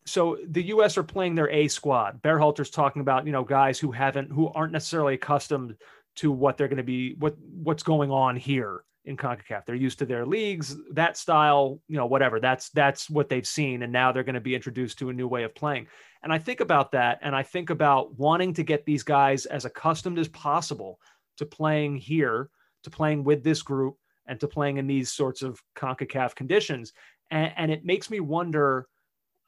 so 0.07 0.39
the 0.49 0.63
U.S. 0.69 0.97
are 0.97 1.03
playing 1.03 1.35
their 1.35 1.51
A 1.51 1.67
squad. 1.69 2.23
Berhalter's 2.23 2.71
talking 2.71 3.03
about 3.03 3.27
you 3.27 3.33
know 3.33 3.45
guys 3.45 3.79
who 3.79 3.91
haven't 3.93 4.31
who 4.31 4.49
aren't 4.49 4.73
necessarily 4.73 5.15
accustomed 5.15 5.77
to 6.17 6.33
what 6.33 6.57
they're 6.57 6.69
going 6.69 6.77
to 6.79 6.83
be 6.83 7.15
what 7.19 7.37
what's 7.39 7.83
going 7.83 8.11
on 8.11 8.37
here 8.37 8.85
in 9.05 9.17
CONCACAF. 9.17 9.65
They're 9.65 9.77
used 9.77 10.01
to 10.01 10.07
their 10.07 10.27
leagues, 10.27 10.77
that 10.93 11.17
style, 11.17 11.81
you 11.87 11.97
know, 11.97 12.07
whatever. 12.07 12.41
That's 12.41 12.71
that's 12.71 13.09
what 13.09 13.29
they've 13.29 13.47
seen 13.47 13.83
and 13.83 13.93
now 13.93 14.13
they're 14.13 14.25
going 14.25 14.35
to 14.35 14.41
be 14.41 14.55
introduced 14.55 14.99
to 14.99 15.11
a 15.11 15.13
new 15.13 15.29
way 15.29 15.45
of 15.45 15.55
playing. 15.55 15.87
And 16.23 16.33
I 16.33 16.39
think 16.39 16.61
about 16.61 16.91
that 16.93 17.21
and 17.23 17.35
I 17.35 17.43
think 17.43 17.71
about 17.71 18.19
wanting 18.19 18.53
to 18.55 18.65
get 18.65 18.85
these 18.85 19.03
guys 19.03 19.47
as 19.47 19.65
accustomed 19.65 20.19
as 20.19 20.29
possible 20.29 20.99
to 21.37 21.47
playing 21.47 21.97
here, 21.97 22.51
to 22.83 22.91
playing 22.91 23.23
with 23.23 23.45
this 23.45 23.63
group 23.63 23.97
and 24.27 24.41
to 24.41 24.49
playing 24.49 24.79
in 24.79 24.89
these 24.89 25.13
sorts 25.13 25.43
of 25.43 25.63
CONCACAF 25.77 26.35
conditions. 26.35 26.93
And, 27.31 27.53
and 27.57 27.71
it 27.71 27.85
makes 27.85 28.11
me 28.11 28.21
wonder 28.21 28.89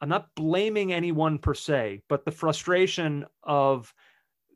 I'm 0.01 0.09
not 0.09 0.33
blaming 0.35 0.93
anyone 0.93 1.37
per 1.37 1.53
se, 1.53 2.03
but 2.07 2.23
the 2.23 2.31
frustration 2.31 3.25
of 3.43 3.93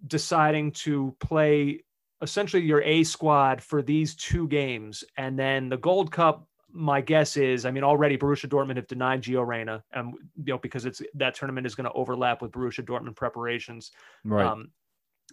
deciding 0.07 0.72
to 0.72 1.16
play 1.20 1.84
essentially 2.24 2.63
your 2.63 2.82
A 2.82 3.03
squad 3.03 3.61
for 3.61 3.82
these 3.82 4.15
two 4.15 4.47
games. 4.47 5.03
And 5.17 5.38
then 5.38 5.69
the 5.69 5.78
Gold 5.78 6.11
Cup, 6.11 6.47
my 6.71 7.01
guess 7.01 7.38
is, 7.38 7.65
I 7.65 7.71
mean, 7.71 7.84
already 7.84 8.17
Borussia 8.17 8.49
Dortmund 8.49 8.78
have 8.78 8.88
denied 8.88 9.21
Gio 9.21 9.45
Reyna, 9.45 9.84
and 9.91 10.13
you 10.43 10.53
know 10.53 10.57
because 10.57 10.86
it's 10.86 11.01
that 11.13 11.36
tournament 11.36 11.67
is 11.67 11.76
going 11.76 11.86
to 11.86 11.91
overlap 11.91 12.41
with 12.41 12.51
Borussia 12.51 12.84
Dortmund 12.84 13.15
preparations. 13.15 13.91
Right. 14.24 14.45
Um, 14.45 14.71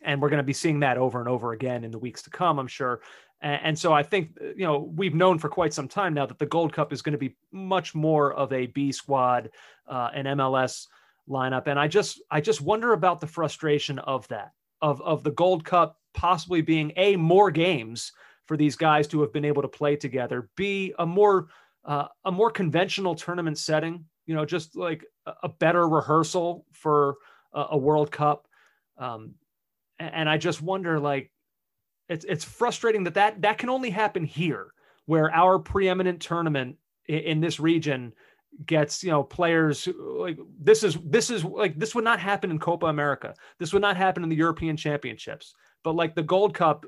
and 0.03 0.21
we're 0.21 0.29
going 0.29 0.39
to 0.39 0.45
be 0.45 0.53
seeing 0.53 0.81
that 0.81 0.99
over 0.99 1.19
and 1.19 1.29
over 1.29 1.53
again 1.53 1.85
in 1.85 1.91
the 1.91 1.99
weeks 1.99 2.23
to 2.23 2.31
come, 2.31 2.59
I'm 2.59 2.67
sure. 2.67 3.01
And, 3.41 3.61
and 3.65 3.79
so 3.79 3.93
I 3.93 4.03
think 4.03 4.37
you 4.41 4.67
know 4.67 4.91
we've 4.95 5.15
known 5.15 5.39
for 5.39 5.49
quite 5.49 5.73
some 5.73 5.89
time 5.89 6.13
now 6.13 6.27
that 6.27 6.39
the 6.39 6.47
Gold 6.47 6.73
Cup 6.75 6.93
is 6.93 7.01
going 7.01 7.13
to 7.13 7.19
be 7.19 7.37
much 7.53 7.95
more 7.95 8.35
of 8.35 8.53
a 8.53 8.67
B 8.67 8.93
squad, 8.93 9.51
uh, 9.89 10.11
an 10.13 10.27
MLS 10.27 10.89
lineup, 11.29 11.69
and 11.69 11.79
I 11.79 11.89
just 11.89 12.21
I 12.31 12.43
just 12.43 12.61
wonder 12.61 12.93
about 12.93 13.21
the 13.21 13.27
frustration 13.27 13.99
of 14.01 14.29
that 14.29 14.51
of 14.83 15.01
of 15.01 15.23
the 15.23 15.31
Gold 15.31 15.65
Cup 15.65 16.00
possibly 16.15 16.63
being 16.63 16.93
a 16.97 17.17
more 17.17 17.51
games 17.51 18.13
for 18.47 18.57
these 18.57 18.77
guys 18.77 19.07
to 19.09 19.21
have 19.21 19.33
been 19.33 19.45
able 19.45 19.63
to 19.63 19.69
play 19.69 19.97
together, 19.97 20.51
b 20.57 20.93
a 20.99 21.07
more 21.07 21.49
uh, 21.85 22.07
a 22.25 22.33
more 22.33 22.51
conventional 22.51 23.15
tournament 23.15 23.57
setting, 23.59 24.05
you 24.27 24.35
know, 24.35 24.45
just 24.45 24.77
like 24.77 25.05
a, 25.43 25.49
better 25.49 25.89
rehearsal 25.89 26.67
for 26.73 27.17
a, 27.55 27.67
a 27.71 27.79
World 27.79 28.11
Cup. 28.11 28.47
Um, 28.99 29.35
and, 29.99 30.15
and 30.15 30.29
I 30.29 30.37
just 30.37 30.61
wonder, 30.61 31.01
like, 31.01 31.31
it's 32.09 32.25
it's 32.25 32.45
frustrating 32.45 33.05
that 33.05 33.15
that 33.15 33.43
that 33.43 33.59
can 33.59 33.71
only 33.71 33.91
happen 33.91 34.25
here, 34.25 34.73
where 35.07 35.33
our 35.33 35.59
preeminent 35.59 36.21
tournament 36.21 36.77
in, 37.07 37.19
in 37.19 37.41
this 37.41 37.61
region 37.61 38.13
gets 38.67 39.03
you 39.05 39.11
know 39.11 39.23
players 39.23 39.89
like 39.97 40.37
this 40.61 40.83
is 40.83 40.99
this 41.05 41.31
is 41.31 41.45
like 41.45 41.79
this 41.79 41.95
would 41.95 42.05
not 42.05 42.19
happen 42.19 42.51
in 42.51 42.59
Copa 42.59 42.87
America. 42.87 43.35
This 43.59 43.73
would 43.73 43.83
not 43.83 43.97
happen 43.97 44.23
in 44.23 44.29
the 44.29 44.37
European 44.37 44.77
Championships. 44.77 45.55
But 45.85 45.95
like 45.95 46.15
the 46.15 46.23
Gold 46.23 46.55
Cup, 46.55 46.85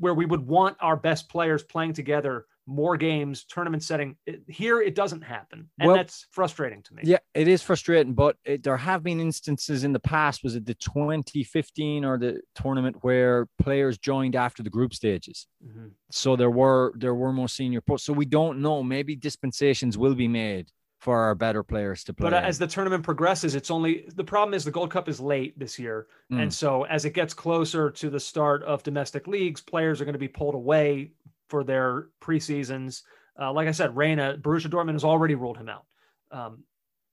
where 0.00 0.14
we 0.14 0.26
would 0.26 0.46
want 0.46 0.76
our 0.80 0.96
best 0.96 1.28
players 1.28 1.62
playing 1.62 1.94
together 1.94 2.46
more 2.66 2.96
games, 2.96 3.44
tournament 3.44 3.82
setting. 3.82 4.16
It, 4.26 4.42
here, 4.48 4.80
it 4.80 4.94
doesn't 4.94 5.22
happen, 5.22 5.68
and 5.78 5.88
well, 5.88 5.96
that's 5.96 6.26
frustrating 6.30 6.82
to 6.82 6.94
me. 6.94 7.02
Yeah, 7.04 7.18
it 7.34 7.48
is 7.48 7.62
frustrating, 7.62 8.14
but 8.14 8.36
it, 8.44 8.62
there 8.62 8.76
have 8.76 9.02
been 9.02 9.20
instances 9.20 9.84
in 9.84 9.92
the 9.92 10.00
past. 10.00 10.42
Was 10.42 10.54
it 10.54 10.64
the 10.64 10.74
2015 10.74 12.04
or 12.04 12.18
the 12.18 12.40
tournament 12.54 12.96
where 13.02 13.46
players 13.60 13.98
joined 13.98 14.34
after 14.34 14.62
the 14.62 14.70
group 14.70 14.94
stages? 14.94 15.46
Mm-hmm. 15.66 15.88
So 16.10 16.36
there 16.36 16.50
were 16.50 16.94
there 16.96 17.14
were 17.14 17.32
more 17.32 17.48
senior 17.48 17.80
posts. 17.80 18.06
So 18.06 18.12
we 18.12 18.26
don't 18.26 18.60
know. 18.60 18.82
Maybe 18.82 19.16
dispensations 19.16 19.98
will 19.98 20.14
be 20.14 20.28
made 20.28 20.70
for 21.04 21.20
our 21.20 21.34
better 21.34 21.62
players 21.62 22.02
to 22.02 22.14
play. 22.14 22.30
But 22.30 22.32
as 22.32 22.58
the 22.58 22.66
tournament 22.66 23.04
progresses, 23.04 23.54
it's 23.54 23.70
only 23.70 24.06
the 24.14 24.24
problem 24.24 24.54
is 24.54 24.64
the 24.64 24.70
Gold 24.70 24.90
Cup 24.90 25.06
is 25.06 25.20
late 25.20 25.56
this 25.58 25.78
year. 25.78 26.06
Mm. 26.32 26.44
And 26.44 26.52
so 26.52 26.84
as 26.84 27.04
it 27.04 27.10
gets 27.10 27.34
closer 27.34 27.90
to 27.90 28.08
the 28.08 28.18
start 28.18 28.62
of 28.62 28.82
domestic 28.82 29.26
leagues, 29.26 29.60
players 29.60 30.00
are 30.00 30.06
going 30.06 30.14
to 30.14 30.18
be 30.18 30.28
pulled 30.28 30.54
away 30.54 31.10
for 31.50 31.62
their 31.62 32.08
preseasons. 32.22 33.02
Uh, 33.38 33.52
like 33.52 33.68
I 33.68 33.72
said, 33.72 33.94
Reyna, 33.94 34.38
Borussia 34.40 34.68
Dortmund 34.70 34.94
has 34.94 35.04
already 35.04 35.34
ruled 35.34 35.58
him 35.58 35.68
out. 35.68 35.84
Um, 36.30 36.64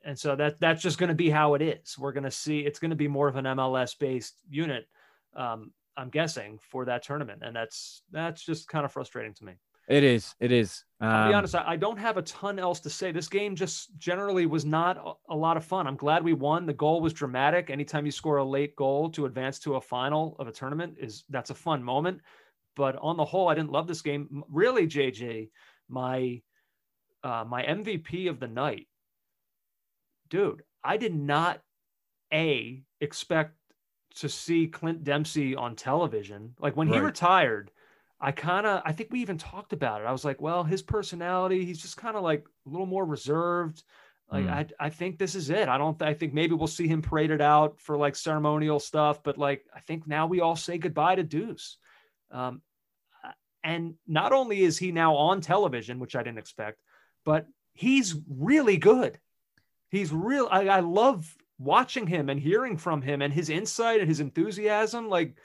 and 0.06 0.18
so 0.18 0.38
that 0.38 0.58
that's 0.62 0.82
just 0.82 0.98
going 0.98 1.10
to 1.10 1.16
be 1.16 1.30
how 1.30 1.56
it 1.56 1.62
is. 1.62 1.98
We're 2.00 2.14
going 2.14 2.24
to 2.24 2.32
see 2.32 2.60
it's 2.62 2.80
going 2.80 2.92
to 2.92 2.96
be 2.96 3.10
more 3.10 3.28
of 3.28 3.36
an 3.36 3.44
MLS 3.44 4.00
based 4.00 4.36
unit. 4.50 4.88
Um, 5.36 5.74
I'm 5.98 6.10
guessing 6.10 6.60
for 6.62 6.86
that 6.86 7.04
tournament, 7.04 7.42
and 7.44 7.54
that's 7.54 8.04
that's 8.10 8.42
just 8.42 8.70
kind 8.70 8.86
of 8.86 8.94
frustrating 8.94 9.34
to 9.34 9.44
me. 9.44 9.56
It 9.88 10.04
is. 10.04 10.36
It 10.40 10.52
is. 10.52 10.86
Um, 11.00 11.10
I'll 11.10 11.28
be 11.28 11.34
um, 11.34 11.38
honest. 11.40 11.56
I, 11.56 11.76
don't 11.76 11.98
have 11.98 12.18
a 12.18 12.22
ton 12.22 12.60
else 12.60 12.80
to 12.82 12.90
say. 12.90 13.12
This 13.12 13.28
game 13.28 13.56
just 13.56 13.98
generally 13.98 14.46
was 14.46 14.64
not 14.64 14.98
a, 14.98 15.34
a, 15.34 15.36
lot 15.36 15.58
of 15.58 15.66
fun. 15.66 15.88
I'm 15.88 15.96
glad 15.96 16.24
we 16.24 16.34
won. 16.34 16.66
The 16.66 16.74
goal 16.74 17.02
was 17.02 17.14
dramatic. 17.14 17.70
Anytime 17.70 18.06
you 18.06 18.12
score 18.12 18.38
a 18.38 18.44
late 18.44 18.76
goal 18.76 19.10
to 19.12 19.26
advance 19.26 19.60
to 19.60 19.76
a 19.76 19.82
final 19.82 20.36
of 20.40 20.48
a 20.48 20.52
tournament 20.52 20.98
is 21.00 21.24
that's 21.30 21.50
a 21.50 21.56
fun 21.56 21.84
moment. 21.84 22.22
But 22.76 22.96
on 22.98 23.18
the 23.18 23.26
whole, 23.26 23.50
I 23.50 23.56
didn't 23.56 23.72
love 23.72 23.88
this 23.88 24.02
game. 24.02 24.44
Really, 24.50 24.88
JJ, 24.88 25.50
my 25.90 26.42
uh, 27.24 27.44
my 27.48 27.64
MVP 27.64 28.30
of 28.30 28.40
the 28.40 28.48
night, 28.48 28.88
dude. 30.30 30.64
I 30.84 30.98
did 30.98 31.14
not 31.14 31.62
a 32.34 32.82
expect 33.02 33.56
to 34.16 34.30
see 34.30 34.68
Clint 34.68 35.04
Dempsey 35.04 35.56
on 35.56 35.76
television. 35.76 36.56
Like 36.60 36.76
when 36.76 36.90
right. 36.90 36.96
he 36.96 37.06
retired 37.06 37.72
I 38.24 38.32
kind 38.32 38.68
of, 38.68 38.84
I 38.86 38.92
think 38.92 39.10
we 39.12 39.22
even 39.22 39.40
talked 39.40 39.74
about 39.74 40.02
it. 40.02 40.06
I 40.06 40.12
was 40.12 40.24
like, 40.24 40.40
well, 40.40 40.64
his 40.64 40.84
personality, 40.84 41.66
he's 41.66 41.82
just 41.82 41.98
kind 41.98 42.16
of 42.16 42.22
like 42.22 42.46
a 42.68 42.70
little 42.70 42.86
more 42.86 43.04
reserved. 43.04 43.82
Like, 44.32 44.46
mm. 44.46 44.52
I, 44.52 44.68
I 44.80 44.90
think 44.90 45.18
this 45.18 45.34
is 45.34 45.50
it. 45.50 45.68
I 45.68 45.80
don't, 45.80 46.00
I 46.04 46.14
think 46.14 46.32
maybe 46.32 46.54
we'll 46.54 46.68
see 46.68 46.88
him 46.88 47.02
paraded 47.02 47.42
out 47.42 47.80
for 47.80 47.98
like 47.98 48.16
ceremonial 48.16 48.80
stuff, 48.80 49.24
but 49.24 49.40
like, 49.40 49.66
I 49.76 49.80
think 49.80 50.08
now 50.08 50.28
we 50.28 50.40
all 50.40 50.56
say 50.56 50.78
goodbye 50.78 51.16
to 51.16 51.24
Deuce. 51.24 51.78
Um, 52.30 52.62
and 53.64 53.96
not 54.08 54.34
only 54.34 54.62
is 54.62 54.78
he 54.78 54.92
now 54.92 55.16
on 55.16 55.42
television, 55.42 56.00
which 56.00 56.16
I 56.16 56.22
didn't 56.22 56.38
expect, 56.38 56.80
but 57.26 57.48
he's 57.74 58.16
really 58.30 58.78
good. 58.78 59.20
He's 59.90 60.14
real. 60.14 60.48
I, 60.50 60.68
I 60.68 60.80
love 60.82 61.36
watching 61.58 62.08
him 62.08 62.30
and 62.30 62.40
hearing 62.40 62.78
from 62.78 63.02
him 63.02 63.22
and 63.22 63.34
his 63.34 63.50
insight 63.50 64.00
and 64.00 64.08
his 64.08 64.20
enthusiasm. 64.20 65.10
Like, 65.10 65.36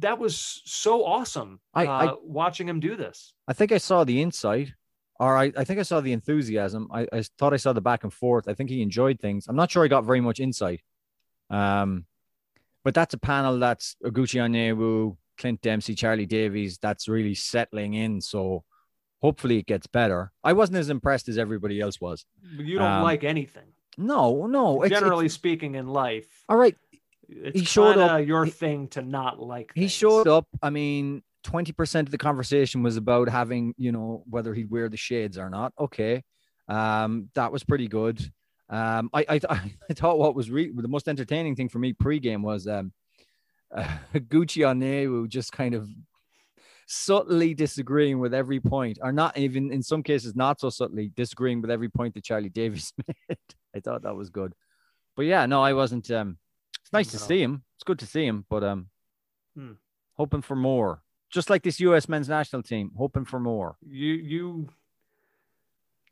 that 0.00 0.18
was 0.18 0.62
so 0.64 1.04
awesome 1.04 1.60
I, 1.74 1.86
uh, 1.86 1.90
I, 1.90 2.14
watching 2.22 2.68
him 2.68 2.80
do 2.80 2.96
this. 2.96 3.34
I 3.48 3.52
think 3.52 3.72
I 3.72 3.78
saw 3.78 4.04
the 4.04 4.20
insight, 4.20 4.72
or 5.18 5.36
I, 5.36 5.52
I 5.56 5.64
think 5.64 5.78
I 5.78 5.82
saw 5.82 6.00
the 6.00 6.12
enthusiasm. 6.12 6.88
I, 6.92 7.06
I 7.12 7.22
thought 7.38 7.52
I 7.54 7.58
saw 7.58 7.72
the 7.72 7.80
back 7.80 8.04
and 8.04 8.12
forth. 8.12 8.48
I 8.48 8.54
think 8.54 8.70
he 8.70 8.82
enjoyed 8.82 9.20
things. 9.20 9.46
I'm 9.48 9.56
not 9.56 9.70
sure 9.70 9.82
he 9.82 9.88
got 9.88 10.04
very 10.04 10.20
much 10.20 10.40
insight. 10.40 10.82
Um, 11.50 12.06
but 12.84 12.94
that's 12.94 13.14
a 13.14 13.18
panel 13.18 13.58
that's 13.58 13.96
Oguchi 14.04 14.40
Onyewu, 14.40 15.16
Clint 15.36 15.60
Dempsey, 15.60 15.94
Charlie 15.94 16.26
Davies. 16.26 16.78
That's 16.78 17.08
really 17.08 17.34
settling 17.34 17.94
in. 17.94 18.20
So 18.20 18.64
hopefully 19.20 19.58
it 19.58 19.66
gets 19.66 19.86
better. 19.86 20.32
I 20.42 20.54
wasn't 20.54 20.78
as 20.78 20.88
impressed 20.88 21.28
as 21.28 21.36
everybody 21.36 21.80
else 21.80 22.00
was. 22.00 22.24
You 22.56 22.78
don't 22.78 22.90
um, 22.90 23.02
like 23.02 23.24
anything. 23.24 23.66
No, 23.98 24.46
no. 24.46 24.86
Generally 24.86 25.26
it's, 25.26 25.34
speaking, 25.34 25.74
in 25.74 25.88
life. 25.88 26.44
All 26.48 26.56
right 26.56 26.76
it's 26.89 26.89
he 27.52 27.64
showed 27.64 27.98
up 27.98 28.26
your 28.26 28.44
he, 28.44 28.50
thing 28.50 28.88
to 28.88 29.02
not 29.02 29.40
like 29.40 29.72
he 29.74 29.88
showed 29.88 30.28
up 30.28 30.46
i 30.62 30.70
mean 30.70 31.22
20% 31.46 32.00
of 32.00 32.10
the 32.10 32.18
conversation 32.18 32.82
was 32.82 32.98
about 32.98 33.28
having 33.28 33.74
you 33.78 33.92
know 33.92 34.22
whether 34.28 34.52
he'd 34.52 34.70
wear 34.70 34.90
the 34.90 34.96
shades 34.96 35.38
or 35.38 35.48
not 35.48 35.72
okay 35.78 36.22
um 36.68 37.30
that 37.34 37.50
was 37.50 37.64
pretty 37.64 37.88
good 37.88 38.20
um 38.68 39.08
i 39.14 39.24
i, 39.28 39.40
I 39.48 39.70
thought 39.94 40.18
what 40.18 40.34
was 40.34 40.50
re- 40.50 40.72
the 40.74 40.88
most 40.88 41.08
entertaining 41.08 41.56
thing 41.56 41.70
for 41.70 41.78
me 41.78 41.94
pregame 41.94 42.42
was 42.42 42.66
um 42.66 42.92
uh, 43.74 43.84
gucci 44.14 44.62
Onyewu 44.62 45.28
just 45.28 45.52
kind 45.52 45.74
of 45.74 45.88
subtly 46.92 47.54
disagreeing 47.54 48.18
with 48.18 48.34
every 48.34 48.58
point, 48.58 48.98
or 49.00 49.12
not 49.12 49.38
even 49.38 49.72
in 49.72 49.80
some 49.80 50.02
cases 50.02 50.34
not 50.34 50.60
so 50.60 50.68
subtly 50.68 51.12
disagreeing 51.14 51.60
with 51.60 51.70
every 51.70 51.88
point 51.88 52.14
that 52.14 52.24
Charlie 52.24 52.48
Davies 52.48 52.92
made. 53.28 53.38
I 53.74 53.80
thought 53.80 54.02
that 54.02 54.16
was 54.16 54.30
good. 54.30 54.52
But 55.16 55.26
yeah, 55.26 55.46
no, 55.46 55.62
I 55.62 55.72
wasn't 55.72 56.10
um 56.10 56.38
it's 56.90 56.92
nice 56.92 57.14
no. 57.14 57.18
to 57.20 57.24
see 57.24 57.40
him. 57.40 57.62
It's 57.76 57.84
good 57.84 58.00
to 58.00 58.06
see 58.06 58.26
him, 58.26 58.44
but 58.50 58.64
um, 58.64 58.88
hmm. 59.56 59.72
hoping 60.16 60.42
for 60.42 60.56
more. 60.56 61.02
Just 61.30 61.48
like 61.48 61.62
this 61.62 61.78
U.S. 61.78 62.08
men's 62.08 62.28
national 62.28 62.64
team, 62.64 62.90
hoping 62.98 63.24
for 63.24 63.38
more. 63.38 63.76
You 63.86 64.14
you 64.14 64.68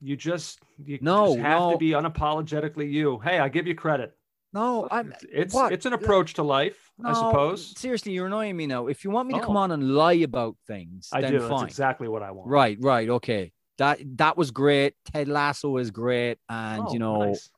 you 0.00 0.16
just 0.16 0.60
you 0.84 1.00
no 1.00 1.34
just 1.34 1.38
have 1.40 1.60
no. 1.60 1.72
to 1.72 1.78
be 1.78 1.90
unapologetically 1.90 2.92
you. 2.92 3.18
Hey, 3.18 3.40
I 3.40 3.48
give 3.48 3.66
you 3.66 3.74
credit. 3.74 4.16
No, 4.52 4.86
I'm. 4.88 5.12
It's 5.32 5.52
what? 5.52 5.72
it's 5.72 5.84
an 5.84 5.94
approach 5.94 6.34
to 6.34 6.44
life, 6.44 6.92
no, 6.96 7.10
I 7.10 7.12
suppose. 7.14 7.76
Seriously, 7.76 8.12
you're 8.12 8.28
annoying 8.28 8.56
me 8.56 8.68
now. 8.68 8.86
If 8.86 9.02
you 9.02 9.10
want 9.10 9.26
me 9.26 9.34
to 9.34 9.40
oh. 9.40 9.46
come 9.46 9.56
on 9.56 9.72
and 9.72 9.96
lie 9.96 10.12
about 10.12 10.56
things, 10.68 11.08
I 11.12 11.22
do. 11.22 11.40
Fine. 11.40 11.50
That's 11.50 11.62
exactly 11.64 12.06
what 12.06 12.22
I 12.22 12.30
want. 12.30 12.48
Right, 12.48 12.78
right, 12.80 13.08
okay. 13.08 13.52
That 13.78 13.98
that 14.18 14.36
was 14.36 14.52
great. 14.52 14.94
Ted 15.12 15.26
Lasso 15.26 15.76
is 15.78 15.90
great, 15.90 16.38
and 16.48 16.84
oh, 16.86 16.92
you 16.92 17.00
know, 17.00 17.24
nice. 17.24 17.50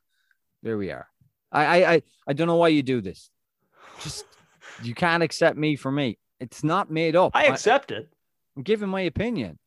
there 0.63 0.79
we 0.79 0.89
are. 0.89 1.07
I, 1.51 1.83
I, 1.83 2.01
I 2.27 2.33
don't 2.33 2.47
know 2.47 2.55
why 2.55 2.69
you 2.69 2.83
do 2.83 3.01
this. 3.01 3.29
Just 4.01 4.25
you 4.83 4.95
can't 4.95 5.23
accept 5.23 5.57
me 5.57 5.75
for 5.75 5.91
me. 5.91 6.17
It's 6.39 6.63
not 6.63 6.89
made 6.89 7.15
up. 7.15 7.31
I 7.35 7.45
accept 7.45 7.91
I, 7.91 7.95
it. 7.95 8.09
I'm 8.55 8.63
giving 8.63 8.89
my 8.89 9.01
opinion. 9.01 9.59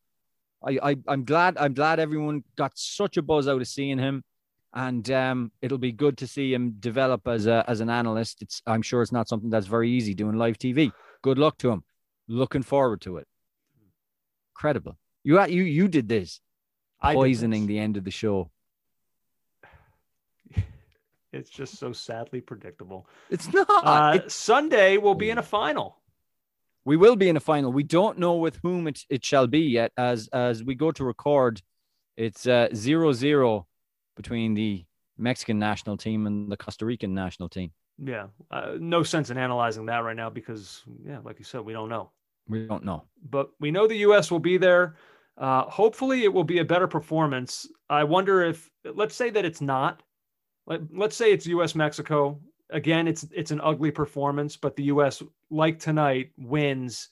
I, 0.66 0.78
I, 0.82 0.96
I'm 1.06 1.24
glad. 1.24 1.56
I'm 1.58 1.74
glad 1.74 2.00
everyone 2.00 2.42
got 2.56 2.72
such 2.74 3.16
a 3.16 3.22
buzz 3.22 3.46
out 3.48 3.60
of 3.60 3.68
seeing 3.68 3.98
him, 3.98 4.24
and 4.72 5.08
um, 5.10 5.52
it'll 5.60 5.78
be 5.78 5.92
good 5.92 6.18
to 6.18 6.26
see 6.26 6.54
him 6.54 6.76
develop 6.80 7.28
as 7.28 7.46
a 7.46 7.64
as 7.68 7.80
an 7.80 7.90
analyst. 7.90 8.42
It's 8.42 8.62
I'm 8.66 8.82
sure 8.82 9.02
it's 9.02 9.12
not 9.12 9.28
something 9.28 9.50
that's 9.50 9.66
very 9.66 9.90
easy 9.90 10.14
doing 10.14 10.36
live 10.36 10.58
TV. 10.58 10.90
Good 11.22 11.38
luck 11.38 11.58
to 11.58 11.70
him. 11.70 11.84
Looking 12.28 12.62
forward 12.62 13.02
to 13.02 13.18
it. 13.18 13.26
Incredible. 14.56 14.96
You 15.22 15.44
you 15.46 15.62
you 15.62 15.88
did 15.88 16.08
this, 16.08 16.40
I 17.00 17.12
did 17.12 17.18
poisoning 17.18 17.62
this. 17.62 17.68
the 17.68 17.78
end 17.78 17.96
of 17.96 18.04
the 18.04 18.10
show. 18.10 18.50
It's 21.34 21.50
just 21.50 21.78
so 21.78 21.92
sadly 21.92 22.40
predictable. 22.40 23.08
It's 23.30 23.52
not. 23.52 23.66
Uh, 23.68 24.12
It- 24.24 24.30
Sunday 24.32 24.96
we'll 24.96 25.14
be 25.14 25.30
in 25.30 25.38
a 25.38 25.42
final. 25.42 25.98
we 26.86 26.96
will 26.96 27.16
be 27.16 27.28
in 27.28 27.36
a 27.36 27.40
final. 27.40 27.72
We 27.72 27.82
don't 27.82 28.18
know 28.18 28.34
with 28.36 28.56
whom 28.62 28.86
it, 28.88 29.00
it 29.08 29.24
shall 29.24 29.46
be 29.46 29.60
yet. 29.60 29.92
As 29.96 30.28
as 30.28 30.62
we 30.62 30.74
go 30.74 30.92
to 30.92 31.04
record, 31.04 31.60
it's 32.16 32.46
uh, 32.46 32.68
zero 32.74 33.12
zero 33.12 33.66
between 34.16 34.54
the 34.54 34.84
Mexican 35.18 35.58
national 35.58 35.96
team 35.96 36.26
and 36.26 36.50
the 36.52 36.56
Costa 36.56 36.84
Rican 36.86 37.14
national 37.14 37.48
team. 37.48 37.70
Yeah, 37.98 38.26
uh, 38.50 38.72
no 38.78 39.02
sense 39.02 39.30
in 39.30 39.38
analyzing 39.38 39.86
that 39.86 39.98
right 39.98 40.16
now 40.16 40.28
because, 40.28 40.82
yeah, 41.06 41.20
like 41.24 41.38
you 41.38 41.44
said, 41.44 41.60
we 41.62 41.72
don't 41.72 41.88
know. 41.88 42.10
We 42.48 42.66
don't 42.66 42.84
know. 42.84 43.04
But 43.30 43.50
we 43.60 43.70
know 43.70 43.86
the 43.86 43.98
U.S. 44.08 44.30
will 44.30 44.40
be 44.40 44.56
there. 44.58 44.96
Uh, 45.38 45.62
hopefully, 45.62 46.24
it 46.24 46.32
will 46.32 46.44
be 46.44 46.58
a 46.58 46.64
better 46.64 46.86
performance. 46.88 47.68
I 47.88 48.04
wonder 48.04 48.42
if, 48.42 48.68
let's 48.84 49.14
say 49.14 49.30
that 49.30 49.44
it's 49.44 49.60
not. 49.60 50.02
Let, 50.66 50.80
let's 50.94 51.16
say 51.16 51.32
it's 51.32 51.46
U.S. 51.46 51.74
Mexico. 51.74 52.40
Again, 52.70 53.06
it's 53.06 53.26
it's 53.32 53.50
an 53.50 53.60
ugly 53.62 53.90
performance, 53.90 54.56
but 54.56 54.76
the 54.76 54.84
U.S. 54.84 55.22
like 55.50 55.78
tonight 55.78 56.30
wins, 56.38 57.10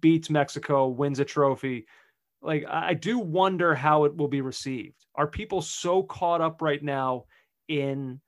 beats 0.00 0.30
Mexico, 0.30 0.88
wins 0.88 1.18
a 1.18 1.24
trophy. 1.24 1.86
Like 2.40 2.64
I 2.68 2.94
do 2.94 3.18
wonder 3.18 3.74
how 3.74 4.04
it 4.04 4.16
will 4.16 4.28
be 4.28 4.40
received. 4.40 5.04
Are 5.14 5.26
people 5.26 5.62
so 5.62 6.02
caught 6.02 6.40
up 6.40 6.62
right 6.62 6.82
now 6.82 7.24
in 7.68 8.20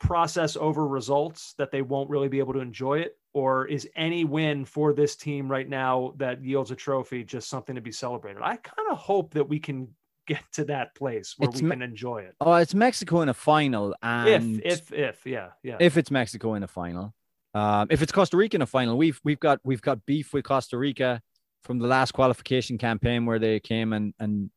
process 0.00 0.56
over 0.56 0.86
results 0.86 1.54
that 1.56 1.70
they 1.70 1.82
won't 1.82 2.10
really 2.10 2.28
be 2.28 2.38
able 2.38 2.52
to 2.54 2.60
enjoy 2.60 2.98
it? 2.98 3.16
Or 3.32 3.66
is 3.66 3.88
any 3.96 4.24
win 4.24 4.64
for 4.64 4.92
this 4.92 5.16
team 5.16 5.50
right 5.50 5.68
now 5.68 6.12
that 6.16 6.44
yields 6.44 6.70
a 6.70 6.76
trophy 6.76 7.24
just 7.24 7.48
something 7.48 7.74
to 7.74 7.80
be 7.80 7.90
celebrated? 7.90 8.42
I 8.42 8.56
kind 8.56 8.88
of 8.90 8.98
hope 8.98 9.34
that 9.34 9.48
we 9.48 9.58
can 9.58 9.88
get 10.26 10.42
to 10.52 10.64
that 10.66 10.94
place 10.94 11.34
where 11.36 11.48
It's 11.50 11.60
we 11.60 11.68
me- 11.68 11.74
can 11.76 11.82
enjoy 11.82 12.18
it. 12.22 12.34
Oh, 12.40 12.54
it's 12.54 12.74
Mexico 12.74 13.20
in 13.22 13.28
a 13.28 13.34
final, 13.34 13.94
and 14.02 14.60
If, 14.64 14.90
if, 14.90 14.92
if, 14.92 15.26
yeah, 15.26 15.48
yeah. 15.62 15.76
if 15.80 15.96
it's 15.96 16.10
Mexico 16.10 16.54
in 16.54 16.62
a 16.62 16.68
final, 16.68 17.14
um, 17.54 17.88
if 17.90 18.02
it's 18.02 18.12
Costa 18.12 18.36
Rica 18.36 18.56
in 18.56 18.62
a 18.62 18.66
final, 18.66 18.96
we've 18.96 19.20
we've 19.24 19.38
got 19.40 19.60
we've 19.64 19.82
got 19.82 20.04
beef 20.06 20.32
with 20.32 20.44
Costa 20.44 20.76
Rica 20.76 21.20
from 21.62 21.78
the 21.78 21.86
last 21.86 22.12
qualification 22.12 22.78
campaign 22.78 23.26
where 23.26 23.38
they 23.38 23.60
came 23.60 23.92
and 23.92 24.12
and 24.18 24.50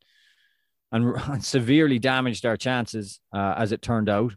and, 0.92 1.16
and 1.28 1.44
severely 1.44 2.00
damaged 2.00 2.46
our 2.46 2.58
chances, 2.58 3.20
uh, 3.34 3.54
as 3.58 3.72
it 3.72 3.82
turned 3.82 4.10
out. 4.10 4.34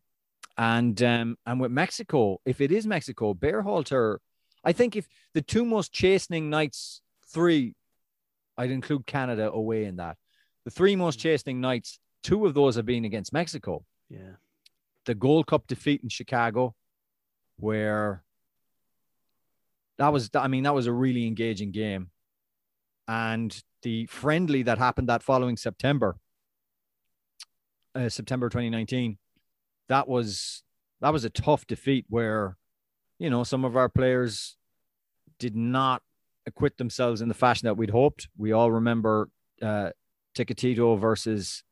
And 0.59 1.01
um, 1.03 1.37
and 1.47 1.59
with 1.61 1.71
Mexico, 1.71 2.41
if 2.45 2.61
it 2.61 2.71
is 2.71 2.87
Mexico, 2.87 3.33
Berhalter, 3.35 4.19
I 4.63 4.73
think 4.73 4.95
if 4.95 5.09
the 5.33 5.41
two 5.43 5.65
most 5.65 5.91
chastening 5.93 6.51
nights, 6.51 7.01
three, 7.33 7.75
I'd 8.59 8.71
include 8.71 9.07
Canada 9.07 9.51
away 9.51 9.85
in 9.85 9.97
that. 9.97 10.19
The 10.71 10.77
three 10.77 10.95
most 10.95 11.19
chastening 11.19 11.61
nights, 11.61 11.99
two 12.23 12.47
of 12.47 12.55
those 12.55 12.77
have 12.77 12.87
been 12.87 13.05
against 13.05 13.33
Mexico 13.33 13.85
yeah. 14.09 14.35
the 15.05 15.17
Gold 15.17 15.49
Cup 15.49 15.67
defeat 15.67 16.01
in 16.05 16.09
Chicago, 16.09 16.77
where 17.57 18.23
that 19.99 20.13
was, 20.13 20.31
I 20.33 20.47
mean, 20.47 20.63
that 20.63 20.75
was 20.75 20.87
a 20.87 20.93
really 20.93 21.27
engaging 21.27 21.73
game. 21.73 22.11
And 23.09 23.61
the 23.83 24.07
friendly 24.07 24.63
that 24.63 24.79
happened 24.79 25.09
that 25.09 25.25
following 25.25 25.57
September, 25.57 26.19
uh, 27.97 28.09
September 28.09 28.49
2019, 28.49 29.19
that 29.89 30.07
was 30.07 30.63
that 31.01 31.13
was 31.13 31.25
a 31.25 31.31
tough 31.31 31.67
defeat 31.67 32.05
where, 32.09 32.57
you 33.19 33.29
know, 33.29 33.43
some 33.43 33.65
of 33.65 33.77
our 33.77 33.89
players 33.89 34.57
did 35.41 35.57
not 35.57 36.03
acquit 36.47 36.79
themselves 36.79 37.21
in 37.21 37.27
the 37.27 37.35
fashion 37.35 37.67
that 37.67 37.77
we'd 37.77 37.91
hoped. 37.91 38.29
We 38.39 38.53
all 38.53 38.71
remember 38.71 39.31
uh, 39.61 39.91
Tecatito 40.45 40.99
versus 40.99 41.63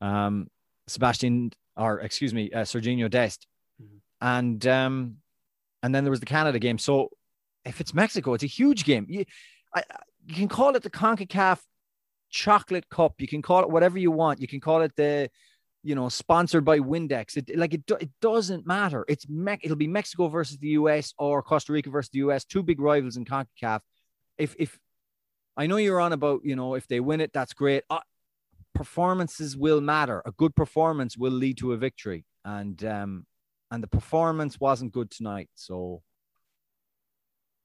um, 0.00 0.48
Sebastian, 0.86 1.52
or 1.76 2.00
excuse 2.00 2.34
me, 2.34 2.50
uh, 2.52 2.60
Serginho 2.62 3.10
Dest, 3.10 3.46
Mhm. 3.82 4.00
and 4.20 4.66
um, 4.66 5.16
and 5.82 5.94
then 5.94 6.04
there 6.04 6.10
was 6.10 6.20
the 6.20 6.26
Canada 6.26 6.58
game. 6.58 6.78
So 6.78 7.10
if 7.64 7.80
it's 7.80 7.94
Mexico, 7.94 8.34
it's 8.34 8.44
a 8.44 8.48
huge 8.48 8.84
game. 8.84 9.06
You, 9.08 9.24
I, 9.74 9.80
I- 9.90 9.96
you 10.26 10.34
can 10.34 10.48
call 10.48 10.74
it 10.74 10.82
the 10.82 10.88
Concacaf 10.90 11.60
Chocolate 12.30 12.88
Cup. 12.88 13.20
You 13.20 13.28
can 13.28 13.42
call 13.42 13.60
it 13.62 13.68
whatever 13.68 13.98
you 13.98 14.10
want. 14.10 14.40
You 14.40 14.48
can 14.48 14.58
call 14.58 14.80
it 14.80 14.96
the, 14.96 15.28
you 15.82 15.94
know, 15.94 16.08
sponsored 16.08 16.64
by 16.64 16.78
Windex. 16.78 17.36
It 17.36 17.54
like 17.58 17.74
it, 17.74 17.84
do- 17.84 17.96
it 18.00 18.08
doesn't 18.22 18.66
matter. 18.66 19.04
It's 19.06 19.28
Me- 19.28 19.58
it'll 19.62 19.76
be 19.76 19.86
Mexico 19.86 20.28
versus 20.28 20.56
the 20.56 20.68
US 20.80 21.12
or 21.18 21.42
Costa 21.42 21.74
Rica 21.74 21.90
versus 21.90 22.08
the 22.10 22.20
US, 22.20 22.44
two 22.46 22.62
big 22.62 22.80
rivals 22.80 23.18
in 23.18 23.26
Concacaf. 23.26 23.80
If 24.38 24.56
if 24.58 24.78
I 25.56 25.66
know 25.66 25.76
you're 25.76 26.00
on 26.00 26.12
about, 26.12 26.40
you 26.44 26.56
know, 26.56 26.74
if 26.74 26.86
they 26.88 27.00
win 27.00 27.20
it, 27.20 27.32
that's 27.32 27.52
great. 27.52 27.84
Uh, 27.88 28.00
performances 28.74 29.56
will 29.56 29.80
matter. 29.80 30.22
A 30.26 30.32
good 30.32 30.54
performance 30.56 31.16
will 31.16 31.32
lead 31.32 31.58
to 31.58 31.72
a 31.72 31.76
victory, 31.76 32.24
and 32.44 32.84
um, 32.84 33.26
and 33.70 33.82
the 33.82 33.86
performance 33.86 34.58
wasn't 34.58 34.92
good 34.92 35.10
tonight. 35.10 35.48
So 35.54 36.02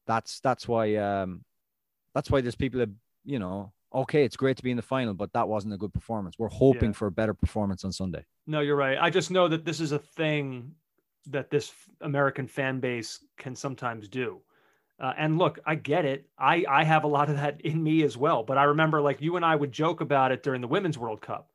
that's 0.07 0.39
that's 0.39 0.67
why 0.67 0.95
um, 0.95 1.43
that's 2.13 2.29
why 2.31 2.41
there's 2.41 2.55
people 2.55 2.79
that 2.79 2.89
you 3.25 3.39
know. 3.39 3.73
Okay, 3.91 4.23
it's 4.23 4.37
great 4.37 4.55
to 4.57 4.61
be 4.61 4.69
in 4.69 4.77
the 4.77 4.83
final, 4.83 5.15
but 5.15 5.33
that 5.33 5.47
wasn't 5.47 5.73
a 5.73 5.77
good 5.77 5.91
performance. 5.91 6.35
We're 6.37 6.47
hoping 6.49 6.91
Yeah. 6.91 6.95
for 6.95 7.07
a 7.07 7.11
better 7.11 7.33
performance 7.33 7.83
on 7.83 7.91
Sunday. 7.91 8.23
No, 8.45 8.59
you're 8.59 8.75
right. 8.75 8.99
I 9.01 9.09
just 9.09 9.31
know 9.31 9.47
that 9.47 9.65
this 9.65 9.79
is 9.79 9.93
a 9.93 9.97
thing 9.97 10.75
that 11.25 11.49
this 11.49 11.73
American 12.01 12.45
fan 12.47 12.79
base 12.79 13.25
can 13.37 13.55
sometimes 13.55 14.07
do. 14.07 14.41
Uh, 14.99 15.13
and 15.17 15.37
look, 15.37 15.59
I 15.65 15.75
get 15.75 16.03
it. 16.05 16.27
I 16.37 16.65
I 16.69 16.83
have 16.83 17.03
a 17.05 17.07
lot 17.07 17.29
of 17.29 17.37
that 17.37 17.61
in 17.61 17.81
me 17.81 18.03
as 18.03 18.17
well. 18.17 18.43
But 18.43 18.57
I 18.57 18.63
remember 18.65 18.99
like 19.01 19.21
you 19.21 19.35
and 19.37 19.45
I 19.45 19.55
would 19.55 19.71
joke 19.71 20.01
about 20.01 20.31
it 20.31 20.43
during 20.43 20.61
the 20.61 20.67
Women's 20.67 20.97
World 20.97 21.21
Cup, 21.21 21.49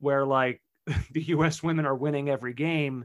where 0.00 0.24
like 0.24 0.62
the 1.12 1.22
U.S. 1.24 1.62
women 1.62 1.84
are 1.86 1.94
winning 1.94 2.30
every 2.30 2.54
game, 2.54 3.04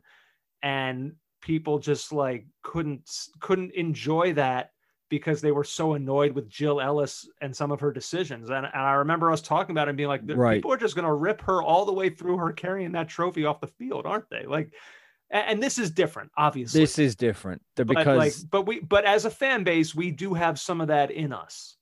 and 0.62 1.14
people 1.42 1.80
just 1.80 2.14
like 2.14 2.46
couldn't 2.62 3.10
couldn't 3.40 3.74
enjoy 3.74 4.34
that 4.34 4.72
because 5.10 5.42
they 5.42 5.52
were 5.52 5.66
so 5.66 5.94
annoyed 5.94 6.32
with 6.32 6.50
Jill 6.50 6.82
Ellis 6.82 7.30
and 7.42 7.56
some 7.56 7.70
of 7.72 7.80
her 7.82 7.92
decisions. 7.92 8.50
And, 8.50 8.66
and 8.66 8.74
I 8.74 8.94
remember 8.94 9.32
us 9.32 9.42
talking 9.42 9.72
about 9.76 9.88
it 9.88 9.92
and 9.92 9.98
being 9.98 10.10
like, 10.10 10.26
"The- 10.26 10.36
Right. 10.36 10.56
people 10.56 10.74
are 10.74 10.78
just 10.78 10.96
going 10.96 11.06
to 11.06 11.14
rip 11.14 11.42
her 11.42 11.62
all 11.62 11.86
the 11.86 11.94
way 11.94 12.10
through 12.10 12.38
her 12.38 12.52
carrying 12.52 12.94
that 12.94 13.10
trophy 13.10 13.46
off 13.46 13.60
the 13.62 13.68
field, 13.68 14.08
aren't 14.08 14.30
they? 14.32 14.46
Like, 14.48 14.74
and, 15.34 15.62
this 15.64 15.78
is 15.78 15.90
different, 15.92 16.32
obviously. 16.38 16.80
This 16.82 17.00
is 17.00 17.16
different 17.16 17.62
The- 17.76 17.86
but 17.86 17.98
because 17.98 18.18
like, 18.18 18.34
but 18.52 18.62
we, 18.68 18.80
but 18.80 19.04
as 19.06 19.26
a 19.26 19.30
fan 19.32 19.64
base, 19.64 19.94
we 19.96 20.12
do 20.12 20.34
have 20.34 20.60
some 20.60 20.80
of 20.82 20.88
that 20.88 21.10
in 21.12 21.34
us, 21.34 21.76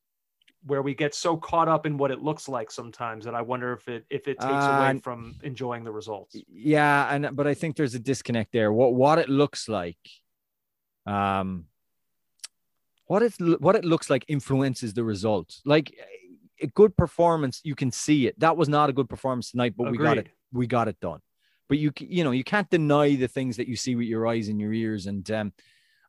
where 0.66 0.82
we 0.82 0.94
get 0.96 1.14
so 1.14 1.36
caught 1.38 1.68
up 1.68 1.86
in 1.86 1.98
what 1.98 2.12
it 2.12 2.22
looks 2.22 2.48
like 2.48 2.72
sometimes 2.72 3.26
that 3.26 3.36
I 3.36 3.42
wonder 3.42 3.74
if 3.74 3.88
it 3.88 4.06
if 4.10 4.28
it 4.28 4.40
takes 4.40 4.66
Uh, 4.68 4.76
away 4.78 5.00
from 5.00 5.36
enjoying 5.44 5.84
the 5.84 5.92
results. 5.92 6.36
yeah 6.48 7.14
and 7.14 7.36
but 7.36 7.46
i 7.48 7.54
think 7.54 7.76
there's 7.76 7.96
a 7.96 8.00
disconnect 8.00 8.52
there. 8.52 8.72
What 8.72 8.94
what 8.94 9.18
it 9.20 9.28
looks 9.30 9.68
like 9.68 9.98
um 11.08 11.66
what 13.06 13.22
it 13.24 13.34
what 13.60 13.76
it 13.76 13.84
looks 13.84 14.10
like 14.10 14.24
influences 14.28 14.94
the 14.94 15.04
result 15.04 15.60
like 15.66 15.94
a 16.62 16.68
good 16.68 16.96
performance 16.96 17.60
you 17.64 17.74
can 17.76 17.92
see 17.92 18.28
it. 18.28 18.40
That 18.40 18.56
was 18.56 18.70
not 18.70 18.90
a 18.90 18.94
good 18.94 19.10
performance 19.10 19.52
tonight 19.52 19.74
but 19.76 19.92
we 19.92 19.98
got 19.98 20.18
it 20.20 20.28
we 20.54 20.68
got 20.68 20.88
it 20.88 20.98
done 21.02 21.20
but 21.72 21.80
you 21.80 21.94
you 22.00 22.22
know 22.26 22.32
you 22.32 22.44
can't 22.44 22.70
deny 22.70 23.16
the 23.16 23.30
things 23.30 23.56
that 23.56 23.66
you 23.70 23.78
see 23.78 23.96
with 23.96 24.06
your 24.06 24.28
eyes 24.28 24.50
and 24.50 24.60
your 24.60 24.74
ears 24.74 25.08
and 25.08 25.32
um 25.32 25.54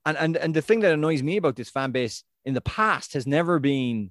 and 0.05 0.17
and 0.19 0.37
and 0.37 0.55
the 0.55 0.61
thing 0.61 0.81
that 0.81 0.93
annoys 0.93 1.23
me 1.23 1.37
about 1.37 1.55
this 1.55 1.71
fan 1.71 1.93
base 1.93 2.25
in 2.45 2.53
the 2.53 2.61
past 2.61 3.13
has 3.13 3.29
never 3.29 3.61
been 3.61 4.11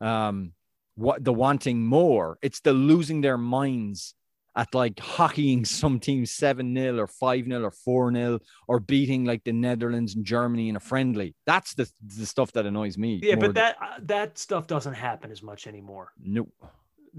um 0.00 0.52
what 0.94 1.22
the 1.22 1.32
wanting 1.32 1.84
more 1.84 2.38
it's 2.40 2.60
the 2.60 2.72
losing 2.72 3.20
their 3.20 3.36
minds 3.36 4.14
at 4.56 4.74
like 4.74 4.98
hockeying 4.98 5.66
some 5.80 6.00
team 6.00 6.24
7 6.24 6.74
0 6.74 6.98
or 6.98 7.06
5 7.06 7.44
0 7.44 7.62
or 7.62 7.70
4 7.70 8.14
0 8.14 8.38
or 8.66 8.80
beating 8.80 9.26
like 9.26 9.44
the 9.44 9.52
Netherlands 9.52 10.16
and 10.16 10.24
Germany 10.24 10.70
in 10.70 10.76
a 10.76 10.80
friendly. 10.80 11.36
That's 11.46 11.74
the, 11.74 11.88
the 12.02 12.26
stuff 12.26 12.50
that 12.52 12.64
annoys 12.66 12.98
me. 12.98 13.20
Yeah, 13.22 13.36
but 13.36 13.54
than- 13.54 13.54
that 13.54 13.76
uh, 13.80 13.98
that 14.04 14.38
stuff 14.38 14.66
doesn't 14.66 14.94
happen 14.94 15.30
as 15.30 15.42
much 15.42 15.66
anymore. 15.66 16.12
no. 16.18 16.48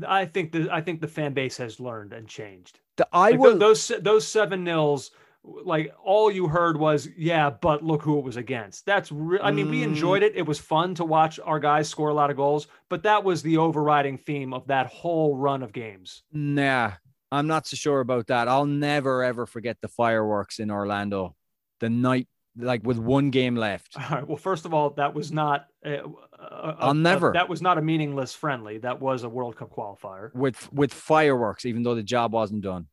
I 0.08 0.26
think 0.26 0.52
the 0.52 0.70
I 0.72 0.82
think 0.82 1.02
the 1.02 1.08
fan 1.08 1.34
base 1.34 1.58
has 1.58 1.80
learned 1.80 2.14
and 2.14 2.28
changed. 2.28 2.80
The, 2.98 3.08
I 3.14 3.32
Like, 3.32 3.40
will. 3.40 3.58
those 3.58 3.88
those 4.02 4.28
seven 4.28 4.64
nils, 4.64 5.12
like 5.44 5.94
all 6.04 6.30
you 6.32 6.48
heard 6.48 6.78
was 6.78 7.08
yeah, 7.18 7.50
but 7.50 7.84
look 7.84 8.02
who 8.02 8.20
it 8.20 8.24
was 8.26 8.38
against. 8.38 8.86
That's 8.86 9.12
re- 9.12 9.40
I 9.42 9.52
mean 9.52 9.70
we 9.70 9.80
Mm. 9.82 9.84
enjoyed 9.86 10.24
it. 10.24 10.36
It 10.36 10.46
was 10.46 10.60
fun 10.60 10.96
to 10.96 11.06
watch 11.06 11.40
our 11.40 11.60
guys 11.60 11.88
score 11.90 12.10
a 12.10 12.14
lot 12.14 12.30
of 12.30 12.36
goals, 12.38 12.68
but 12.90 13.04
that 13.04 13.24
was 13.24 13.42
the 13.42 13.58
overriding 13.58 14.18
theme 14.18 14.54
of 14.54 14.68
that 14.68 14.88
whole 14.88 15.36
run 15.38 15.64
of 15.64 15.72
games. 15.72 16.24
Nah, 16.32 16.94
I'm 17.32 17.48
not 17.48 17.68
so 17.68 17.76
sure 17.76 18.00
about 18.02 18.28
that. 18.28 18.48
I'll 18.48 18.66
never 18.66 19.24
ever 19.24 19.46
forget 19.46 19.78
the 19.82 19.88
fireworks 19.88 20.60
in 20.60 20.70
Orlando 20.72 21.36
the 21.80 21.90
night, 21.90 22.28
like 22.60 22.84
with 22.86 22.98
one 23.00 23.30
game 23.32 23.56
left. 23.56 23.96
All 23.98 24.18
right. 24.18 24.28
Well, 24.28 24.38
first 24.38 24.66
of 24.66 24.74
all, 24.74 24.92
that 24.92 25.14
was 25.14 25.32
not. 25.32 25.68
A, 25.84 26.00
a- 26.00 26.76
I'll 26.80 26.92
a- 26.92 26.94
never. 26.94 27.32
that 27.34 27.50
was 27.50 27.62
not 27.62 27.78
a 27.78 27.82
meaningless 27.82 28.34
friendly. 28.36 28.78
That 28.80 29.00
was 29.02 29.24
a 29.24 29.30
World 29.30 29.56
Cup 29.56 29.72
qualifier. 29.72 30.34
With 30.36 30.72
with 30.74 30.94
fireworks, 30.94 31.66
even 31.66 31.84
though 31.84 31.96
the 31.96 32.04
job 32.04 32.34
wasn't 32.34 32.62
done. 32.62 32.88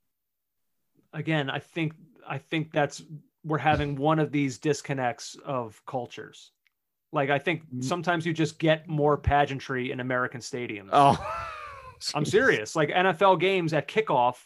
again, 1.12 1.50
I 1.50 1.58
think 1.58 1.94
I 2.28 2.38
think 2.38 2.72
that's 2.72 3.02
we're 3.44 3.58
having 3.58 3.96
one 3.96 4.18
of 4.18 4.32
these 4.32 4.58
disconnects 4.58 5.36
of 5.44 5.80
cultures. 5.86 6.50
Like 7.12 7.30
I 7.30 7.38
think 7.38 7.62
Mm. 7.74 7.84
sometimes 7.84 8.26
you 8.26 8.32
just 8.32 8.58
get 8.58 8.88
more 8.88 9.16
pageantry 9.16 9.92
in 9.92 10.00
American 10.00 10.40
stadiums. 10.40 10.88
Oh, 10.92 11.16
I'm 12.14 12.24
serious. 12.24 12.74
Like 12.76 12.90
NFL 12.90 13.40
games 13.40 13.72
at 13.72 13.88
kickoff, 13.88 14.36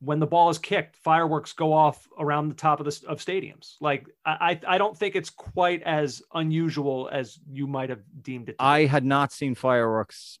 when 0.00 0.20
the 0.20 0.26
ball 0.26 0.50
is 0.50 0.58
kicked, 0.58 0.96
fireworks 0.96 1.52
go 1.52 1.72
off 1.72 2.06
around 2.18 2.48
the 2.48 2.54
top 2.54 2.80
of 2.80 2.86
the 2.86 3.08
of 3.08 3.18
stadiums. 3.18 3.76
Like 3.80 4.06
I 4.24 4.60
I 4.66 4.78
don't 4.78 4.96
think 4.96 5.16
it's 5.16 5.30
quite 5.30 5.82
as 5.82 6.22
unusual 6.34 7.08
as 7.10 7.38
you 7.50 7.66
might 7.66 7.90
have 7.90 8.02
deemed 8.22 8.48
it. 8.48 8.56
I 8.58 8.84
had 8.84 9.04
not 9.04 9.32
seen 9.32 9.54
fireworks. 9.54 10.38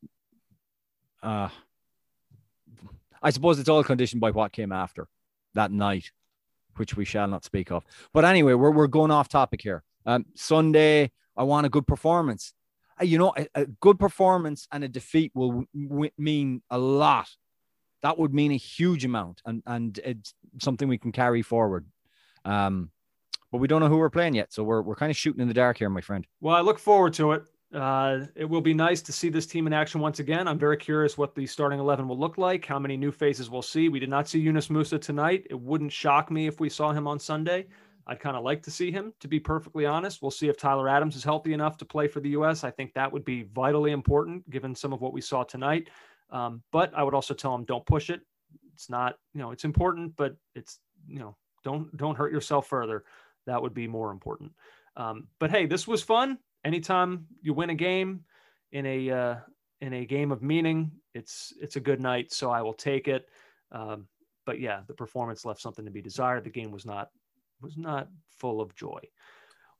Uh, 1.22 1.48
I 3.22 3.30
suppose 3.30 3.58
it's 3.58 3.68
all 3.68 3.82
conditioned 3.82 4.20
by 4.20 4.30
what 4.30 4.52
came 4.52 4.72
after 4.72 5.08
that 5.54 5.72
night, 5.72 6.12
which 6.76 6.96
we 6.96 7.04
shall 7.04 7.26
not 7.26 7.44
speak 7.44 7.72
of. 7.72 7.84
But 8.12 8.24
anyway, 8.24 8.54
we're, 8.54 8.70
we're 8.70 8.86
going 8.86 9.10
off 9.10 9.28
topic 9.28 9.62
here. 9.62 9.82
Um, 10.04 10.26
Sunday, 10.34 11.10
I 11.36 11.42
want 11.42 11.66
a 11.66 11.70
good 11.70 11.86
performance. 11.86 12.52
Uh, 13.00 13.04
You 13.04 13.18
know, 13.18 13.32
a, 13.36 13.46
a 13.54 13.66
good 13.66 13.98
performance 13.98 14.68
and 14.70 14.84
a 14.84 14.88
defeat 14.88 15.32
will 15.34 15.64
w- 15.74 16.10
mean 16.18 16.62
a 16.70 16.78
lot. 16.78 17.28
That 18.02 18.18
would 18.18 18.34
mean 18.34 18.52
a 18.52 18.56
huge 18.56 19.04
amount, 19.04 19.42
and 19.46 19.62
and 19.66 19.98
it's 20.04 20.34
something 20.60 20.88
we 20.88 20.98
can 20.98 21.12
carry 21.12 21.42
forward. 21.42 21.86
Um, 22.44 22.90
but 23.50 23.58
we 23.58 23.68
don't 23.68 23.80
know 23.80 23.88
who 23.88 23.98
we're 23.98 24.10
playing 24.10 24.34
yet, 24.34 24.52
so 24.52 24.62
we're 24.62 24.82
we're 24.82 24.96
kind 24.96 25.10
of 25.10 25.16
shooting 25.16 25.40
in 25.40 25.48
the 25.48 25.54
dark 25.54 25.78
here, 25.78 25.90
my 25.90 26.00
friend. 26.00 26.26
Well, 26.40 26.54
I 26.54 26.60
look 26.60 26.78
forward 26.78 27.14
to 27.14 27.32
it. 27.32 27.44
Uh, 27.74 28.20
it 28.36 28.44
will 28.44 28.60
be 28.60 28.74
nice 28.74 29.02
to 29.02 29.12
see 29.12 29.28
this 29.28 29.46
team 29.46 29.66
in 29.66 29.72
action 29.72 30.00
once 30.00 30.20
again. 30.20 30.46
I'm 30.46 30.58
very 30.58 30.76
curious 30.76 31.18
what 31.18 31.34
the 31.34 31.46
starting 31.46 31.80
11 31.80 32.06
will 32.06 32.18
look 32.18 32.38
like, 32.38 32.64
how 32.64 32.78
many 32.78 32.96
new 32.96 33.10
faces 33.10 33.50
we'll 33.50 33.60
see. 33.60 33.88
We 33.88 33.98
did 33.98 34.08
not 34.08 34.28
see 34.28 34.38
Yunus 34.38 34.68
Musah 34.68 35.00
tonight. 35.00 35.46
It 35.50 35.60
wouldn't 35.60 35.92
shock 35.92 36.30
me 36.30 36.46
if 36.46 36.60
we 36.60 36.68
saw 36.68 36.92
him 36.92 37.08
on 37.08 37.18
Sunday. 37.18 37.66
I'd 38.06 38.20
kind 38.20 38.36
of 38.36 38.44
like 38.44 38.62
to 38.62 38.70
see 38.70 38.92
him, 38.92 39.12
to 39.18 39.26
be 39.26 39.40
perfectly 39.40 39.84
honest. 39.84 40.22
We'll 40.22 40.30
see 40.30 40.48
if 40.48 40.56
Tyler 40.56 40.88
Adams 40.88 41.16
is 41.16 41.24
healthy 41.24 41.54
enough 41.54 41.76
to 41.78 41.84
play 41.84 42.06
for 42.06 42.20
the 42.20 42.30
U.S. 42.30 42.62
I 42.62 42.70
think 42.70 42.94
that 42.94 43.12
would 43.12 43.24
be 43.24 43.42
vitally 43.42 43.90
important 43.90 44.48
given 44.48 44.74
some 44.76 44.92
of 44.92 45.00
what 45.00 45.12
we 45.12 45.20
saw 45.20 45.42
tonight. 45.42 45.88
Um, 46.30 46.62
but 46.72 46.92
I 46.94 47.02
would 47.02 47.14
also 47.14 47.34
tell 47.34 47.52
them 47.52 47.64
don't 47.64 47.86
push 47.86 48.10
it. 48.10 48.20
It's 48.74 48.90
not, 48.90 49.16
you 49.32 49.40
know, 49.40 49.52
it's 49.52 49.64
important, 49.64 50.16
but 50.16 50.36
it's, 50.54 50.80
you 51.06 51.18
know, 51.18 51.36
don't 51.64 51.94
don't 51.96 52.16
hurt 52.16 52.32
yourself 52.32 52.68
further. 52.68 53.04
That 53.46 53.62
would 53.62 53.74
be 53.74 53.86
more 53.86 54.10
important. 54.10 54.52
Um, 54.96 55.28
but 55.38 55.50
hey, 55.50 55.66
this 55.66 55.86
was 55.86 56.02
fun. 56.02 56.38
Anytime 56.64 57.26
you 57.42 57.54
win 57.54 57.70
a 57.70 57.74
game 57.74 58.24
in 58.72 58.86
a 58.86 59.10
uh, 59.10 59.36
in 59.80 59.92
a 59.92 60.04
game 60.04 60.32
of 60.32 60.42
meaning, 60.42 60.90
it's 61.14 61.52
it's 61.60 61.76
a 61.76 61.80
good 61.80 62.00
night. 62.00 62.32
So 62.32 62.50
I 62.50 62.62
will 62.62 62.74
take 62.74 63.08
it. 63.08 63.28
Um, 63.72 64.08
but 64.44 64.60
yeah, 64.60 64.80
the 64.86 64.94
performance 64.94 65.44
left 65.44 65.60
something 65.60 65.84
to 65.84 65.90
be 65.90 66.02
desired. 66.02 66.44
The 66.44 66.50
game 66.50 66.70
was 66.70 66.86
not 66.86 67.10
was 67.60 67.76
not 67.76 68.08
full 68.38 68.60
of 68.60 68.74
joy. 68.74 69.00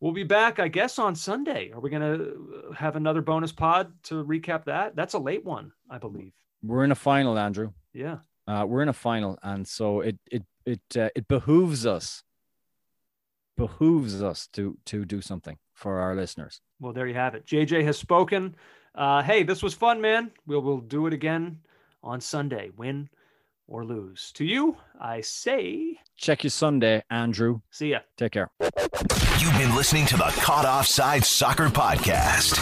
We'll 0.06 0.14
be 0.14 0.22
back, 0.22 0.60
I 0.60 0.68
guess, 0.68 1.00
on 1.00 1.16
Sunday. 1.16 1.72
Are 1.72 1.80
we 1.80 1.90
going 1.90 2.00
to 2.00 2.72
have 2.76 2.94
another 2.94 3.20
bonus 3.20 3.50
pod 3.50 3.92
to 4.04 4.24
recap 4.24 4.66
that? 4.66 4.94
That's 4.94 5.14
a 5.14 5.18
late 5.18 5.44
one, 5.44 5.72
I 5.90 5.98
believe. 5.98 6.30
We're 6.62 6.84
in 6.84 6.92
a 6.92 6.94
final, 6.94 7.36
Andrew. 7.36 7.72
Yeah. 7.92 8.18
Uh, 8.46 8.64
we're 8.68 8.82
in 8.82 8.88
a 8.88 8.92
final, 8.92 9.36
and 9.42 9.66
so 9.66 10.02
it 10.02 10.16
it 10.30 10.44
it 10.64 10.80
uh, 10.96 11.08
it 11.16 11.26
behooves 11.26 11.86
us 11.86 12.22
behooves 13.56 14.22
us 14.22 14.46
to 14.52 14.78
to 14.84 15.04
do 15.04 15.20
something 15.20 15.58
for 15.74 15.98
our 15.98 16.14
listeners. 16.14 16.60
Well, 16.78 16.92
there 16.92 17.08
you 17.08 17.14
have 17.14 17.34
it. 17.34 17.44
JJ 17.44 17.82
has 17.82 17.98
spoken. 17.98 18.54
Uh, 18.94 19.24
hey, 19.24 19.42
this 19.42 19.60
was 19.60 19.74
fun, 19.74 20.00
man. 20.00 20.30
We'll 20.46 20.62
we'll 20.62 20.78
do 20.78 21.08
it 21.08 21.14
again 21.14 21.58
on 22.04 22.20
Sunday, 22.20 22.70
win 22.76 23.08
or 23.68 23.84
lose. 23.84 24.32
To 24.34 24.44
you, 24.44 24.76
I 25.00 25.20
say, 25.20 25.98
Check 26.16 26.44
your 26.44 26.50
Sunday, 26.50 27.02
Andrew. 27.10 27.60
see 27.70 27.90
ya. 27.90 28.00
Take 28.16 28.32
care. 28.32 28.50
You've 29.38 29.58
been 29.58 29.74
listening 29.74 30.06
to 30.06 30.16
the 30.16 30.32
Caught 30.40 30.64
Offside 30.66 31.24
Soccer 31.24 31.68
Podcast. 31.68 32.56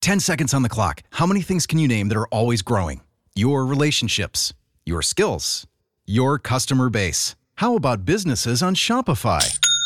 10 0.00 0.18
seconds 0.20 0.54
on 0.54 0.62
the 0.62 0.68
clock. 0.68 1.02
How 1.10 1.26
many 1.26 1.42
things 1.42 1.66
can 1.66 1.78
you 1.78 1.86
name 1.86 2.08
that 2.08 2.16
are 2.16 2.26
always 2.28 2.62
growing? 2.62 3.02
Your 3.34 3.64
relationships, 3.66 4.52
your 4.84 5.02
skills, 5.02 5.66
your 6.06 6.38
customer 6.38 6.88
base. 6.88 7.36
How 7.56 7.76
about 7.76 8.04
businesses 8.04 8.62
on 8.62 8.74
Shopify? 8.74 9.58